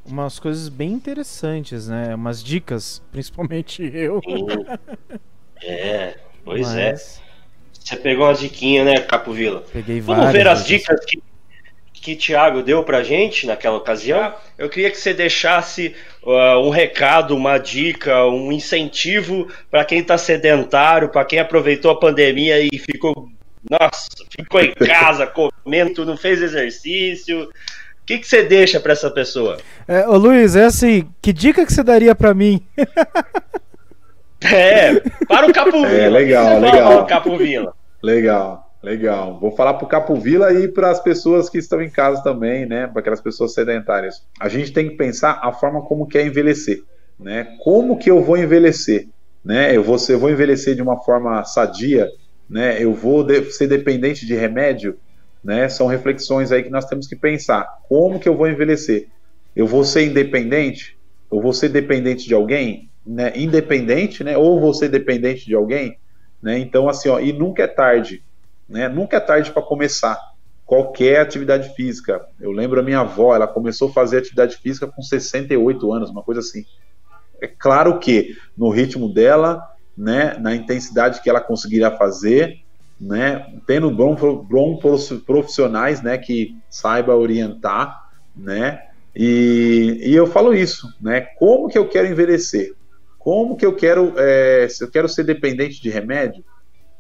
umas 0.08 0.40
coisas 0.40 0.70
bem 0.70 0.92
interessantes, 0.92 1.88
né? 1.88 2.16
Umas 2.16 2.44
dicas, 2.44 3.02
principalmente 3.12 3.84
eu. 3.94 4.22
É, 5.62 6.16
pois 6.44 6.74
é. 6.76 6.92
Mas... 6.92 7.22
é. 7.24 7.28
Você 7.74 7.96
pegou 7.96 8.26
umas 8.26 8.40
diquinhas, 8.40 8.86
né, 8.86 9.00
Capovila? 9.00 9.64
Peguei 9.72 10.02
várias. 10.02 10.26
Vamos 10.26 10.34
ver 10.34 10.46
as 10.46 10.66
dicas 10.66 11.06
que, 11.06 11.24
que 11.94 12.18
Thiago 12.18 12.62
deu 12.62 12.84
pra 12.84 13.02
gente 13.02 13.48
naquela 13.48 13.78
ocasião. 13.78 14.36
Eu 14.58 14.68
queria 14.70 14.92
que 14.92 14.98
você 14.98 15.14
deixasse 15.14 15.96
uh, 16.22 16.60
um 16.60 16.70
recado, 16.70 17.34
uma 17.34 17.58
dica, 17.58 18.26
um 18.26 18.52
incentivo 18.52 19.48
para 19.72 19.86
quem 19.86 20.04
tá 20.04 20.18
sedentário, 20.18 21.08
para 21.08 21.24
quem 21.24 21.40
aproveitou 21.40 21.90
a 21.90 21.98
pandemia 21.98 22.60
e 22.60 22.78
ficou, 22.78 23.30
nossa, 23.70 24.10
ficou 24.30 24.60
em 24.60 24.74
casa 24.76 25.26
comendo, 25.26 26.06
não 26.06 26.18
fez 26.18 26.42
exercício 26.42 27.48
que, 28.08 28.20
que 28.20 28.28
você 28.28 28.42
deixa 28.42 28.80
para 28.80 28.94
essa 28.94 29.12
pessoa? 29.12 29.58
É, 29.86 30.08
ô 30.08 30.16
Luiz, 30.16 30.56
é 30.56 30.64
assim, 30.64 31.08
que 31.22 31.34
dica 31.34 31.66
que 31.66 31.74
você 31.74 31.84
daria 31.84 32.16
para 32.16 32.34
mim? 32.34 32.66
é, 34.42 35.02
para 35.28 35.46
o 35.46 35.54
Capovila. 35.54 35.92
É, 35.92 36.10
legal, 36.10 36.60
legal. 36.60 37.06
Capovila. 37.06 37.74
Legal, 38.02 38.72
Legal. 38.82 39.38
Vou 39.40 39.52
falar 39.52 39.74
para 39.74 39.86
o 39.86 39.90
Capovila 39.90 40.54
e 40.54 40.68
para 40.70 40.90
as 40.90 41.02
pessoas 41.02 41.50
que 41.50 41.58
estão 41.58 41.82
em 41.82 41.90
casa 41.90 42.24
também, 42.24 42.66
né? 42.66 42.88
Para 42.88 43.02
aquelas 43.02 43.20
pessoas 43.20 43.54
sedentárias. 43.54 44.24
A 44.40 44.48
gente 44.48 44.72
tem 44.72 44.88
que 44.88 44.96
pensar 44.96 45.42
a 45.44 45.52
forma 45.52 45.82
como 45.82 46.08
quer 46.08 46.26
envelhecer, 46.26 46.84
né? 47.20 47.58
Como 47.62 47.98
que 47.98 48.10
eu 48.10 48.22
vou 48.22 48.38
envelhecer, 48.38 49.10
né? 49.44 49.76
Eu 49.76 49.84
vou, 49.84 49.98
eu 50.08 50.20
vou 50.20 50.30
envelhecer 50.30 50.76
de 50.76 50.82
uma 50.82 50.98
forma 51.04 51.44
sadia, 51.44 52.08
né? 52.50 52.82
Eu 52.82 52.94
vou 52.94 53.24
de, 53.24 53.52
ser 53.52 53.68
dependente 53.68 54.26
de 54.26 54.36
remédio, 54.36 54.98
né? 55.48 55.68
São 55.68 55.88
reflexões 55.88 56.52
aí 56.52 56.62
que 56.62 56.70
nós 56.70 56.86
temos 56.86 57.08
que 57.08 57.16
pensar. 57.16 57.80
Como 57.90 58.20
que 58.20 58.30
eu 58.30 58.38
vou 58.38 58.48
envelhecer? 58.48 59.08
Eu 59.56 59.66
vou 59.66 59.84
ser 59.84 60.06
independente? 60.06 60.96
Eu 61.32 61.42
vou 61.42 61.54
ser 61.54 61.70
dependente 61.70 62.28
de 62.28 62.36
alguém, 62.36 62.90
né? 63.04 63.32
Independente, 63.36 64.24
né? 64.24 64.38
Ou 64.38 64.60
vou 64.60 64.74
ser 64.74 64.90
dependente 64.90 65.46
de 65.46 65.56
alguém, 65.56 65.98
né? 66.42 66.60
Então 66.60 66.88
assim, 66.88 67.10
ó, 67.10 67.20
e 67.20 67.34
nunca 67.34 67.64
é 67.64 67.68
tarde 67.68 68.22
né? 68.68 68.90
Nunca 68.90 69.18
é 69.18 69.20
tarde 69.20 69.52
para 69.52 69.62
começar 69.62 70.20
qualquer 70.66 71.22
atividade 71.22 71.74
física. 71.76 72.26
Eu 72.40 72.52
lembro 72.52 72.80
a 72.80 72.84
minha 72.84 73.00
avó, 73.00 73.34
ela 73.34 73.48
começou 73.48 73.90
a 73.90 73.94
fazer 73.94 74.18
atividade 74.18 74.58
física 74.58 74.86
com 74.86 75.02
68 75.02 75.94
anos, 75.94 76.10
uma 76.10 76.22
coisa 76.22 76.42
assim. 76.42 76.66
É 77.42 77.48
claro 77.48 78.00
que 78.00 78.36
no 78.58 78.70
ritmo 78.70 79.14
dela, 79.14 79.64
né, 79.98 80.36
na 80.40 80.54
intensidade 80.54 81.22
que 81.22 81.30
ela 81.30 81.40
conseguiria 81.40 81.92
fazer, 81.92 82.60
né, 83.00 83.46
tendo 83.66 83.92
bons 83.92 85.10
profissionais, 85.26 86.02
né, 86.02 86.18
que 86.18 86.58
saiba 86.70 87.16
orientar, 87.16 88.10
né, 88.36 88.82
e, 89.16 90.00
e, 90.04 90.14
eu 90.14 90.28
falo 90.28 90.54
isso, 90.54 90.94
né, 91.02 91.22
como 91.22 91.68
que 91.68 91.78
eu 91.78 91.88
quero 91.88 92.08
envelhecer? 92.08 92.76
Como 93.18 93.58
que 93.58 93.66
eu 93.66 93.76
quero, 93.76 94.14
é, 94.16 94.68
se 94.70 94.84
eu 94.84 94.90
quero 94.90 95.10
ser 95.10 95.24
dependente 95.24 95.82
de 95.82 95.90
remédio, 95.90 96.44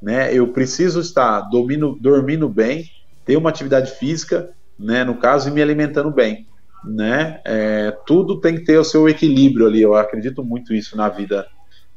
né? 0.02 0.34
Eu 0.34 0.48
preciso 0.50 1.00
estar 1.00 1.42
domino, 1.42 1.98
dormindo 2.00 2.48
bem, 2.48 2.90
ter 3.26 3.36
uma 3.38 3.50
atividade 3.50 3.92
física, 3.92 4.50
né? 4.78 5.04
No 5.04 5.18
caso, 5.18 5.50
e 5.50 5.52
me 5.52 5.62
alimentando 5.62 6.12
bem, 6.12 6.48
né? 6.84 7.42
É, 7.46 7.92
tudo 8.06 8.40
tem 8.40 8.56
que 8.56 8.64
ter 8.64 8.78
o 8.78 8.84
seu 8.84 9.10
equilíbrio 9.10 9.68
ali. 9.68 9.82
Eu 9.82 9.96
acredito 9.96 10.44
muito 10.44 10.74
isso 10.74 10.96
na 10.96 11.10
vida 11.10 11.48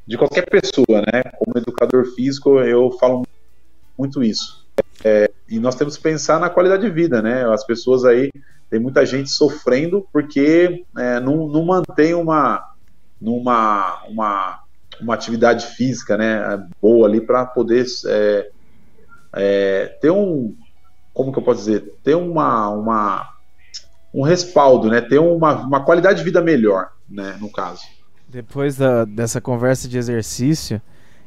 de 0.07 0.17
qualquer 0.17 0.49
pessoa, 0.49 1.01
né? 1.13 1.23
Como 1.39 1.57
educador 1.57 2.07
físico, 2.15 2.59
eu 2.61 2.91
falo 2.93 3.17
muito 3.17 3.40
isso. 4.23 4.67
É, 5.05 5.31
e 5.49 5.59
nós 5.59 5.75
temos 5.75 5.97
que 5.97 6.03
pensar 6.03 6.39
na 6.39 6.51
qualidade 6.51 6.83
de 6.83 6.91
vida, 6.91 7.21
né? 7.23 7.45
As 7.53 7.65
pessoas 7.65 8.05
aí 8.05 8.31
tem 8.69 8.79
muita 8.79 9.05
gente 9.05 9.31
sofrendo 9.31 10.07
porque 10.13 10.85
é, 10.97 11.19
não, 11.21 11.49
não 11.49 11.65
mantém 11.65 12.15
uma, 12.15 12.65
numa, 13.21 14.05
uma 14.09 14.61
uma 15.01 15.15
atividade 15.15 15.67
física 15.67 16.17
né, 16.17 16.67
boa 16.81 17.09
ali 17.09 17.21
para 17.21 17.45
poder 17.47 17.87
é, 18.07 18.51
é, 19.33 19.87
ter 20.01 20.11
um, 20.11 20.55
como 21.13 21.33
que 21.33 21.39
eu 21.39 21.43
posso 21.43 21.61
dizer, 21.61 21.95
ter 22.05 22.15
uma, 22.15 22.69
uma 22.69 23.35
um 24.13 24.23
respaldo, 24.23 24.89
né, 24.89 25.01
ter 25.01 25.19
uma, 25.19 25.55
uma 25.55 25.85
qualidade 25.85 26.19
de 26.19 26.25
vida 26.25 26.41
melhor, 26.41 26.91
né, 27.09 27.37
no 27.41 27.51
caso. 27.51 27.83
Depois 28.29 28.77
da, 28.77 29.05
dessa 29.05 29.41
conversa 29.41 29.89
de 29.89 29.99
exercício, 29.99 30.81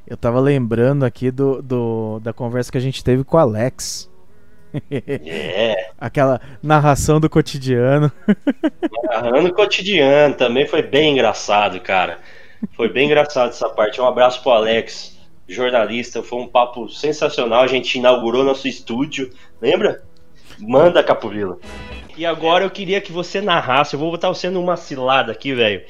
eu 0.06 0.18
tava 0.18 0.39
lembrando 0.39 1.04
aqui 1.04 1.32
do, 1.32 1.62
do, 1.62 2.20
da 2.20 2.34
conversa 2.34 2.72
que 2.72 2.78
a 2.78 2.82
gente 2.82 3.04
teve 3.04 3.24
com 3.24 3.38
o 3.38 3.39
Alex. 3.39 4.12
É. 4.91 5.91
Aquela 5.99 6.41
narração 6.62 7.20
do 7.20 7.30
cotidiano. 7.30 8.12
Narrando 9.04 9.49
o 9.49 9.54
cotidiano 9.54 10.36
também 10.36 10.68
foi 10.68 10.82
bem 10.82 11.14
engraçado, 11.14 11.80
cara. 11.80 12.20
Foi 12.76 12.89
bem 12.89 13.06
engraçado 13.06 13.49
essa 13.49 13.70
parte. 13.70 14.01
Um 14.01 14.08
abraço 14.08 14.41
pro 14.41 14.51
Alex, 14.51 15.18
jornalista. 15.47 16.24
Foi 16.24 16.39
um 16.39 16.47
papo 16.47 16.89
sensacional. 16.89 17.62
A 17.62 17.68
gente 17.68 17.97
inaugurou 17.97 18.43
nosso 18.43 18.68
estúdio. 18.68 19.32
Lembra? 19.62 20.04
Manda, 20.60 21.04
Capovila. 21.04 21.58
E 22.18 22.26
agora 22.26 22.64
eu 22.64 22.70
queria 22.70 23.01
que 23.01 23.12
você 23.12 23.41
narrasse. 23.41 23.95
Eu 23.95 23.99
vou 23.99 24.12
botar 24.12 24.30
você 24.30 24.49
numa 24.49 24.76
cilada 24.76 25.32
aqui, 25.32 25.54
velho. 25.54 25.84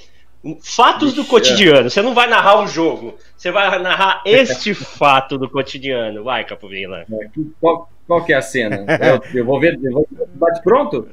Fatos 0.61 1.13
do 1.13 1.23
cotidiano. 1.23 1.89
Você 1.89 2.01
não 2.01 2.13
vai 2.13 2.27
narrar 2.27 2.61
o 2.61 2.67
jogo. 2.67 3.15
Você 3.37 3.49
vai 3.49 3.79
narrar 3.79 4.21
este 4.27 4.73
fato 4.73 5.37
do 5.37 5.49
cotidiano. 5.49 6.23
Vai, 6.23 6.43
Capovila. 6.43 7.05
É, 7.09 7.27
qual, 7.61 7.89
qual 8.05 8.25
que 8.25 8.33
é 8.33 8.35
a 8.35 8.41
cena? 8.41 8.85
Eu, 8.99 9.39
eu 9.39 9.45
vou 9.45 9.59
ver. 9.59 9.79
Eu 9.81 9.93
vou, 9.93 10.07
bate 10.35 10.61
pronto? 10.61 11.07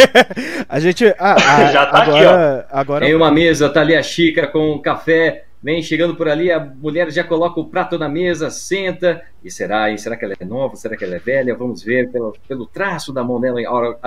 a 0.66 0.80
gente. 0.80 1.06
Ah, 1.18 1.36
ah, 1.36 1.66
Já 1.66 1.86
tá 1.86 2.02
agora, 2.02 2.16
aqui, 2.16 2.66
ó. 2.72 2.78
Agora... 2.78 3.06
Em 3.06 3.14
uma 3.14 3.30
mesa, 3.30 3.68
tá 3.68 3.82
ali 3.82 3.94
a 3.94 4.02
xícara 4.02 4.46
com 4.46 4.72
um 4.72 4.80
café 4.80 5.44
Vem 5.64 5.82
chegando 5.82 6.14
por 6.14 6.28
ali, 6.28 6.52
a 6.52 6.60
mulher 6.60 7.10
já 7.10 7.24
coloca 7.24 7.58
o 7.58 7.64
prato 7.64 7.98
na 7.98 8.06
mesa, 8.06 8.50
senta. 8.50 9.22
E 9.42 9.50
será, 9.50 9.90
hein? 9.90 9.96
Será 9.96 10.14
que 10.14 10.22
ela 10.22 10.34
é 10.38 10.44
nova? 10.44 10.76
Será 10.76 10.94
que 10.94 11.02
ela 11.04 11.14
é 11.14 11.18
velha? 11.18 11.54
Vamos 11.54 11.82
ver 11.82 12.10
pelo, 12.10 12.34
pelo 12.46 12.66
traço 12.66 13.14
da 13.14 13.24
mão 13.24 13.40
dela 13.40 13.60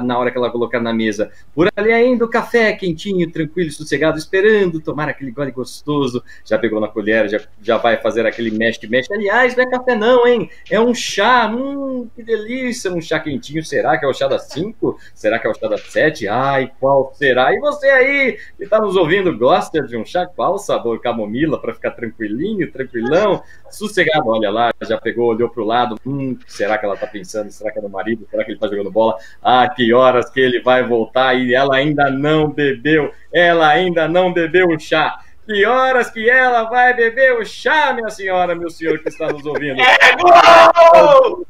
na 0.04 0.20
hora, 0.20 0.30
que 0.30 0.38
ela 0.38 0.52
colocar 0.52 0.80
na 0.80 0.94
mesa. 0.94 1.32
Por 1.56 1.68
ali 1.76 1.92
ainda 1.92 2.26
o 2.26 2.30
café 2.30 2.74
quentinho, 2.74 3.32
tranquilo, 3.32 3.72
sossegado, 3.72 4.20
esperando 4.20 4.80
tomar 4.80 5.10
aquele 5.10 5.32
gole 5.32 5.52
gostoso. 5.52 6.24
Já 6.46 6.60
pegou 6.60 6.80
na 6.80 6.88
colher, 6.88 7.28
já, 7.28 7.40
já 7.60 7.78
vai 7.78 7.98
fazer 7.98 8.28
aquele 8.28 8.52
mexe-mexe. 8.52 9.12
Aliás, 9.12 9.56
não 9.56 9.64
é 9.64 9.70
café 9.70 9.96
não, 9.96 10.28
hein? 10.28 10.52
É 10.70 10.80
um 10.80 10.94
chá. 10.94 11.48
Hum, 11.48 12.08
que 12.16 12.22
delícia, 12.22 12.94
um 12.94 13.02
chá 13.02 13.20
quentinho. 13.20 13.64
Será 13.64 13.98
que 13.98 14.06
é 14.06 14.08
o 14.08 14.14
chá 14.14 14.28
das 14.28 14.44
5? 14.50 15.00
Será 15.16 15.40
que 15.40 15.48
é 15.48 15.50
o 15.50 15.56
chá 15.56 15.68
das 15.68 15.82
7? 15.82 16.28
Ai, 16.28 16.72
qual 16.80 17.12
será? 17.16 17.52
E 17.52 17.60
você 17.60 17.88
aí, 17.88 18.38
que 18.58 18.64
está 18.64 18.80
nos 18.80 18.96
ouvindo, 18.96 19.36
gosta 19.36 19.82
de 19.82 19.98
um 19.98 20.06
chá? 20.06 20.28
Qual 20.28 20.60
sabor 20.60 21.02
camomila? 21.02 21.47
Para 21.56 21.76
ficar 21.76 21.92
tranquilinho, 21.92 22.72
tranquilão, 22.72 23.44
sossegado. 23.70 24.28
Olha 24.28 24.50
lá, 24.50 24.74
já 24.82 24.98
pegou, 25.00 25.28
olhou 25.30 25.48
pro 25.50 25.64
lado. 25.64 25.96
Hum, 26.04 26.36
será 26.48 26.80
que 26.80 26.86
ela 26.86 26.98
tá 26.98 27.06
pensando? 27.06 27.52
Será 27.52 27.72
que 27.72 27.78
é 27.78 27.82
no 27.82 27.90
marido? 27.90 28.28
Será 28.32 28.44
que 28.44 28.52
ele 28.52 28.60
tá 28.60 28.68
jogando 28.68 28.90
bola? 28.90 29.18
Ah, 29.42 29.70
que 29.70 29.94
horas 29.94 30.30
que 30.32 30.40
ele 30.40 30.60
vai 30.62 30.82
voltar 30.82 31.36
e 31.36 31.54
ela 31.54 31.76
ainda 31.76 32.10
não 32.10 32.50
bebeu. 32.50 33.12
Ela 33.32 33.70
ainda 33.70 34.08
não 34.08 34.34
bebeu 34.34 34.70
o 34.70 34.80
chá. 34.80 35.20
Que 35.46 35.64
horas 35.66 36.10
que 36.10 36.30
ela 36.30 36.64
vai 36.64 36.94
beber 36.94 37.40
o 37.40 37.46
chá, 37.46 37.94
minha 37.94 38.10
senhora, 38.10 38.56
meu 38.56 38.70
senhor 38.70 39.00
que 39.00 39.08
está 39.08 39.32
nos 39.32 39.46
ouvindo? 39.46 39.80
É 39.80 40.16
gol! 40.18 41.48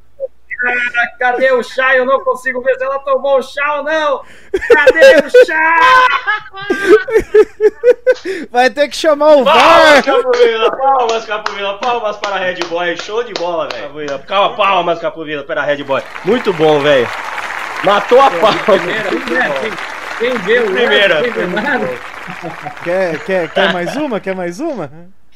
Cadê 1.20 1.52
o 1.52 1.64
chá? 1.64 1.96
Eu 1.96 2.06
não 2.06 2.20
consigo 2.22 2.62
ver 2.62 2.76
se 2.76 2.84
ela 2.84 3.00
tomou 3.00 3.40
o 3.40 3.42
chá 3.42 3.76
ou 3.78 3.84
não. 3.84 4.22
Cadê 4.68 5.18
o 5.26 5.46
chá? 5.46 5.80
Vai 8.52 8.70
ter 8.70 8.88
que 8.90 8.96
chamar 8.96 9.36
o 9.36 9.44
palmas, 9.44 9.56
VAR. 9.56 10.04
Capovila, 10.04 10.78
palmas, 10.78 11.26
Capovila, 11.26 11.78
palmas 11.80 12.18
para 12.18 12.36
a 12.36 12.40
Red 12.40 12.60
Boy. 12.68 12.98
Show 12.98 13.24
de 13.24 13.34
bola, 13.34 13.68
velho. 13.70 14.20
Calma, 14.20 14.56
palmas, 14.56 15.00
Capovila, 15.00 15.44
para 15.44 15.62
a 15.62 15.66
Red 15.66 15.84
Boy. 15.84 16.02
Muito 16.26 16.54
bom, 16.54 16.80
velho. 16.80 17.08
Matou 17.84 18.20
a 18.20 18.32
pau. 18.32 18.54
Quem 20.20 20.36
deu? 20.40 20.66
Primeira. 20.66 21.22
Quer, 22.84 23.20
quer, 23.20 23.50
quer 23.50 23.74
mais 23.74 23.96
uma? 23.96 24.20
Quer 24.20 24.36
mais 24.36 24.60
uma? 24.60 24.92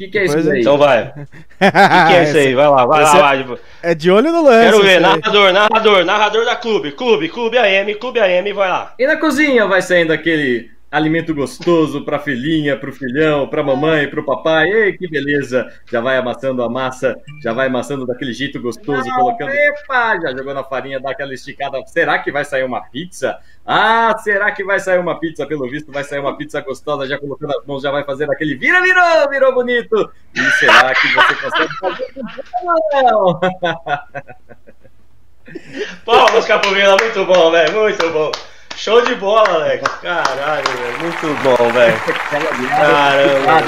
Que, 0.06 0.08
que 0.12 0.18
é 0.18 0.26
isso 0.26 0.50
aí? 0.50 0.62
Então 0.62 0.78
vai. 0.78 1.04
O 1.04 1.14
que, 1.14 1.72
que, 2.08 2.14
é 2.14 2.24
isso 2.24 2.38
aí? 2.38 2.54
Vai 2.54 2.68
lá, 2.68 2.86
vai 2.86 3.04
lá, 3.04 3.44
vai. 3.44 3.58
É 3.84 3.94
de 3.94 4.10
olho 4.10 4.32
no 4.32 4.44
lance. 4.44 4.72
Quero 4.72 4.84
ver, 4.84 5.00
narrador, 5.00 5.54
narrador, 5.54 6.06
narrador 6.06 6.46
da 6.46 6.56
clube, 6.56 6.92
clube, 6.92 7.30
clube 7.30 7.58
AM, 7.58 7.94
clube 7.96 8.20
AM, 8.20 8.54
vai 8.54 8.70
lá. 8.70 8.94
E 8.98 9.06
na 9.06 9.18
cozinha 9.18 9.68
vai 9.68 9.82
saindo 9.82 10.12
aquele 10.14 10.72
alimento 10.92 11.34
gostoso 11.34 12.04
para 12.04 12.20
filhinha, 12.20 12.78
para 12.78 12.90
o 12.90 12.94
filhão, 12.94 13.48
para 13.48 13.64
mamãe, 13.64 14.10
para 14.10 14.20
o 14.20 14.26
papai. 14.26 14.68
Ei, 14.70 14.98
que 14.98 15.08
beleza! 15.08 15.72
Já 15.90 16.02
vai 16.02 16.18
amassando 16.18 16.62
a 16.62 16.70
massa, 16.70 17.16
já 17.42 17.54
vai 17.54 17.68
amassando 17.68 18.06
daquele 18.06 18.34
jeito 18.34 18.60
gostoso, 18.60 19.08
Não, 19.08 19.16
colocando. 19.16 19.52
Epa! 19.52 20.20
Já 20.22 20.36
jogou 20.36 20.54
na 20.54 20.66
farinha, 20.66 21.00
dá 21.00 21.12
aquela 21.12 21.34
esticada. 21.34 21.82
Será 21.86 22.20
que 22.20 22.30
vai 22.30 22.44
sair 22.44 22.64
uma 22.64 22.82
pizza? 22.82 23.40
Ah, 23.66 24.14
será 24.18 24.52
que 24.52 24.66
vai 24.66 24.82
sair 24.82 25.00
uma 25.00 25.18
pizza? 25.18 25.48
Pelo 25.48 25.70
visto, 25.70 25.92
vai 25.94 26.04
sair 26.04 26.20
uma 26.20 26.36
pizza 26.36 26.60
gostosa, 26.60 27.08
já 27.08 27.18
colocando 27.18 27.58
as 27.58 27.66
mãos, 27.66 27.82
já 27.82 27.92
vai 27.92 28.04
fazer 28.04 28.30
aquele 28.30 28.56
vira, 28.56 28.82
virou, 28.82 29.30
virou 29.30 29.54
bonito. 29.54 30.12
E 30.36 30.42
será 30.60 30.94
que 30.94 31.08
você 31.14 31.36
consegue 31.36 31.74
fazer? 31.80 32.08
Não! 33.04 33.40
Palmas, 36.06 36.46
Capovila, 36.46 36.98
muito 37.02 37.26
bom, 37.26 37.52
velho, 37.52 37.82
muito 37.82 38.10
bom. 38.12 38.32
Show 38.76 39.02
de 39.02 39.16
bola, 39.16 39.54
Alex. 39.54 39.84
Caralho, 40.02 40.68
velho. 40.68 41.00
Muito 41.00 41.44
bom, 41.44 41.72
velho. 41.72 42.00
Caramba. 42.70 43.62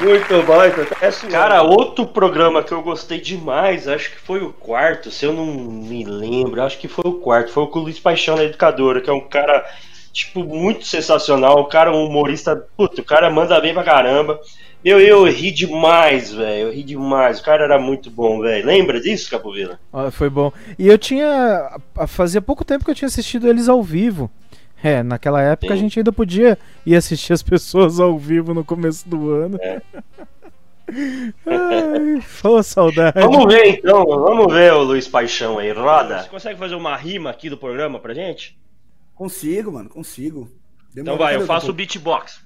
Muito 0.00 0.42
bom, 0.44 0.64
então. 0.64 1.30
Cara, 1.30 1.62
outro 1.62 2.06
programa 2.06 2.62
que 2.62 2.72
eu 2.72 2.80
gostei 2.80 3.20
demais, 3.20 3.86
acho 3.86 4.10
que 4.10 4.18
foi 4.18 4.42
o 4.42 4.52
quarto, 4.52 5.10
se 5.10 5.26
eu 5.26 5.32
não 5.32 5.44
me 5.46 6.04
lembro, 6.04 6.62
acho 6.62 6.78
que 6.78 6.88
foi 6.88 7.04
o 7.06 7.14
quarto, 7.14 7.52
foi 7.52 7.64
o 7.64 7.66
com 7.66 7.80
o 7.80 7.82
Luiz 7.82 7.98
Paixão 7.98 8.36
na 8.36 8.44
Educadora, 8.44 9.02
que 9.02 9.10
é 9.10 9.12
um 9.12 9.20
cara, 9.20 9.62
tipo, 10.10 10.42
muito 10.42 10.86
sensacional, 10.86 11.60
um 11.60 11.68
cara, 11.68 11.92
um 11.92 12.06
humorista, 12.06 12.56
puto, 12.76 13.02
o 13.02 13.04
cara 13.04 13.28
manda 13.30 13.60
bem 13.60 13.74
pra 13.74 13.84
caramba. 13.84 14.40
Meu, 14.84 14.98
eu 14.98 15.24
ri 15.24 15.50
demais, 15.50 16.32
velho. 16.32 16.68
Eu 16.68 16.72
ri 16.72 16.82
demais. 16.82 17.38
O 17.38 17.42
cara 17.42 17.64
era 17.64 17.78
muito 17.78 18.10
bom, 18.10 18.40
velho. 18.40 18.66
Lembra 18.66 19.00
disso, 19.00 19.30
Capovila? 19.30 19.78
Ah, 19.92 20.10
foi 20.10 20.30
bom. 20.30 20.52
E 20.78 20.88
eu 20.88 20.96
tinha. 20.96 21.78
Fazia 22.06 22.40
pouco 22.40 22.64
tempo 22.64 22.84
que 22.84 22.90
eu 22.90 22.94
tinha 22.94 23.08
assistido 23.08 23.46
eles 23.46 23.68
ao 23.68 23.82
vivo. 23.82 24.30
É, 24.82 25.02
naquela 25.02 25.42
época 25.42 25.68
Sim. 25.68 25.74
a 25.74 25.76
gente 25.76 25.98
ainda 25.98 26.10
podia 26.10 26.58
ir 26.86 26.96
assistir 26.96 27.34
as 27.34 27.42
pessoas 27.44 28.00
ao 28.00 28.18
vivo 28.18 28.54
no 28.54 28.64
começo 28.64 29.08
do 29.08 29.30
ano. 29.30 29.58
É. 29.60 29.82
Ai, 31.46 32.62
saudade. 32.64 33.20
Vamos 33.20 33.52
ver 33.52 33.66
então, 33.66 34.04
vamos 34.04 34.52
ver 34.52 34.72
o 34.72 34.82
Luiz 34.82 35.06
Paixão 35.06 35.58
aí, 35.58 35.70
roda. 35.70 36.22
Você 36.22 36.28
consegue 36.28 36.58
fazer 36.58 36.74
uma 36.74 36.96
rima 36.96 37.30
aqui 37.30 37.48
do 37.48 37.56
programa 37.56 38.00
pra 38.00 38.12
gente? 38.12 38.58
Consigo, 39.14 39.72
mano, 39.72 39.88
consigo. 39.88 40.50
Demorou 40.92 41.14
então 41.14 41.16
vai, 41.16 41.36
eu 41.36 41.46
faço 41.46 41.70
o 41.70 41.74
beatbox. 41.74 42.40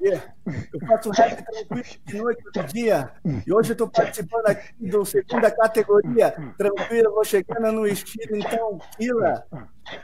Eu 0.00 0.86
faço 0.86 1.10
rap 1.10 1.44
tranquilo 1.44 1.84
de 2.04 2.16
noite, 2.18 2.42
todo 2.52 2.66
dia. 2.68 3.10
E 3.46 3.52
hoje 3.52 3.72
eu 3.72 3.76
tô 3.76 3.88
participando 3.88 4.46
aqui 4.46 4.72
do 4.78 5.04
segunda 5.04 5.50
categoria. 5.50 6.32
Tranquilo, 6.56 7.12
vou 7.12 7.24
chegando 7.24 7.72
no 7.72 7.86
estilo, 7.86 8.36
então, 8.36 8.78
Vila. 8.98 9.44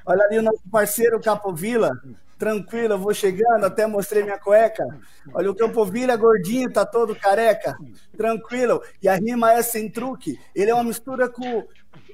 Olha 0.07 0.25
ali 0.25 0.39
o 0.39 0.43
nosso 0.43 0.63
parceiro 0.71 1.21
Capovila. 1.21 1.93
Tranquilo, 2.39 2.95
eu 2.95 2.99
vou 2.99 3.15
chegando, 3.15 3.65
até 3.65 3.87
mostrei 3.87 4.25
minha 4.25 4.39
cueca. 4.39 4.85
Olha 5.33 5.51
o 5.51 5.55
Campovila 5.55 6.17
gordinho, 6.17 6.73
tá 6.73 6.85
todo 6.85 7.15
careca. 7.15 7.77
Tranquilo. 8.17 8.83
E 9.01 9.09
a 9.09 9.15
rima 9.15 9.53
é 9.53 9.63
sem 9.63 9.89
truque. 9.89 10.41
Ele 10.53 10.71
é 10.71 10.75
uma 10.75 10.83
mistura 10.83 11.29
com 11.29 11.65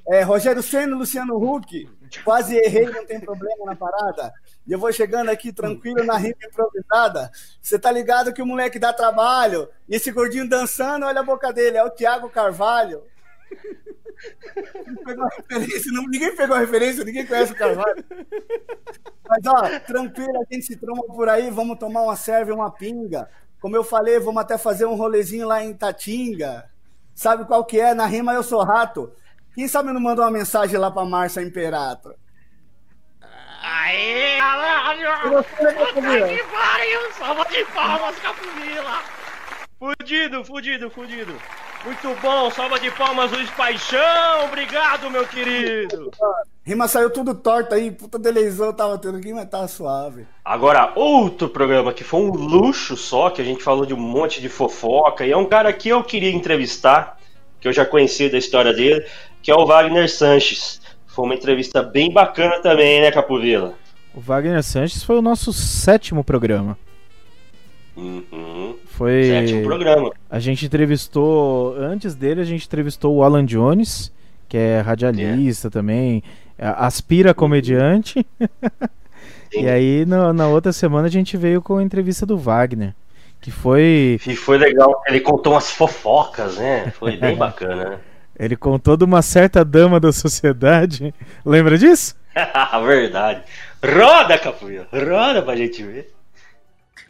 é, 0.09 0.23
Rogério 0.23 0.63
Senna 0.63 0.95
e 0.95 0.99
Luciano 0.99 1.37
Huck. 1.37 1.87
Quase 2.23 2.57
errei, 2.57 2.87
não 2.87 3.05
tem 3.05 3.19
problema 3.19 3.65
na 3.65 3.75
parada. 3.75 4.33
E 4.65 4.71
eu 4.71 4.79
vou 4.79 4.91
chegando 4.91 5.29
aqui 5.29 5.53
tranquilo 5.53 6.03
na 6.03 6.17
rima 6.17 6.35
improvisada. 6.43 7.31
Você 7.61 7.77
tá 7.77 7.91
ligado 7.91 8.33
que 8.33 8.41
o 8.41 8.45
moleque 8.45 8.79
dá 8.79 8.91
trabalho. 8.91 9.69
E 9.87 9.95
esse 9.95 10.11
gordinho 10.11 10.49
dançando, 10.49 11.05
olha 11.05 11.19
a 11.19 11.23
boca 11.23 11.53
dele, 11.53 11.77
é 11.77 11.83
o 11.83 11.91
Thiago 11.91 12.27
Carvalho. 12.27 13.03
Pegou 15.05 15.27
não, 15.93 16.03
ninguém 16.07 16.35
pegou 16.35 16.55
a 16.55 16.59
referência, 16.59 17.05
ninguém 17.05 17.25
conhece 17.25 17.53
o 17.53 17.55
Carvalho. 17.55 18.03
Mas 19.27 19.45
ó, 19.45 19.79
tranquilo, 19.85 20.41
a 20.41 20.53
gente 20.53 20.65
se 20.65 20.75
tromba 20.75 21.03
por 21.03 21.29
aí, 21.29 21.51
vamos 21.51 21.77
tomar 21.77 22.01
uma 22.01 22.15
serve, 22.15 22.51
uma 22.51 22.71
pinga. 22.71 23.29
Como 23.61 23.75
eu 23.75 23.83
falei, 23.83 24.19
vamos 24.19 24.41
até 24.41 24.57
fazer 24.57 24.85
um 24.85 24.95
rolezinho 24.95 25.47
lá 25.47 25.63
em 25.63 25.73
Tatinga. 25.73 26.69
Sabe 27.13 27.45
qual 27.45 27.63
que 27.63 27.79
é? 27.79 27.93
Na 27.93 28.05
rima 28.05 28.33
eu 28.33 28.41
sou 28.41 28.63
rato. 28.63 29.13
Quem 29.59 29.67
sabe 29.67 29.91
não 29.91 29.99
mandou 29.99 30.23
uma 30.23 30.31
mensagem 30.31 30.79
lá 30.79 30.89
pra 30.89 31.03
Márcia 31.03 31.41
Imperator? 31.41 32.15
Aê, 33.61 34.37
caralho! 34.39 35.43
Puta 35.43 35.73
que 36.29 36.43
pariu! 36.45 37.11
Salva 37.11 37.43
de 37.43 37.65
palmas, 37.65 38.15
Capuvila! 38.19 39.01
Fudido, 39.77 40.45
fudido, 40.45 40.89
fudido! 40.89 41.35
Muito 41.83 42.21
bom, 42.21 42.49
salva 42.51 42.79
de 42.79 42.89
palmas, 42.91 43.33
Luiz 43.33 43.49
Paixão! 43.49 44.45
Obrigado, 44.45 45.11
meu 45.11 45.27
querido! 45.27 46.09
Rima 46.63 46.87
saiu 46.87 47.09
tudo 47.09 47.35
torto 47.35 47.75
aí, 47.75 47.91
puta 47.91 48.17
deleizão 48.17 48.71
tava 48.71 48.97
tendo 48.97 49.17
aqui, 49.17 49.33
mas 49.33 49.49
tava 49.49 49.67
suave. 49.67 50.25
Agora, 50.45 50.93
outro 50.95 51.49
programa 51.49 51.91
que 51.91 52.05
foi 52.05 52.21
um 52.21 52.31
luxo 52.31 52.95
só, 52.95 53.29
que 53.29 53.41
a 53.41 53.45
gente 53.45 53.61
falou 53.61 53.85
de 53.85 53.93
um 53.93 53.99
monte 53.99 54.39
de 54.39 54.47
fofoca, 54.47 55.25
e 55.25 55.33
é 55.33 55.37
um 55.37 55.45
cara 55.45 55.73
que 55.73 55.89
eu 55.89 56.01
queria 56.01 56.31
entrevistar, 56.31 57.19
que 57.59 57.67
eu 57.67 57.73
já 57.73 57.85
conhecia 57.85 58.29
da 58.29 58.37
história 58.37 58.71
dele, 58.71 59.05
que 59.41 59.51
é 59.51 59.55
o 59.55 59.65
Wagner 59.65 60.09
Sanches. 60.09 60.81
Foi 61.07 61.25
uma 61.25 61.35
entrevista 61.35 61.81
bem 61.81 62.11
bacana 62.11 62.59
também, 62.61 63.01
né, 63.01 63.11
Capovila? 63.11 63.73
O 64.13 64.19
Wagner 64.19 64.63
Sanches 64.63 65.03
foi 65.03 65.17
o 65.17 65.21
nosso 65.21 65.51
sétimo 65.53 66.23
programa. 66.23 66.77
Uhum. 67.95 68.75
Foi. 68.85 69.23
Sétimo 69.23 69.63
programa. 69.63 70.11
A 70.29 70.39
gente 70.39 70.65
entrevistou. 70.65 71.75
Antes 71.77 72.15
dele, 72.15 72.41
a 72.41 72.45
gente 72.45 72.65
entrevistou 72.65 73.15
o 73.15 73.23
Alan 73.23 73.45
Jones, 73.45 74.11
que 74.47 74.57
é 74.57 74.79
radialista 74.79 75.67
é. 75.67 75.71
também, 75.71 76.23
aspira 76.57 77.33
comediante. 77.33 78.25
e 79.51 79.67
aí, 79.67 80.05
no, 80.05 80.31
na 80.33 80.47
outra 80.47 80.71
semana, 80.71 81.07
a 81.07 81.11
gente 81.11 81.35
veio 81.37 81.61
com 81.61 81.77
a 81.77 81.83
entrevista 81.83 82.25
do 82.25 82.37
Wagner. 82.37 82.95
Que 83.41 83.51
foi. 83.51 84.19
E 84.25 84.35
foi 84.35 84.57
legal, 84.57 85.01
ele 85.07 85.21
contou 85.21 85.53
umas 85.53 85.71
fofocas, 85.71 86.57
né? 86.57 86.91
Foi 86.91 87.15
bem 87.15 87.35
bacana, 87.37 87.89
né? 87.91 87.99
Ele 88.39 88.55
contou 88.55 88.95
de 88.95 89.03
uma 89.03 89.21
certa 89.21 89.65
dama 89.65 89.99
da 89.99 90.13
sociedade. 90.13 91.13
Lembra 91.45 91.77
disso? 91.77 92.15
Verdade. 92.85 93.43
Roda, 93.83 94.39
Capoeira. 94.39 94.87
Roda 94.91 95.41
pra 95.41 95.57
gente 95.57 95.83
ver. 95.83 96.15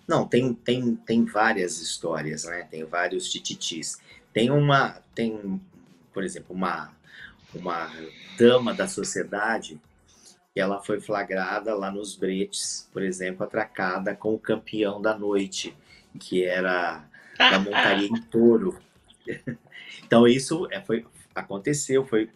Não, 0.08 0.26
tem, 0.28 0.56
tem, 0.56 0.96
tem 0.96 1.24
várias 1.24 1.80
histórias, 1.80 2.46
né? 2.46 2.68
Tem 2.72 2.84
vários 2.84 3.30
tititis. 3.32 4.00
Tem 4.34 4.50
uma, 4.50 4.98
tem, 5.14 5.62
por 6.12 6.24
exemplo, 6.24 6.56
uma, 6.56 6.92
uma 7.54 7.92
dama 8.36 8.74
da 8.74 8.88
sociedade 8.88 9.80
que 10.52 10.60
ela 10.60 10.82
foi 10.82 11.00
flagrada 11.00 11.76
lá 11.76 11.92
nos 11.92 12.16
bretes, 12.16 12.90
por 12.92 13.04
exemplo, 13.04 13.44
atracada 13.44 14.16
com 14.16 14.34
o 14.34 14.40
campeão 14.40 15.00
da 15.00 15.16
noite, 15.16 15.78
que 16.20 16.44
era 16.44 17.04
da 17.38 17.60
montaria 17.60 18.08
em 18.08 18.22
touro. 18.24 18.80
Então 20.04 20.28
isso 20.28 20.68
é, 20.72 20.82
foi, 20.82 21.06
aconteceu, 21.40 22.06
foi, 22.06 22.30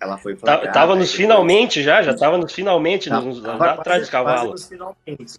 ela 0.00 0.16
foi 0.18 0.34
tá, 0.34 0.40
flagrada. 0.40 0.72
Tava 0.72 0.96
nos 0.96 1.12
finalmente 1.12 1.82
já, 1.82 2.02
já 2.02 2.16
tava 2.16 2.38
nos 2.38 2.52
finalmente, 2.52 3.08
tava, 3.08 3.26
nos, 3.26 3.40
tava 3.40 3.70
atrás 3.72 4.00
dos 4.00 4.10
cavalos. 4.10 4.52
Nos 4.52 4.68
finalmente. 4.68 5.38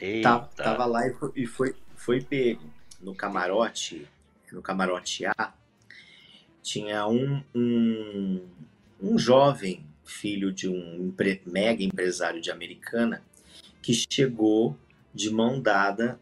Eita. 0.00 0.48
Tava 0.56 0.84
lá 0.86 1.06
e 1.06 1.12
foi, 1.14 1.32
e 1.36 1.46
foi, 1.46 1.74
foi 1.94 2.20
pego 2.20 2.62
no 3.00 3.14
camarote, 3.14 4.08
no 4.52 4.62
camarote 4.62 5.26
A, 5.26 5.52
tinha 6.62 7.06
um, 7.06 7.42
um, 7.54 8.46
um 9.00 9.18
jovem 9.18 9.84
filho 10.04 10.52
de 10.52 10.68
um 10.68 11.14
mega 11.46 11.82
empresário 11.82 12.40
de 12.40 12.50
Americana 12.50 13.22
que 13.80 13.92
chegou 13.92 14.76
de 15.12 15.30
mão 15.30 15.60
dada 15.60 16.18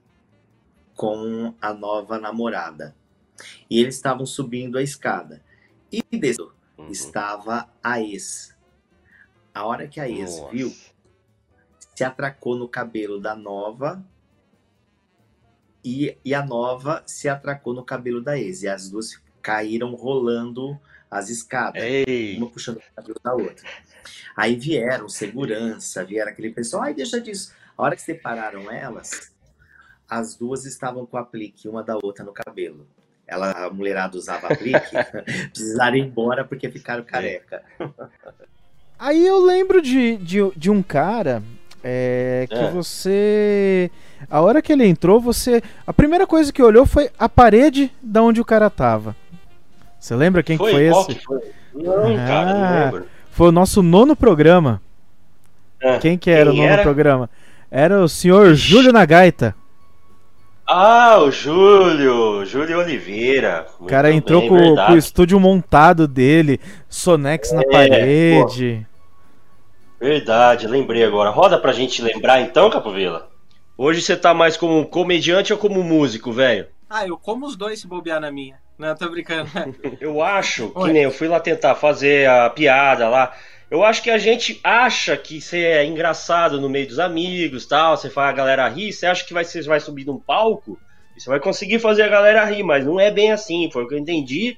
com 0.94 1.54
a 1.60 1.72
nova 1.72 2.18
namorada. 2.18 2.94
E 3.68 3.80
eles 3.80 3.94
estavam 3.96 4.26
subindo 4.26 4.78
a 4.78 4.82
escada. 4.82 5.42
E 5.90 6.02
dentro 6.16 6.52
uhum. 6.76 6.90
estava 6.90 7.68
a 7.82 8.00
ex. 8.00 8.56
A 9.52 9.64
hora 9.64 9.88
que 9.88 10.00
a 10.00 10.08
ex 10.08 10.38
Nossa. 10.38 10.52
viu, 10.52 10.74
se 11.94 12.04
atracou 12.04 12.56
no 12.56 12.68
cabelo 12.68 13.20
da 13.20 13.34
nova 13.34 14.04
e, 15.84 16.16
e 16.24 16.34
a 16.34 16.44
nova 16.44 17.02
se 17.06 17.28
atracou 17.28 17.74
no 17.74 17.84
cabelo 17.84 18.22
da 18.22 18.38
ex. 18.38 18.62
E 18.62 18.68
as 18.68 18.88
duas 18.88 19.20
caíram 19.42 19.94
rolando 19.94 20.78
as 21.10 21.28
escadas, 21.28 21.82
Ei. 21.82 22.36
uma 22.36 22.48
puxando 22.48 22.76
o 22.76 22.94
cabelo 22.94 23.20
da 23.22 23.34
outra. 23.34 23.68
Aí 24.36 24.54
vieram 24.54 25.08
segurança, 25.08 26.04
vieram 26.04 26.30
aquele 26.30 26.52
pessoal, 26.52 26.84
ai, 26.84 26.94
deixa 26.94 27.20
disso. 27.20 27.52
A 27.76 27.82
hora 27.82 27.96
que 27.96 28.02
separaram 28.02 28.70
elas, 28.70 29.32
as 30.08 30.36
duas 30.36 30.64
estavam 30.64 31.04
com 31.04 31.16
aplique 31.16 31.68
uma 31.68 31.82
da 31.82 31.96
outra 31.96 32.24
no 32.24 32.32
cabelo 32.32 32.86
ela, 33.30 33.52
a 33.52 33.70
mulherada 33.70 34.18
usava 34.18 34.48
aplique, 34.48 34.90
precisaram 35.52 35.96
ir 35.96 36.00
embora 36.00 36.44
porque 36.44 36.68
ficaram 36.68 37.04
careca. 37.04 37.62
Aí 38.98 39.24
eu 39.24 39.38
lembro 39.38 39.80
de, 39.80 40.16
de, 40.16 40.38
de 40.56 40.70
um 40.70 40.82
cara 40.82 41.40
é, 41.82 42.46
que 42.48 42.56
é. 42.56 42.70
você. 42.70 43.90
A 44.28 44.40
hora 44.40 44.60
que 44.60 44.72
ele 44.72 44.84
entrou, 44.84 45.20
você. 45.20 45.62
A 45.86 45.92
primeira 45.92 46.26
coisa 46.26 46.52
que 46.52 46.62
olhou 46.62 46.84
foi 46.84 47.08
a 47.16 47.28
parede 47.28 47.92
da 48.02 48.20
onde 48.20 48.40
o 48.40 48.44
cara 48.44 48.68
tava. 48.68 49.14
Você 49.98 50.14
lembra 50.16 50.42
quem 50.42 50.58
foi, 50.58 50.66
que 50.66 50.72
foi 50.72 50.86
esse? 50.86 51.14
Que 51.14 51.24
foi? 51.24 51.40
Não, 51.72 52.14
ah, 52.14 52.26
cara, 52.26 52.54
não 52.54 52.84
lembro. 52.84 53.06
Foi 53.30 53.48
o 53.48 53.52
nosso 53.52 53.80
nono 53.80 54.16
programa. 54.16 54.82
É. 55.80 55.98
Quem 55.98 56.18
que 56.18 56.30
era 56.30 56.50
quem 56.50 56.58
o 56.58 56.62
nono 56.62 56.74
era? 56.74 56.82
programa? 56.82 57.30
Era 57.70 58.02
o 58.02 58.08
senhor 58.08 58.54
Júlio 58.54 58.92
Nagaita. 58.92 59.54
Ah, 60.72 61.18
o 61.18 61.32
Júlio, 61.32 62.46
Júlio 62.46 62.78
Oliveira. 62.78 63.66
O 63.80 63.86
cara 63.86 64.12
entrou 64.12 64.48
com, 64.48 64.76
com, 64.76 64.92
o 64.92 64.96
estúdio 64.96 65.40
montado 65.40 66.06
dele, 66.06 66.60
Sonex 66.88 67.50
é, 67.50 67.56
na 67.56 67.64
parede. 67.64 68.86
Pô. 69.98 70.06
Verdade, 70.06 70.68
lembrei 70.68 71.02
agora. 71.02 71.30
Roda 71.30 71.58
pra 71.58 71.72
gente 71.72 72.00
lembrar 72.00 72.40
então, 72.40 72.70
Capovila. 72.70 73.28
Hoje 73.76 74.00
você 74.00 74.16
tá 74.16 74.32
mais 74.32 74.56
como 74.56 74.86
comediante 74.86 75.52
ou 75.52 75.58
como 75.58 75.82
músico, 75.82 76.30
velho? 76.30 76.68
Ah, 76.88 77.04
eu 77.04 77.18
como 77.18 77.46
os 77.46 77.56
dois 77.56 77.80
se 77.80 77.88
bobear 77.88 78.20
na 78.20 78.30
minha. 78.30 78.54
Não, 78.80 78.96
tô 78.96 79.10
brincando. 79.10 79.50
eu 80.00 80.22
acho 80.22 80.70
que 80.70 80.90
nem 80.90 81.02
eu 81.02 81.10
fui 81.10 81.28
lá 81.28 81.38
tentar 81.38 81.74
fazer 81.74 82.26
a 82.26 82.48
piada 82.48 83.10
lá. 83.10 83.36
Eu 83.70 83.84
acho 83.84 84.02
que 84.02 84.08
a 84.08 84.16
gente 84.16 84.58
acha 84.64 85.18
que 85.18 85.38
você 85.38 85.58
é 85.58 85.84
engraçado 85.84 86.58
no 86.58 86.66
meio 86.66 86.88
dos 86.88 86.98
amigos, 86.98 87.66
tal, 87.66 87.94
você 87.94 88.08
faz 88.08 88.30
a 88.30 88.36
galera 88.36 88.66
rir, 88.68 88.90
você 88.90 89.06
acha 89.06 89.22
que 89.22 89.34
vai, 89.34 89.44
você 89.44 89.60
vai 89.64 89.80
subir 89.80 90.06
num 90.06 90.18
palco 90.18 90.80
e 91.14 91.20
você 91.20 91.28
vai 91.28 91.38
conseguir 91.38 91.78
fazer 91.78 92.04
a 92.04 92.08
galera 92.08 92.42
rir, 92.46 92.62
mas 92.62 92.86
não 92.86 92.98
é 92.98 93.10
bem 93.10 93.30
assim, 93.30 93.70
foi 93.70 93.84
o 93.84 93.86
que 93.86 93.92
eu 93.92 93.98
entendi. 93.98 94.56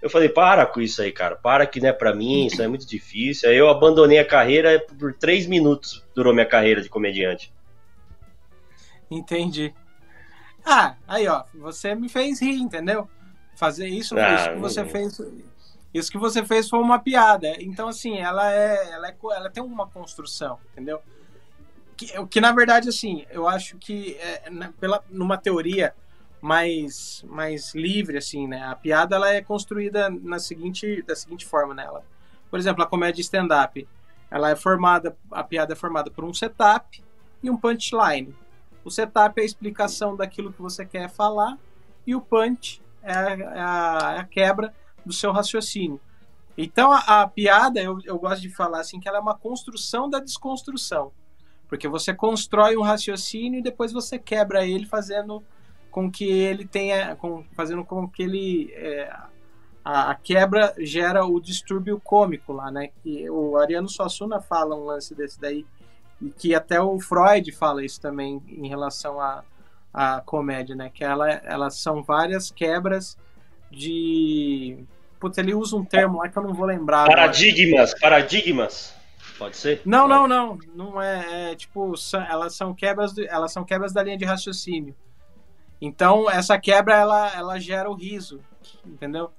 Eu 0.00 0.08
falei, 0.08 0.28
para 0.28 0.64
com 0.66 0.80
isso 0.80 1.02
aí, 1.02 1.10
cara, 1.10 1.34
para 1.34 1.66
que 1.66 1.80
não 1.80 1.88
é 1.88 1.92
pra 1.92 2.14
mim, 2.14 2.46
isso 2.46 2.62
é 2.62 2.68
muito 2.68 2.86
difícil. 2.86 3.50
Aí 3.50 3.56
eu 3.56 3.68
abandonei 3.68 4.20
a 4.20 4.24
carreira 4.24 4.78
por 4.98 5.14
três 5.14 5.48
minutos, 5.48 6.04
durou 6.14 6.32
minha 6.32 6.46
carreira 6.46 6.80
de 6.80 6.88
comediante. 6.88 7.52
Entendi. 9.10 9.74
Ah, 10.64 10.94
aí 11.08 11.26
ó, 11.26 11.42
você 11.52 11.96
me 11.96 12.08
fez 12.08 12.40
rir, 12.40 12.54
entendeu? 12.54 13.08
Fazer 13.56 13.86
isso, 13.86 14.18
ah, 14.18 14.34
isso 14.34 14.50
que 14.50 14.60
você 14.60 14.84
fez 14.84 15.20
isso 15.92 16.10
que 16.10 16.18
você 16.18 16.44
fez 16.44 16.68
foi 16.68 16.80
uma 16.80 16.98
piada. 16.98 17.54
Então, 17.60 17.88
assim, 17.88 18.18
ela 18.18 18.52
é, 18.52 18.92
ela, 18.92 19.08
é, 19.08 19.16
ela 19.36 19.48
tem 19.48 19.62
uma 19.62 19.86
construção, 19.86 20.58
entendeu? 20.72 21.00
que, 21.96 22.18
o 22.18 22.26
que 22.26 22.40
na 22.40 22.52
verdade, 22.52 22.88
assim, 22.88 23.24
eu 23.30 23.48
acho 23.48 23.76
que 23.78 24.16
é, 24.16 24.50
na, 24.50 24.72
pela, 24.72 25.02
numa 25.08 25.36
teoria 25.38 25.94
mais, 26.40 27.24
mais 27.28 27.74
livre, 27.74 28.18
assim, 28.18 28.46
né? 28.46 28.62
A 28.64 28.74
piada 28.74 29.16
ela 29.16 29.32
é 29.32 29.40
construída 29.40 30.10
na 30.10 30.38
seguinte, 30.38 31.02
da 31.02 31.16
seguinte 31.16 31.46
forma, 31.46 31.74
né? 31.74 31.84
Ela, 31.84 32.04
por 32.50 32.58
exemplo, 32.58 32.82
a 32.82 32.86
comédia 32.86 33.22
stand-up, 33.22 33.88
ela 34.30 34.50
é 34.50 34.56
formada, 34.56 35.16
a 35.30 35.42
piada 35.42 35.72
é 35.72 35.76
formada 35.76 36.10
por 36.10 36.24
um 36.24 36.34
setup 36.34 37.02
e 37.42 37.50
um 37.50 37.56
punchline. 37.56 38.34
O 38.84 38.90
setup 38.90 39.40
é 39.40 39.42
a 39.42 39.46
explicação 39.46 40.16
daquilo 40.16 40.52
que 40.52 40.60
você 40.60 40.84
quer 40.84 41.08
falar 41.08 41.56
e 42.06 42.14
o 42.14 42.20
punch 42.20 42.82
é 43.04 43.12
a, 43.12 43.30
é 43.30 43.60
a, 43.60 44.14
é 44.16 44.20
a 44.20 44.24
quebra 44.24 44.74
do 45.04 45.12
seu 45.12 45.32
raciocínio. 45.32 46.00
Então 46.56 46.92
a, 46.92 47.22
a 47.22 47.28
piada, 47.28 47.80
eu, 47.80 47.98
eu 48.04 48.18
gosto 48.18 48.42
de 48.42 48.48
falar 48.48 48.80
assim, 48.80 49.00
que 49.00 49.08
ela 49.08 49.18
é 49.18 49.20
uma 49.20 49.36
construção 49.36 50.08
da 50.08 50.20
desconstrução. 50.20 51.12
Porque 51.68 51.88
você 51.88 52.14
constrói 52.14 52.76
um 52.76 52.82
raciocínio 52.82 53.58
e 53.58 53.62
depois 53.62 53.92
você 53.92 54.18
quebra 54.18 54.66
ele 54.66 54.86
fazendo 54.86 55.42
com 55.90 56.10
que 56.10 56.24
ele 56.24 56.66
tenha. 56.66 57.16
Com, 57.16 57.44
fazendo 57.54 57.84
com 57.84 58.08
que 58.08 58.22
ele. 58.22 58.72
É, 58.74 59.12
a, 59.84 60.10
a, 60.10 60.14
quebra 60.14 60.74
gera 60.78 61.24
o 61.24 61.40
distúrbio 61.40 62.00
cômico 62.00 62.52
lá, 62.52 62.70
né? 62.70 62.90
Que 63.02 63.28
o 63.30 63.56
Ariano 63.56 63.88
Suassuna 63.88 64.40
fala 64.40 64.76
um 64.76 64.84
lance 64.84 65.14
desse 65.14 65.40
daí. 65.40 65.66
E 66.20 66.30
que 66.30 66.54
até 66.54 66.80
o 66.80 66.98
Freud 67.00 67.50
fala 67.52 67.84
isso 67.84 68.00
também 68.00 68.42
em 68.48 68.68
relação 68.68 69.20
a, 69.20 69.42
a 69.94 70.20
comédia, 70.20 70.74
né? 70.74 70.90
Que 70.92 71.04
ela, 71.04 71.30
elas 71.30 71.76
são 71.76 72.02
várias 72.02 72.50
quebras 72.50 73.16
de 73.70 74.84
Putz, 75.24 75.38
ele 75.38 75.54
usa 75.54 75.74
um 75.74 75.82
termo 75.82 76.18
lá 76.18 76.28
que 76.28 76.36
eu 76.36 76.42
não 76.42 76.52
vou 76.52 76.66
lembrar. 76.66 77.06
Paradigmas, 77.06 77.94
agora. 77.94 78.00
paradigmas. 78.00 78.94
Pode 79.38 79.56
ser? 79.56 79.80
Não, 79.84 80.06
não, 80.06 80.28
não. 80.28 80.58
Não 80.74 81.00
é, 81.00 81.52
é 81.52 81.54
tipo, 81.54 81.96
são, 81.96 82.20
elas 82.20 82.54
são 82.54 82.74
quebras, 82.74 83.16
elas 83.16 83.50
são 83.50 83.64
quebras 83.64 83.90
da 83.90 84.02
linha 84.02 84.18
de 84.18 84.24
raciocínio. 84.26 84.94
Então, 85.80 86.30
essa 86.30 86.58
quebra 86.58 86.96
ela, 86.96 87.34
ela 87.34 87.58
gera 87.58 87.90
o 87.90 87.94
riso, 87.94 88.40
entendeu? 88.84 89.30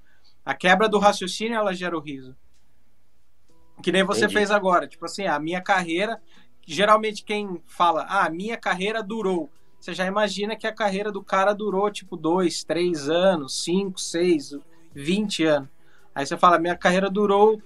A 0.44 0.56
quebra 0.56 0.90
do 0.90 0.98
raciocínio 0.98 1.56
ela 1.56 1.72
gera 1.72 1.96
o 1.96 2.02
riso. 2.02 2.36
Que 3.84 3.92
nem 3.92 4.04
você 4.04 4.22
Entendi. 4.22 4.34
fez 4.34 4.50
agora, 4.50 4.88
tipo 4.88 5.06
assim, 5.06 5.28
a 5.28 5.38
minha 5.38 5.62
carreira, 5.62 6.20
geralmente 6.66 7.24
quem 7.24 7.62
fala, 7.68 8.08
ah, 8.10 8.28
minha 8.28 8.58
carreira 8.58 9.04
durou. 9.04 9.52
Você 9.86 9.94
já 9.94 10.08
imagina 10.08 10.56
que 10.56 10.66
a 10.66 10.74
carreira 10.74 11.12
do 11.12 11.22
cara 11.22 11.54
durou 11.54 11.92
tipo 11.92 12.18
dois, 12.18 12.64
três 12.64 13.08
anos, 13.08 13.64
cinco, 13.64 14.00
seis, 14.00 14.58
vinte 14.92 15.44
anos. 15.44 15.70
Aí 16.16 16.26
você 16.26 16.36
fala, 16.36 16.58
minha 16.58 16.76
carreira 16.76 17.08
durou. 17.08 17.62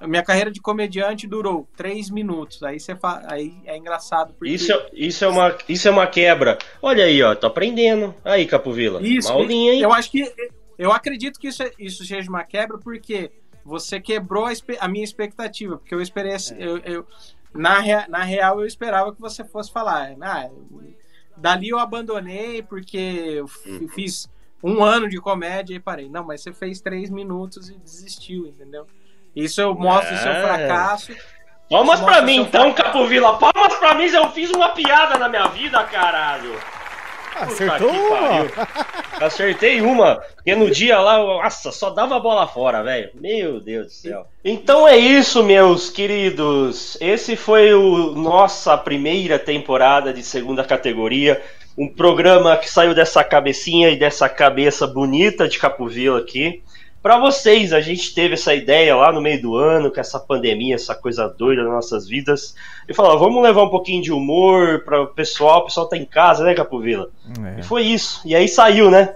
Minha 0.00 0.22
carreira 0.22 0.50
de 0.50 0.62
comediante 0.62 1.26
durou 1.26 1.68
três 1.76 2.08
minutos. 2.08 2.62
Aí 2.62 2.80
você 2.80 2.96
fala, 2.96 3.22
aí 3.26 3.54
é 3.66 3.76
engraçado. 3.76 4.32
Porque... 4.32 4.50
Isso, 4.50 4.72
é, 4.72 4.88
isso, 4.94 5.22
é 5.26 5.28
uma, 5.28 5.58
isso 5.68 5.86
é 5.86 5.90
uma 5.90 6.06
quebra. 6.06 6.56
Olha 6.80 7.04
aí, 7.04 7.22
ó, 7.22 7.34
tô 7.34 7.48
aprendendo. 7.48 8.14
Aí, 8.24 8.46
Capovila. 8.46 9.02
Isso, 9.02 9.28
Maulinha, 9.28 9.74
hein? 9.74 9.82
Eu 9.82 9.92
acho 9.92 10.10
que. 10.10 10.24
Eu 10.78 10.90
acredito 10.90 11.38
que 11.38 11.48
isso, 11.48 11.62
isso 11.78 12.02
seja 12.02 12.30
uma 12.30 12.44
quebra, 12.44 12.78
porque 12.78 13.30
você 13.62 14.00
quebrou 14.00 14.46
a, 14.46 14.52
a 14.80 14.88
minha 14.88 15.04
expectativa. 15.04 15.76
Porque 15.76 15.94
eu 15.94 16.00
esperei. 16.00 16.32
É. 16.32 16.38
Eu, 16.58 16.78
eu, 16.78 17.06
na, 17.52 18.08
na 18.08 18.22
real, 18.22 18.58
eu 18.58 18.66
esperava 18.66 19.14
que 19.14 19.20
você 19.20 19.44
fosse 19.44 19.70
falar. 19.70 20.16
Ah, 20.22 20.48
dali 21.40 21.68
eu 21.68 21.78
abandonei 21.78 22.62
porque 22.62 22.96
eu 22.96 23.46
uhum. 23.66 23.88
fiz 23.88 24.28
um 24.62 24.82
ano 24.82 25.08
de 25.08 25.18
comédia 25.18 25.74
e 25.74 25.80
parei. 25.80 26.08
Não, 26.08 26.24
mas 26.24 26.42
você 26.42 26.52
fez 26.52 26.80
três 26.80 27.10
minutos 27.10 27.68
e 27.68 27.74
desistiu, 27.78 28.46
entendeu? 28.46 28.86
Isso 29.34 29.60
eu 29.60 29.74
mostro 29.74 30.14
é. 30.14 30.18
o 30.18 30.22
seu 30.22 30.32
fracasso. 30.32 31.16
Palmas 31.70 32.00
pra 32.00 32.22
mim 32.22 32.36
então, 32.36 32.72
Capovila. 32.72 33.38
Palmas 33.38 33.74
pra 33.74 33.94
mim, 33.94 34.06
eu 34.06 34.30
fiz 34.30 34.50
uma 34.50 34.70
piada 34.70 35.18
na 35.18 35.28
minha 35.28 35.46
vida, 35.48 35.82
caralho. 35.84 36.54
Acertou 37.40 37.90
uma. 37.90 38.46
Acertei 39.20 39.80
uma. 39.80 40.16
Porque 40.36 40.54
no 40.54 40.70
dia 40.70 40.98
lá, 41.00 41.18
nossa, 41.18 41.72
só 41.72 41.90
dava 41.90 42.18
bola 42.18 42.46
fora, 42.46 42.82
velho. 42.82 43.10
Meu 43.14 43.60
Deus 43.60 43.86
do 43.86 43.92
céu. 43.92 44.26
Então 44.44 44.86
é 44.86 44.96
isso, 44.96 45.42
meus 45.42 45.90
queridos. 45.90 46.96
Esse 47.00 47.36
foi 47.36 47.72
o 47.74 48.12
nossa 48.12 48.76
primeira 48.76 49.38
temporada 49.38 50.12
de 50.12 50.22
segunda 50.22 50.64
categoria 50.64 51.40
um 51.78 51.86
programa 51.86 52.56
que 52.56 52.68
saiu 52.68 52.92
dessa 52.92 53.22
cabecinha 53.22 53.88
e 53.88 53.96
dessa 53.96 54.28
cabeça 54.28 54.84
bonita 54.84 55.48
de 55.48 55.60
Capovila 55.60 56.18
aqui. 56.18 56.60
Para 57.02 57.18
vocês, 57.18 57.72
a 57.72 57.80
gente 57.80 58.12
teve 58.12 58.34
essa 58.34 58.54
ideia 58.54 58.96
lá 58.96 59.12
no 59.12 59.20
meio 59.20 59.40
do 59.40 59.54
ano, 59.54 59.90
com 59.90 60.00
essa 60.00 60.18
pandemia, 60.18 60.74
essa 60.74 60.94
coisa 60.94 61.28
doida 61.28 61.62
nas 61.62 61.72
nossas 61.72 62.08
vidas, 62.08 62.54
e 62.88 62.94
falou: 62.94 63.18
vamos 63.18 63.42
levar 63.42 63.62
um 63.62 63.70
pouquinho 63.70 64.02
de 64.02 64.12
humor 64.12 64.84
para 64.84 65.02
o 65.02 65.06
pessoal, 65.06 65.60
o 65.60 65.64
pessoal 65.66 65.88
tá 65.88 65.96
em 65.96 66.04
casa, 66.04 66.44
né, 66.44 66.54
Capovila? 66.54 67.10
É. 67.56 67.60
E 67.60 67.62
foi 67.62 67.82
isso. 67.82 68.20
E 68.24 68.34
aí 68.34 68.48
saiu, 68.48 68.90
né? 68.90 69.14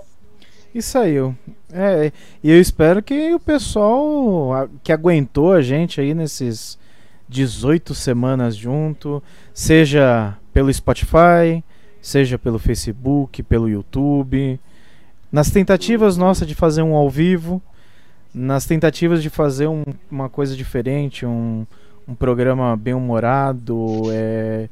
E 0.74 0.80
saiu. 0.80 1.36
É, 1.72 2.12
e 2.42 2.50
eu 2.50 2.60
espero 2.60 3.02
que 3.02 3.34
o 3.34 3.40
pessoal 3.40 4.68
que 4.82 4.92
aguentou 4.92 5.52
a 5.52 5.62
gente 5.62 6.00
aí 6.00 6.14
nesses 6.14 6.78
18 7.28 7.94
semanas 7.94 8.54
junto, 8.54 9.22
seja 9.54 10.36
pelo 10.52 10.72
Spotify, 10.72 11.64
seja 12.00 12.38
pelo 12.38 12.58
Facebook, 12.58 13.42
pelo 13.42 13.68
YouTube, 13.68 14.60
nas 15.30 15.50
tentativas 15.50 16.16
nossas 16.16 16.46
de 16.46 16.54
fazer 16.54 16.82
um 16.82 16.94
ao 16.94 17.08
vivo, 17.08 17.62
nas 18.34 18.64
tentativas 18.66 19.22
de 19.22 19.30
fazer 19.30 19.66
um, 19.66 19.82
uma 20.10 20.28
coisa 20.28 20.56
diferente, 20.56 21.26
um, 21.26 21.66
um 22.06 22.14
programa 22.14 22.76
bem 22.76 22.94
humorado, 22.94 24.02
é, 24.10 24.68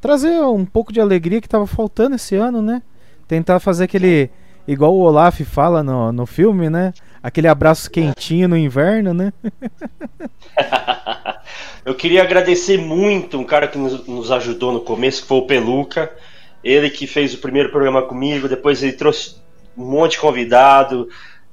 trazer 0.00 0.40
um 0.40 0.64
pouco 0.64 0.92
de 0.92 1.00
alegria 1.00 1.40
que 1.40 1.46
estava 1.46 1.66
faltando 1.66 2.16
esse 2.16 2.34
ano, 2.34 2.60
né? 2.62 2.82
Tentar 3.26 3.60
fazer 3.60 3.84
aquele 3.84 4.30
igual 4.66 4.94
o 4.94 5.00
Olaf 5.00 5.40
fala 5.40 5.82
no, 5.82 6.12
no 6.12 6.26
filme, 6.26 6.68
né? 6.68 6.92
Aquele 7.22 7.48
abraço 7.48 7.90
quentinho 7.90 8.48
no 8.48 8.56
inverno, 8.56 9.14
né? 9.14 9.32
Eu 11.84 11.94
queria 11.94 12.22
agradecer 12.22 12.78
muito 12.78 13.38
um 13.38 13.44
cara 13.44 13.66
que 13.66 13.78
nos, 13.78 14.30
ajudou 14.30 14.72
no 14.72 14.80
começo, 14.80 15.22
que 15.22 15.28
foi 15.28 15.38
o 15.38 15.46
Peluca. 15.46 16.12
Ele 16.62 16.90
que 16.90 17.06
fez 17.06 17.32
o 17.32 17.38
primeiro 17.38 17.70
programa 17.70 18.02
comigo, 18.02 18.48
depois 18.48 18.82
ele 18.82 18.92
trouxe 18.92 19.36
um 19.76 19.84
monte 19.86 20.12
de 20.12 20.18
convidado, 20.18 21.08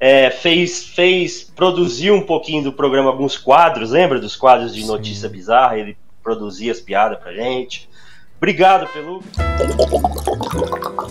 é, 0.05 0.29
fez, 0.29 0.85
fez, 0.85 1.43
produziu 1.43 2.13
um 2.13 2.21
pouquinho 2.21 2.65
do 2.65 2.71
programa 2.71 3.09
alguns 3.09 3.39
quadros, 3.39 3.89
lembra 3.89 4.19
dos 4.19 4.35
quadros 4.35 4.75
de 4.75 4.81
Sim. 4.81 4.87
notícia 4.87 5.27
bizarra? 5.27 5.79
Ele 5.79 5.97
produzia 6.21 6.71
as 6.71 6.79
piadas 6.79 7.17
pra 7.17 7.33
gente. 7.33 7.89
Obrigado, 8.37 8.87
Pelu. 8.93 9.23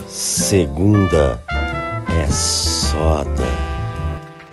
Segunda 0.06 1.42
é 2.22 2.26
soda. 2.30 3.42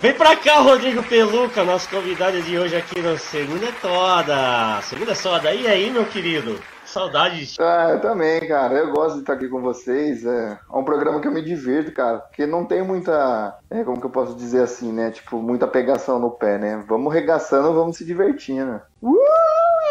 Vem 0.00 0.12
pra 0.12 0.34
cá, 0.34 0.58
Rodrigo 0.58 1.04
Peluca, 1.04 1.62
nosso 1.62 1.88
convidado 1.88 2.42
de 2.42 2.58
hoje 2.58 2.74
aqui 2.74 3.00
no 3.00 3.16
Segunda 3.16 3.66
é 3.66 3.72
Toda. 3.80 4.82
Segunda 4.82 5.12
é 5.12 5.14
Soda. 5.14 5.54
E 5.54 5.68
aí, 5.68 5.88
meu 5.88 6.06
querido? 6.06 6.58
Saudades. 6.92 7.56
Ah, 7.58 7.90
eu 7.92 8.00
também, 8.00 8.46
cara. 8.46 8.74
Eu 8.74 8.92
gosto 8.92 9.14
de 9.14 9.20
estar 9.20 9.32
aqui 9.32 9.48
com 9.48 9.62
vocês. 9.62 10.26
É, 10.26 10.58
é 10.72 10.76
um 10.76 10.84
programa 10.84 11.20
que 11.20 11.26
eu 11.26 11.32
me 11.32 11.40
divirto, 11.40 11.90
cara. 11.90 12.18
Porque 12.18 12.46
não 12.46 12.66
tem 12.66 12.82
muita. 12.82 13.58
É, 13.70 13.82
como 13.82 13.98
que 13.98 14.04
eu 14.04 14.10
posso 14.10 14.34
dizer 14.34 14.62
assim, 14.62 14.92
né? 14.92 15.10
Tipo, 15.10 15.40
muita 15.40 15.66
pegação 15.66 16.18
no 16.18 16.30
pé, 16.30 16.58
né? 16.58 16.84
Vamos 16.86 17.12
regaçando, 17.12 17.72
vamos 17.72 17.96
se 17.96 18.04
divertindo. 18.04 18.80
Uh, 19.02 19.16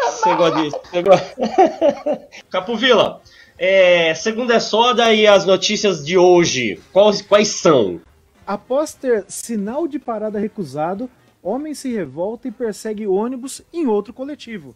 Você 0.04 0.34
gosta 0.34 0.62
disso? 0.62 0.80
Capovila, 2.48 3.20
é, 3.58 4.14
segunda 4.14 4.54
é 4.54 4.60
soda 4.60 5.12
e 5.12 5.26
as 5.26 5.44
notícias 5.44 6.04
de 6.04 6.16
hoje. 6.16 6.80
Quais, 6.92 7.20
quais 7.20 7.48
são? 7.48 8.00
Após 8.46 8.94
ter 8.94 9.24
sinal 9.26 9.88
de 9.88 9.98
parada 9.98 10.38
recusado, 10.38 11.10
homem 11.42 11.74
se 11.74 11.92
revolta 11.92 12.46
e 12.46 12.52
persegue 12.52 13.08
ônibus 13.08 13.60
em 13.72 13.86
outro 13.86 14.12
coletivo. 14.12 14.74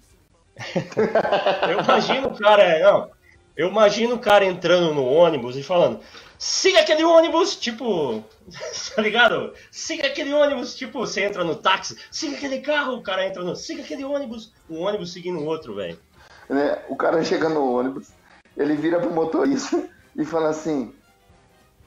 eu 1.69 1.81
imagino 1.81 2.29
o 2.29 2.39
cara, 2.39 2.79
não, 2.81 3.11
eu 3.57 3.69
imagino 3.69 4.17
o 4.17 4.19
cara 4.19 4.45
entrando 4.45 4.95
no 4.95 5.05
ônibus 5.05 5.57
e 5.57 5.63
falando: 5.63 6.01
siga 6.39 6.81
aquele 6.81 7.05
ônibus, 7.05 7.57
tipo, 7.57 8.23
tá 8.95 9.03
ligado? 9.03 9.55
Siga 9.71 10.07
aquele 10.07 10.33
ônibus, 10.33 10.75
tipo, 10.75 10.99
você 10.99 11.25
entra 11.25 11.43
no 11.43 11.57
táxi, 11.57 11.97
siga 12.11 12.37
aquele 12.37 12.61
carro, 12.61 12.95
o 12.95 13.03
cara 13.03 13.27
entra 13.27 13.43
no, 13.43 13.57
siga 13.57 13.83
aquele 13.83 14.05
ônibus, 14.05 14.53
o 14.69 14.81
ônibus 14.81 15.13
seguindo 15.13 15.41
o 15.41 15.47
outro, 15.47 15.75
velho. 15.75 15.99
Né? 16.49 16.79
O 16.89 16.97
cara 16.97 17.25
chega 17.25 17.49
no 17.49 17.79
ônibus, 17.79 18.09
ele 18.57 18.77
vira 18.77 19.01
pro 19.01 19.11
motorista 19.11 19.89
e 20.15 20.25
fala 20.25 20.51
assim: 20.51 20.95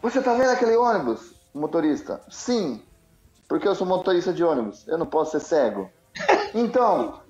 Você 0.02 0.22
tá 0.22 0.34
vendo 0.34 0.50
aquele 0.50 0.76
ônibus? 0.76 1.34
O 1.54 1.60
motorista: 1.60 2.22
Sim, 2.30 2.82
porque 3.48 3.68
eu 3.68 3.76
sou 3.76 3.86
motorista 3.86 4.34
de 4.34 4.44
ônibus, 4.44 4.88
eu 4.88 4.98
não 4.98 5.06
posso 5.06 5.32
ser 5.32 5.40
cego. 5.40 5.90
Então. 6.54 7.22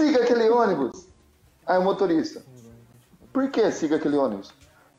Siga 0.00 0.22
aquele 0.22 0.48
ônibus. 0.48 1.06
Aí 1.66 1.78
o 1.78 1.82
motorista. 1.82 2.42
Por 3.32 3.50
que 3.50 3.70
siga 3.70 3.96
aquele 3.96 4.16
ônibus? 4.16 4.52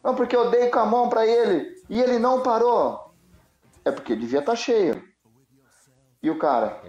Não, 0.04 0.14
porque 0.14 0.36
eu 0.36 0.52
dei 0.52 0.70
com 0.70 0.80
a 0.80 0.86
mão 0.86 1.10
para 1.10 1.26
ele 1.26 1.76
e 1.90 2.00
ele 2.00 2.20
não 2.20 2.44
parou. 2.44 3.12
É 3.84 3.92
porque 3.92 4.16
devia 4.16 4.40
estar 4.40 4.52
tá 4.52 4.56
cheio. 4.56 5.04
E 6.22 6.30
o 6.30 6.38
cara? 6.38 6.80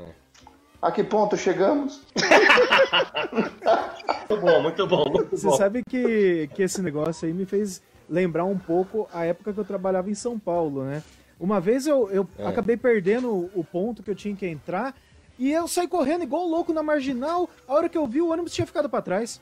A 0.80 0.92
que 0.92 1.02
ponto 1.02 1.36
chegamos? 1.38 2.02
muito 3.32 4.40
bom, 4.40 4.62
muito 4.62 4.86
bom, 4.86 5.10
muito 5.10 5.36
Você 5.36 5.46
bom. 5.46 5.56
sabe 5.56 5.82
que, 5.88 6.50
que 6.54 6.62
esse 6.62 6.82
negócio 6.82 7.26
aí 7.26 7.32
me 7.32 7.46
fez 7.46 7.80
lembrar 8.10 8.44
um 8.44 8.58
pouco 8.58 9.08
a 9.12 9.24
época 9.24 9.54
que 9.54 9.60
eu 9.60 9.64
trabalhava 9.64 10.10
em 10.10 10.14
São 10.14 10.38
Paulo, 10.38 10.84
né? 10.84 11.02
Uma 11.40 11.60
vez 11.60 11.86
eu, 11.86 12.10
eu 12.10 12.28
É. 12.38 12.46
acabei 12.46 12.76
perdendo 12.76 13.50
o 13.54 13.64
ponto 13.64 14.02
que 14.02 14.10
eu 14.10 14.14
tinha 14.14 14.36
que 14.36 14.46
entrar 14.46 14.94
e 15.42 15.50
eu 15.52 15.66
saí 15.66 15.88
correndo 15.88 16.22
igual 16.22 16.46
louco 16.46 16.72
na 16.72 16.84
marginal. 16.84 17.50
A 17.66 17.74
hora 17.74 17.88
que 17.88 17.98
eu 17.98 18.06
vi, 18.06 18.22
o 18.22 18.30
ônibus 18.30 18.52
tinha 18.52 18.64
ficado 18.64 18.88
pra 18.88 19.02
trás. 19.02 19.40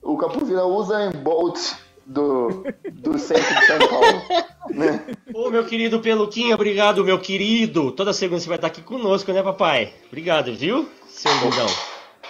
O 0.00 0.16
Capovilla 0.16 0.64
usa 0.64 1.06
em 1.06 1.10
Bolt 1.10 1.58
do, 2.06 2.64
do 2.92 3.18
centro 3.18 3.52
de 3.56 3.66
São 3.66 3.78
Paulo. 3.88 4.22
né? 4.70 5.04
Ô, 5.34 5.50
meu 5.50 5.64
querido 5.66 5.98
Peluquinha, 5.98 6.54
obrigado, 6.54 7.04
meu 7.04 7.18
querido. 7.18 7.90
Toda 7.90 8.12
segunda 8.12 8.40
você 8.40 8.48
vai 8.48 8.58
estar 8.58 8.68
aqui 8.68 8.80
conosco, 8.80 9.32
né, 9.32 9.42
papai? 9.42 9.92
Obrigado, 10.06 10.54
viu, 10.54 10.88
seu 11.08 11.32
lindão? 11.42 11.66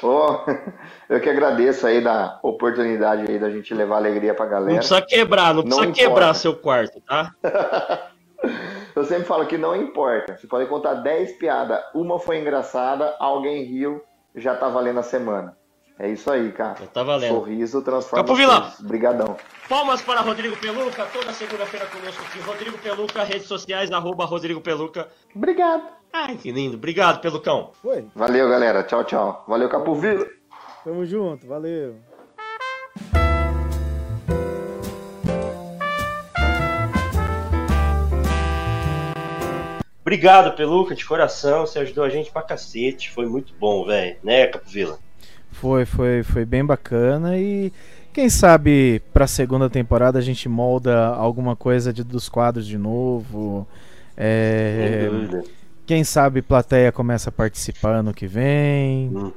Ô, 0.03 0.39
eu 1.11 1.21
que 1.21 1.29
agradeço 1.29 1.87
aí 1.87 2.01
da 2.01 2.41
oportunidade 2.43 3.31
aí 3.31 3.39
da 3.39 3.51
gente 3.51 3.75
levar 3.75 3.97
alegria 3.97 4.33
pra 4.33 4.47
galera. 4.47 4.71
Não 4.71 4.79
precisa 4.79 5.03
quebrar, 5.03 5.53
não 5.53 5.63
precisa 5.63 5.85
importa. 5.85 6.03
quebrar 6.03 6.35
seu 6.35 6.57
quarto, 6.57 7.03
tá? 7.03 7.35
Eu 8.95 9.05
sempre 9.05 9.25
falo 9.25 9.47
que 9.47 9.59
não 9.59 9.75
importa. 9.75 10.37
Você 10.37 10.47
pode 10.47 10.69
contar 10.69 10.95
10 10.95 11.33
piadas, 11.33 11.83
uma 11.95 12.19
foi 12.19 12.39
engraçada, 12.39 13.15
alguém 13.19 13.65
riu, 13.65 14.03
já 14.35 14.55
tá 14.57 14.69
valendo 14.69 15.01
a 15.01 15.03
semana. 15.03 15.57
É 15.99 16.09
isso 16.09 16.31
aí, 16.31 16.51
cara. 16.51 16.87
tá 16.87 17.03
valendo. 17.03 17.35
Sorriso 17.35 17.83
transforma. 17.83 18.25
Coisas. 18.25 18.81
Brigadão. 18.81 19.37
Palmas 19.69 20.01
para 20.01 20.23
Rodrigo 20.23 20.57
Peluca, 20.57 21.05
toda 21.13 21.31
segunda-feira 21.33 21.85
conosco 21.87 22.23
aqui. 22.23 22.41
Rodrigo 22.41 22.79
Peluca, 22.79 23.23
redes 23.23 23.47
sociais, 23.47 23.93
arroba 23.93 24.25
Rodrigo 24.25 24.63
Peluca. 24.63 25.09
Obrigado. 25.37 25.83
Ai, 26.11 26.37
que 26.37 26.51
lindo. 26.51 26.77
Obrigado, 26.77 27.21
Pelucão. 27.21 27.73
Foi. 27.83 28.07
Valeu, 28.15 28.49
galera. 28.49 28.83
Tchau, 28.83 29.05
tchau. 29.05 29.45
Valeu, 29.47 29.69
Capovilla. 29.69 30.27
Tamo 30.85 31.05
junto, 31.05 31.47
valeu. 31.47 31.97
Obrigado, 40.03 40.55
Peluca, 40.57 40.95
de 40.95 41.05
coração. 41.05 41.67
Você 41.67 41.79
ajudou 41.81 42.05
a 42.05 42.09
gente 42.09 42.31
pra 42.31 42.43
cacete. 42.43 43.11
Foi 43.11 43.27
muito 43.27 43.53
bom, 43.61 43.85
velho. 43.85 44.17
Né, 44.25 44.47
Capovilla? 44.47 44.99
Foi, 45.53 45.85
foi, 45.85 46.23
foi 46.23 46.45
bem 46.45 46.65
bacana 46.65 47.37
e 47.37 47.73
quem 48.13 48.29
sabe 48.31 49.03
pra 49.13 49.27
segunda 49.27 49.69
temporada 49.69 50.19
a 50.19 50.23
gente 50.23 50.49
molda 50.49 51.07
alguma 51.09 51.55
coisa 51.55 51.93
de, 51.93 52.03
dos 52.03 52.29
quadros 52.29 52.67
de 52.67 52.79
novo. 52.79 53.67
É, 54.17 55.09
Sem 55.09 55.11
dúvida. 55.11 55.45
quem 55.87 56.05
sabe 56.05 56.41
plateia 56.41 56.93
começa 56.93 57.29
a 57.31 57.33
participar 57.33 57.97
ano 57.97 58.15
que 58.15 58.27
vem. 58.27 59.11
Hum, 59.15 59.33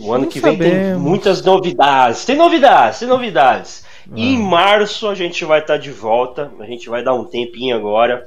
o 0.00 0.12
ano 0.12 0.24
Não 0.24 0.30
que 0.30 0.40
vem 0.40 0.56
tem 0.58 0.70
sabemos. 0.72 1.02
muitas 1.02 1.42
novidades. 1.42 2.24
Tem 2.24 2.36
novidades, 2.36 2.98
tem 3.00 3.08
novidades. 3.08 3.84
E 4.14 4.34
em 4.34 4.38
março 4.38 5.08
a 5.08 5.14
gente 5.14 5.44
vai 5.44 5.60
estar 5.60 5.78
de 5.78 5.90
volta. 5.90 6.52
A 6.60 6.64
gente 6.64 6.88
vai 6.88 7.02
dar 7.02 7.14
um 7.14 7.24
tempinho 7.24 7.74
agora. 7.76 8.24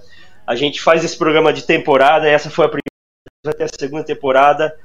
A 0.50 0.56
gente 0.56 0.82
faz 0.82 1.06
esse 1.06 1.16
programa 1.16 1.54
de 1.54 1.62
temporada. 1.62 2.28
Essa 2.28 2.50
foi 2.50 2.66
a 2.66 2.70
primeira, 2.70 2.90
vai 3.46 3.54
ter 3.54 3.66
a 3.66 3.80
segunda 3.80 4.04
temporada. 4.04 4.76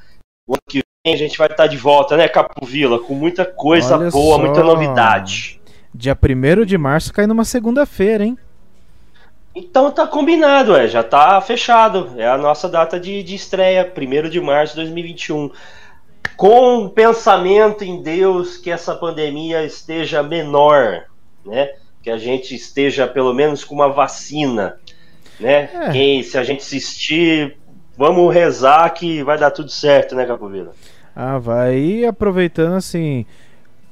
O 0.47 0.53
ano 0.53 0.61
que 0.69 0.83
vem 1.03 1.15
a 1.15 1.17
gente 1.17 1.39
vai 1.39 1.47
estar 1.47 1.67
de 1.67 1.79
volta, 1.79 2.19
né, 2.19 2.29
Capovilla? 2.29 2.99
Com 2.99 3.15
muita 3.15 3.47
coisa 3.47 3.97
Olha 3.97 4.11
boa, 4.11 4.37
só. 4.37 4.43
muita 4.43 4.63
novidade. 4.63 5.59
Dia 5.95 6.15
1 6.15 6.67
de 6.67 6.77
março 6.77 7.15
cai 7.15 7.27
numa 7.27 7.47
segunda-feira, 7.47 8.27
hein? 8.27 8.37
Então 9.55 9.91
tá 9.91 10.07
combinado, 10.07 10.77
é, 10.77 10.87
já 10.87 11.03
tá 11.03 11.41
fechado. 11.41 12.13
É 12.19 12.29
a 12.29 12.37
nossa 12.37 12.69
data 12.69 13.01
de, 13.01 13.23
de 13.23 13.35
estreia, 13.35 13.91
1 13.91 14.29
de 14.29 14.43
março 14.43 14.75
de 14.75 14.83
2021. 14.83 15.51
Com 16.37 16.85
o 16.85 16.91
pensamento 16.91 17.83
em 17.83 18.03
Deus 18.03 18.59
que 18.59 18.71
essa 18.71 18.95
pandemia 18.95 19.65
esteja 19.65 20.23
menor, 20.23 21.05
né? 21.43 21.71
Que 22.03 22.11
a 22.11 22.19
gente 22.19 22.55
esteja 22.55 23.07
pelo 23.07 23.33
menos 23.33 23.65
com 23.65 23.75
uma 23.75 23.89
vacina, 23.89 24.79
né? 25.39 25.69
É. 25.73 25.91
Quem, 25.93 26.23
se 26.23 26.39
a 26.39 26.45
gente 26.45 26.61
assistir, 26.61 27.57
vamos 27.97 28.33
rezar 28.33 28.89
que 28.91 29.23
vai 29.23 29.39
dar 29.39 29.51
tudo 29.51 29.71
certo, 29.71 30.15
né, 30.15 30.25
Capovilla? 30.27 30.73
Ah, 31.15 31.39
vai. 31.39 31.79
E 31.79 32.07
aproveitando 32.07 32.75
assim, 32.75 33.25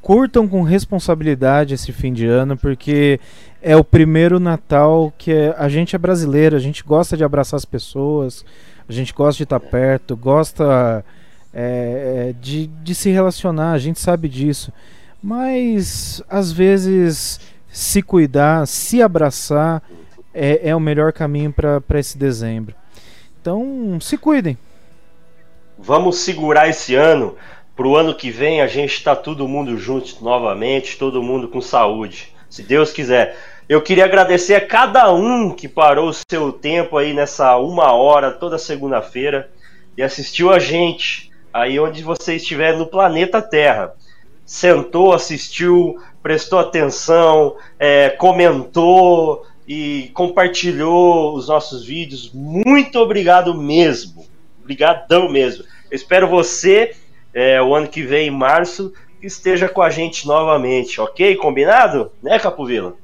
curtam 0.01 0.49
com 0.49 0.63
responsabilidade 0.63 1.75
esse 1.75 1.93
fim 1.93 2.13
de 2.13 2.27
ano, 2.27 2.57
porque 2.57 3.21
é 3.63 3.77
o 3.77 3.85
primeiro 3.85 4.41
Natal 4.41 5.13
que 5.17 5.33
é- 5.33 5.55
a 5.57 5.69
gente 5.69 5.95
é 5.95 5.99
brasileiro, 5.99 6.57
a 6.57 6.59
gente 6.59 6.83
gosta 6.83 7.17
de 7.17 7.23
abraçar 7.23 7.57
as 7.57 7.65
pessoas, 7.65 8.45
a 8.89 8.93
gente 8.93 9.13
gosta 9.15 9.37
de 9.37 9.45
estar 9.45 9.61
perto, 9.61 10.17
gosta 10.17 11.05
é, 11.55 12.31
é, 12.31 12.35
de, 12.41 12.67
de 12.67 12.95
se 12.95 13.11
relacionar, 13.11 13.73
a 13.73 13.79
gente 13.79 14.01
sabe 14.01 14.29
disso. 14.29 14.73
Mas 15.23 16.23
às 16.29 16.51
vezes 16.51 17.39
se 17.69 18.03
cuidar, 18.03 18.67
se 18.67 19.01
abraçar 19.01 19.83
é, 20.35 20.71
é 20.71 20.77
o 20.77 20.81
melhor 20.81 21.13
caminho 21.13 21.53
para 21.53 21.99
esse 21.99 22.17
dezembro. 22.17 22.75
Então 23.41 23.99
se 24.01 24.17
cuidem. 24.17 24.57
Vamos 25.79 26.19
segurar 26.19 26.69
esse 26.69 26.95
ano. 26.95 27.37
Pro 27.75 27.97
ano 27.97 28.15
que 28.15 28.31
vem 28.31 28.61
a 28.61 28.67
gente 28.67 29.03
tá 29.03 29.17
todo 29.17 29.49
mundo 29.49 29.77
junto 29.79 30.23
novamente, 30.23 30.99
todo 30.99 31.23
mundo 31.23 31.49
com 31.49 31.61
saúde. 31.61 32.33
Se 32.49 32.63
Deus 32.63 32.93
quiser. 32.93 33.37
Eu 33.69 33.81
queria 33.81 34.05
agradecer 34.05 34.55
a 34.55 34.67
cada 34.67 35.13
um 35.13 35.51
que 35.51 35.67
parou 35.67 36.09
o 36.09 36.15
seu 36.31 36.53
tempo 36.53 36.99
aí 36.99 37.15
nessa 37.15 37.57
uma 37.57 37.93
hora, 37.93 38.31
toda 38.31 38.59
segunda-feira, 38.59 39.51
e 39.97 40.03
assistiu 40.03 40.53
a 40.53 40.59
gente 40.59 41.31
aí 41.53 41.79
onde 41.81 42.03
você 42.03 42.37
estiver 42.37 42.77
no 42.77 42.87
planeta 42.87 43.41
Terra. 43.41 43.95
Sentou, 44.45 45.15
assistiu, 45.15 45.99
prestou 46.23 46.59
atenção, 46.59 47.57
é, 47.79 48.11
comentou 48.11 49.47
e 49.75 50.09
compartilhou 50.09 51.35
os 51.35 51.49
nossos 51.49 51.83
vídeos. 51.83 52.31
Muito 52.35 52.99
obrigado 52.99 53.55
mesmo. 53.55 54.27
Obrigadão 54.61 55.31
mesmo. 55.31 55.65
Eu 55.91 55.97
espero 55.97 56.29
você 56.29 56.95
é, 57.33 57.61
o 57.63 57.75
ano 57.75 57.89
que 57.89 58.03
vem, 58.03 58.29
em 58.29 58.31
março, 58.31 58.93
que 59.19 59.27
esteja 59.27 59.71
com 59.71 59.81
a 59.81 59.89
gente 59.89 60.27
novamente, 60.27 61.01
ok? 61.01 61.37
Combinado? 61.37 62.13
Né, 62.23 62.39
Capovilla? 62.39 62.95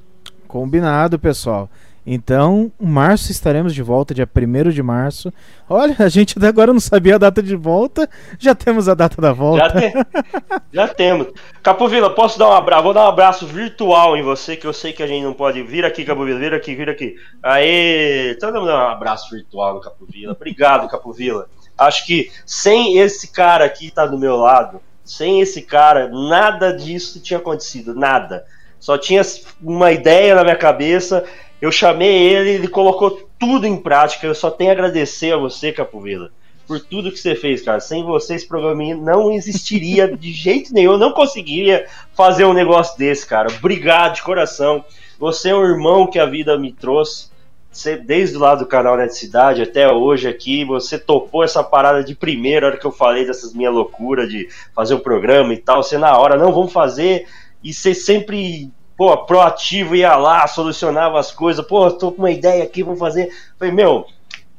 Combinado, 0.46 1.18
pessoal. 1.18 1.70
Então, 2.10 2.72
março 2.80 3.30
estaremos 3.30 3.74
de 3.74 3.82
volta, 3.82 4.14
dia 4.14 4.26
1 4.26 4.70
de 4.70 4.82
março. 4.82 5.30
Olha, 5.68 5.94
a 5.98 6.08
gente 6.08 6.38
até 6.38 6.46
agora 6.46 6.72
não 6.72 6.80
sabia 6.80 7.16
a 7.16 7.18
data 7.18 7.42
de 7.42 7.54
volta, 7.54 8.08
já 8.38 8.54
temos 8.54 8.88
a 8.88 8.94
data 8.94 9.20
da 9.20 9.30
volta. 9.30 9.78
Já, 9.78 10.62
já 10.72 10.88
temos. 10.88 11.26
Capovilla, 11.62 12.08
posso 12.08 12.38
dar 12.38 12.48
um 12.48 12.52
abraço? 12.52 12.82
Vou 12.82 12.94
dar 12.94 13.04
um 13.04 13.08
abraço 13.08 13.46
virtual 13.46 14.16
em 14.16 14.22
você, 14.22 14.56
que 14.56 14.66
eu 14.66 14.72
sei 14.72 14.94
que 14.94 15.02
a 15.02 15.06
gente 15.06 15.22
não 15.22 15.34
pode. 15.34 15.62
Vira 15.62 15.88
aqui, 15.88 16.02
Capovilla, 16.02 16.38
vira 16.38 16.56
aqui, 16.56 16.74
vira 16.74 16.92
aqui. 16.92 17.14
Aê! 17.42 18.32
Então 18.32 18.50
dar 18.50 18.62
um 18.62 18.90
abraço 18.90 19.28
virtual 19.30 19.74
no 19.74 19.80
Capovilla. 19.82 20.32
Obrigado, 20.32 20.88
Capovilla. 20.88 21.46
Acho 21.76 22.06
que 22.06 22.32
sem 22.46 22.96
esse 22.96 23.30
cara 23.30 23.66
aqui 23.66 23.90
tá 23.90 24.06
do 24.06 24.16
meu 24.16 24.36
lado, 24.36 24.80
sem 25.04 25.42
esse 25.42 25.60
cara, 25.60 26.08
nada 26.08 26.72
disso 26.72 27.20
tinha 27.20 27.38
acontecido, 27.38 27.94
nada. 27.94 28.46
Só 28.80 28.96
tinha 28.96 29.20
uma 29.60 29.92
ideia 29.92 30.34
na 30.34 30.44
minha 30.44 30.56
cabeça, 30.56 31.24
eu 31.60 31.72
chamei 31.72 32.28
ele, 32.28 32.50
ele 32.50 32.68
colocou 32.68 33.28
tudo 33.38 33.66
em 33.66 33.76
prática. 33.76 34.26
Eu 34.26 34.34
só 34.34 34.50
tenho 34.50 34.70
a 34.70 34.72
agradecer 34.72 35.32
a 35.32 35.36
você, 35.36 35.72
Capovilla, 35.72 36.30
por 36.66 36.80
tudo 36.80 37.10
que 37.10 37.18
você 37.18 37.34
fez, 37.34 37.62
cara. 37.62 37.80
Sem 37.80 38.04
você, 38.04 38.34
esse 38.34 38.46
programa 38.46 38.94
não 38.94 39.30
existiria 39.30 40.08
de 40.16 40.32
jeito 40.32 40.72
nenhum. 40.72 40.92
Eu 40.92 40.98
não 40.98 41.12
conseguiria 41.12 41.86
fazer 42.14 42.44
um 42.44 42.52
negócio 42.52 42.96
desse, 42.98 43.26
cara. 43.26 43.48
Obrigado 43.50 44.16
de 44.16 44.22
coração. 44.22 44.84
Você 45.18 45.50
é 45.50 45.54
um 45.54 45.64
irmão 45.64 46.06
que 46.06 46.18
a 46.18 46.26
vida 46.26 46.56
me 46.58 46.72
trouxe. 46.72 47.28
Você, 47.70 47.96
desde 47.96 48.36
o 48.36 48.40
lado 48.40 48.60
do 48.60 48.66
canal 48.66 48.96
Net 48.96 49.14
Cidade 49.14 49.62
até 49.62 49.92
hoje 49.92 50.26
aqui, 50.28 50.64
você 50.64 50.98
topou 50.98 51.44
essa 51.44 51.62
parada 51.62 52.02
de 52.02 52.14
primeira 52.14 52.66
hora 52.66 52.76
que 52.76 52.86
eu 52.86 52.92
falei 52.92 53.26
dessas 53.26 53.52
minhas 53.52 53.74
loucuras 53.74 54.28
de 54.28 54.48
fazer 54.74 54.94
o 54.94 55.00
programa 55.00 55.52
e 55.52 55.58
tal. 55.58 55.82
Você 55.82 55.98
na 55.98 56.16
hora, 56.16 56.36
não, 56.36 56.52
vamos 56.52 56.72
fazer. 56.72 57.26
E 57.62 57.72
você 57.72 57.94
sempre, 57.94 58.70
pô, 58.98 59.16
proativo, 59.18 59.94
ia 59.94 60.16
lá, 60.16 60.44
solucionava 60.48 61.20
as 61.20 61.30
coisas. 61.30 61.64
Pô, 61.64 61.88
tô 61.92 62.10
com 62.10 62.22
uma 62.22 62.32
ideia 62.32 62.64
aqui, 62.64 62.82
vamos 62.82 62.98
fazer. 62.98 63.30
Falei, 63.56 63.72
meu, 63.72 64.04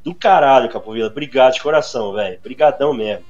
do 0.02 0.14
caralho, 0.14 0.70
Capovilla. 0.70 1.08
Obrigado 1.08 1.52
de 1.52 1.62
coração, 1.62 2.14
velho. 2.14 2.38
Obrigadão 2.38 2.94
mesmo. 2.94 3.22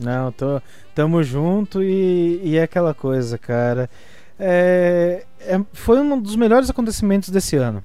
Não, 0.00 0.30
tô, 0.30 0.62
tamo 0.94 1.20
junto 1.24 1.82
e, 1.82 2.40
e 2.44 2.56
é 2.56 2.62
aquela 2.62 2.94
coisa, 2.94 3.36
cara. 3.36 3.90
É, 4.38 5.24
é- 5.40 5.60
foi 5.72 5.98
um 5.98 6.18
dos 6.18 6.36
melhores 6.36 6.70
acontecimentos 6.70 7.28
desse 7.28 7.56
ano. 7.56 7.84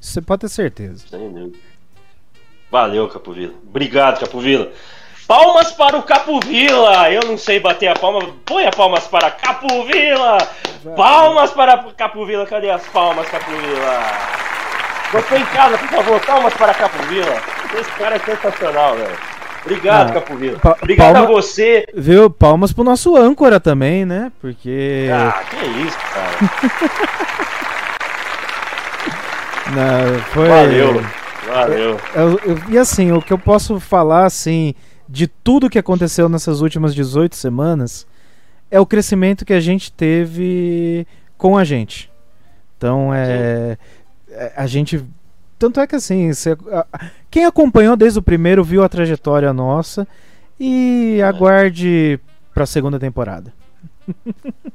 Você 0.00 0.22
pode 0.22 0.42
ter 0.42 0.48
certeza. 0.48 1.04
Sem 1.08 1.32
dúvida. 1.32 1.58
Valeu, 2.70 3.08
Capovilla. 3.08 3.54
Obrigado, 3.68 4.20
Capovilla. 4.20 4.70
Palmas 5.32 5.72
para 5.72 5.96
o 5.96 6.02
Capovilla! 6.02 7.10
Eu 7.10 7.22
não 7.26 7.38
sei 7.38 7.58
bater 7.58 7.88
a 7.88 7.94
palma. 7.94 8.20
Põe 8.44 8.66
a 8.66 8.70
palmas 8.70 9.06
para 9.06 9.30
Capovilla! 9.30 10.36
Palmas 10.94 11.50
para 11.52 11.78
Capovilla. 11.96 12.44
Cadê 12.44 12.68
as 12.70 12.86
palmas, 12.88 13.26
Capovilla? 13.30 14.02
Você 15.10 15.36
em 15.38 15.44
casa, 15.46 15.78
por 15.78 15.88
favor, 15.88 16.20
palmas 16.20 16.52
para 16.52 16.74
Capovilla. 16.74 17.40
Esse 17.80 17.90
cara 17.92 18.16
é 18.16 18.18
sensacional, 18.18 18.94
velho. 18.94 19.18
Obrigado, 19.64 20.10
ah, 20.10 20.12
Capovila. 20.12 20.58
Obrigado 20.82 21.14
palma, 21.14 21.28
a 21.30 21.32
você. 21.32 21.86
Viu? 21.94 22.28
Palmas 22.28 22.74
pro 22.74 22.84
nosso 22.84 23.16
âncora 23.16 23.58
também, 23.58 24.04
né? 24.04 24.30
Porque. 24.38 25.08
Ah, 25.10 25.42
que 25.48 25.64
isso, 25.64 25.98
cara. 26.12 26.28
Não, 30.12 30.18
foi... 30.24 30.48
Valeu. 30.48 31.02
Valeu. 31.46 32.00
Eu, 32.14 32.40
eu, 32.44 32.58
e 32.68 32.76
assim, 32.76 33.12
o 33.12 33.22
que 33.22 33.32
eu 33.32 33.38
posso 33.38 33.80
falar, 33.80 34.26
assim, 34.26 34.74
de 35.12 35.26
tudo 35.26 35.68
que 35.68 35.78
aconteceu 35.78 36.26
nessas 36.26 36.62
últimas 36.62 36.94
18 36.94 37.36
semanas 37.36 38.06
é 38.70 38.80
o 38.80 38.86
crescimento 38.86 39.44
que 39.44 39.52
a 39.52 39.60
gente 39.60 39.92
teve 39.92 41.06
com 41.36 41.58
a 41.58 41.64
gente. 41.64 42.10
Então, 42.78 43.12
é. 43.12 43.76
é 44.30 44.52
a 44.56 44.66
gente. 44.66 45.04
Tanto 45.58 45.80
é 45.80 45.86
que 45.86 45.94
assim, 45.94 46.30
a, 46.72 46.86
quem 47.30 47.44
acompanhou 47.44 47.94
desde 47.94 48.18
o 48.18 48.22
primeiro 48.22 48.64
viu 48.64 48.82
a 48.82 48.88
trajetória 48.88 49.52
nossa 49.52 50.08
e 50.58 51.20
aguarde 51.22 52.18
para 52.54 52.64
a 52.64 52.66
segunda 52.66 52.98
temporada. 52.98 53.52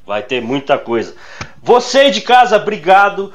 Vai 0.06 0.22
ter 0.22 0.40
muita 0.40 0.78
coisa. 0.78 1.16
Você 1.64 2.12
de 2.12 2.22
casa, 2.22 2.58
obrigado. 2.58 3.34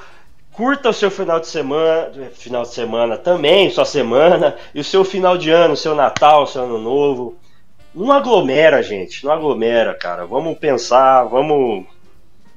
Curta 0.53 0.91
o 0.91 0.93
seu 0.93 1.11
final 1.11 1.41
de 1.41 1.47
semana, 1.47 2.11
final 2.35 2.63
de 2.63 2.75
semana 2.75 3.17
também, 3.17 3.71
sua 3.71 3.87
semana, 3.87 4.55
e 4.75 4.81
o 4.81 4.85
seu 4.85 5.03
final 5.03 5.39
de 5.39 5.49
ano, 5.49 5.75
seu 5.75 5.95
Natal, 5.95 6.47
seu 6.47 6.65
Ano 6.65 6.79
Novo. 6.79 7.39
Não 7.95 8.13
aglomera, 8.13 8.83
gente, 8.83 9.25
não 9.25 9.33
aglomera, 9.33 9.95
cara. 9.95 10.27
Vamos 10.27 10.59
pensar, 10.59 11.25
vamos 11.25 11.87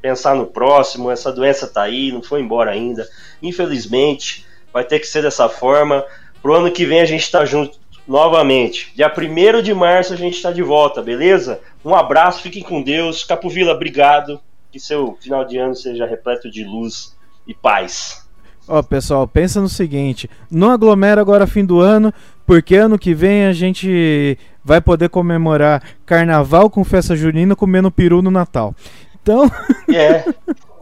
pensar 0.01 0.35
no 0.35 0.45
próximo. 0.45 1.09
Essa 1.09 1.31
doença 1.31 1.67
tá 1.67 1.83
aí, 1.83 2.11
não 2.11 2.21
foi 2.21 2.41
embora 2.41 2.71
ainda. 2.71 3.07
Infelizmente, 3.41 4.45
vai 4.73 4.83
ter 4.83 4.99
que 4.99 5.07
ser 5.07 5.21
dessa 5.21 5.47
forma. 5.47 6.03
Pro 6.41 6.53
ano 6.53 6.71
que 6.71 6.85
vem 6.85 6.99
a 6.99 7.05
gente 7.05 7.31
tá 7.31 7.45
junto 7.45 7.79
novamente. 8.05 8.91
Dia 8.93 9.09
1 9.09 9.61
de 9.61 9.73
março 9.73 10.13
a 10.13 10.17
gente 10.17 10.41
tá 10.41 10.51
de 10.51 10.61
volta, 10.61 11.01
beleza? 11.01 11.61
Um 11.83 11.95
abraço, 11.95 12.41
fiquem 12.41 12.61
com 12.61 12.83
Deus. 12.83 13.23
Capovila, 13.23 13.71
obrigado. 13.71 14.41
Que 14.69 14.81
seu 14.81 15.17
final 15.21 15.45
de 15.45 15.57
ano 15.57 15.73
seja 15.73 16.05
repleto 16.05 16.51
de 16.51 16.65
luz 16.65 17.14
e 17.47 17.53
paz. 17.53 18.25
Ó, 18.67 18.81
pessoal, 18.81 19.27
pensa 19.27 19.61
no 19.61 19.69
seguinte: 19.69 20.29
não 20.49 20.71
aglomera 20.71 21.21
agora 21.21 21.47
fim 21.47 21.63
do 21.63 21.79
ano, 21.79 22.13
porque 22.45 22.75
ano 22.75 22.97
que 22.97 23.13
vem 23.13 23.45
a 23.45 23.53
gente 23.53 24.37
vai 24.63 24.81
poder 24.81 25.09
comemorar 25.09 25.83
carnaval 26.05 26.69
com 26.69 26.83
festa 26.83 27.15
junina 27.15 27.55
comendo 27.55 27.91
peru 27.91 28.21
no 28.21 28.31
Natal. 28.31 28.73
Então. 29.21 29.49
É. 29.93 30.25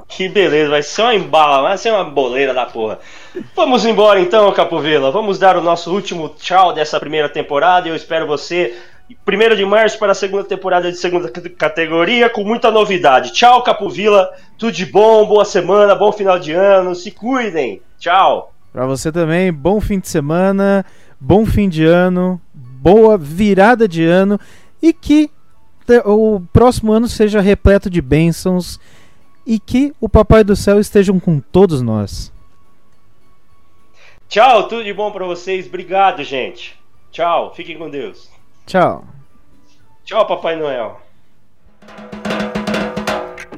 Que 0.08 0.30
beleza, 0.30 0.70
vai 0.70 0.84
ser 0.84 1.02
uma 1.02 1.16
embala, 1.16 1.62
vai 1.64 1.78
ser 1.78 1.92
uma 1.92 2.04
boleira 2.04 2.54
da 2.54 2.68
porra. 2.68 3.00
Vamos 3.56 3.84
embora 3.84 4.20
então, 4.20 4.52
Capovila. 4.52 5.10
Vamos 5.12 5.40
dar 5.40 5.58
o 5.58 5.62
nosso 5.62 5.92
último 5.92 6.30
tchau 6.30 6.72
dessa 6.72 7.00
primeira 7.00 7.28
temporada. 7.28 7.90
Eu 7.90 7.96
espero 7.96 8.28
você 8.28 8.78
1 9.10 9.56
de 9.56 9.66
março 9.66 10.00
para 10.00 10.12
a 10.12 10.16
segunda 10.16 10.44
temporada 10.44 10.92
de 10.92 10.98
segunda 10.98 11.30
categoria, 11.30 12.30
com 12.30 12.44
muita 12.44 12.72
novidade. 12.72 13.34
Tchau, 13.34 13.64
Capovila. 13.64 14.30
Tudo 14.58 14.72
de 14.72 14.86
bom, 14.86 15.26
boa 15.26 15.46
semana, 15.46 15.96
bom 15.96 16.12
final 16.12 16.40
de 16.40 16.52
ano. 16.52 16.96
Se 16.96 17.12
cuidem. 17.12 17.82
Tchau. 18.00 18.54
Para 18.72 18.86
você 18.86 19.12
também, 19.12 19.54
bom 19.54 19.80
fim 19.80 20.00
de 20.00 20.08
semana, 20.08 20.84
bom 21.20 21.46
fim 21.46 21.70
de 21.70 21.86
ano, 21.86 22.42
boa 22.54 23.18
virada 23.18 23.88
de 23.88 24.04
ano 24.04 24.40
e 24.82 24.92
que 24.92 25.30
o 26.06 26.42
próximo 26.52 26.92
ano 26.92 27.08
seja 27.08 27.40
repleto 27.40 27.90
de 27.90 28.02
bênçãos 28.02 28.80
e 29.46 29.60
que 29.60 29.94
o 30.02 30.10
Papai 30.10 30.44
do 30.44 30.56
Céu 30.56 30.80
esteja 30.80 31.14
com 31.20 31.40
todos 31.40 31.82
nós. 31.82 32.34
Tchau, 34.28 34.68
tudo 34.68 34.84
de 34.84 34.94
bom 34.94 35.12
para 35.12 35.26
vocês. 35.26 35.68
Obrigado, 35.68 36.24
gente. 36.24 36.76
Tchau, 37.12 37.54
fiquem 37.54 37.78
com 37.78 37.90
Deus. 37.90 38.33
Tchau. 38.66 39.06
Tchau, 40.04 40.26
Papai 40.26 40.56
Noel. 40.56 41.02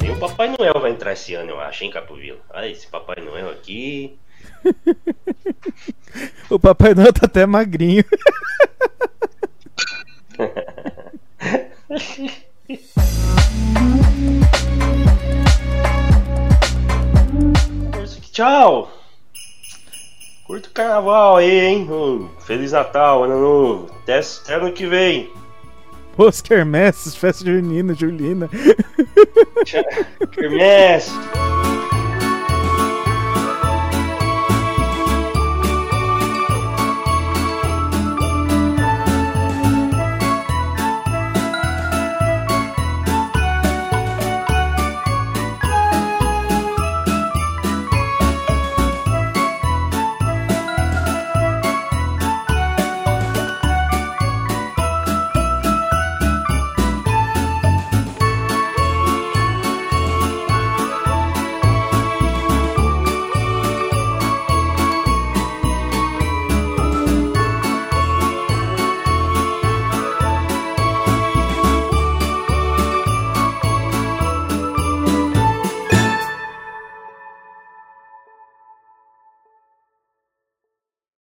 Nem 0.01 0.11
o 0.11 0.19
Papai 0.19 0.53
Noel 0.57 0.79
vai 0.79 0.91
entrar 0.91 1.13
esse 1.13 1.33
ano, 1.35 1.51
eu 1.51 1.59
acho, 1.59 1.83
hein, 1.83 1.91
Capovila? 1.91 2.39
Olha 2.53 2.67
esse 2.67 2.87
Papai 2.87 3.23
Noel 3.23 3.49
aqui. 3.49 4.17
o 6.49 6.59
Papai 6.59 6.93
Noel 6.93 7.13
tá 7.13 7.25
até 7.25 7.45
magrinho. 7.45 8.03
Tchau! 18.31 18.91
Curta 20.55 20.69
o 20.69 20.71
carnaval 20.71 21.35
aí, 21.35 21.65
hein? 21.65 22.29
Feliz 22.39 22.71
Natal, 22.71 23.25
ano 23.25 23.41
novo. 23.41 23.87
Até, 24.03 24.19
até 24.19 24.53
ano 24.53 24.71
que 24.71 24.87
vem. 24.87 25.29
Os 26.17 26.39
quermesses, 26.39 27.13
festa 27.13 27.43
junina, 27.43 27.93
Julina. 27.93 28.49
Quermesse, 30.31 31.11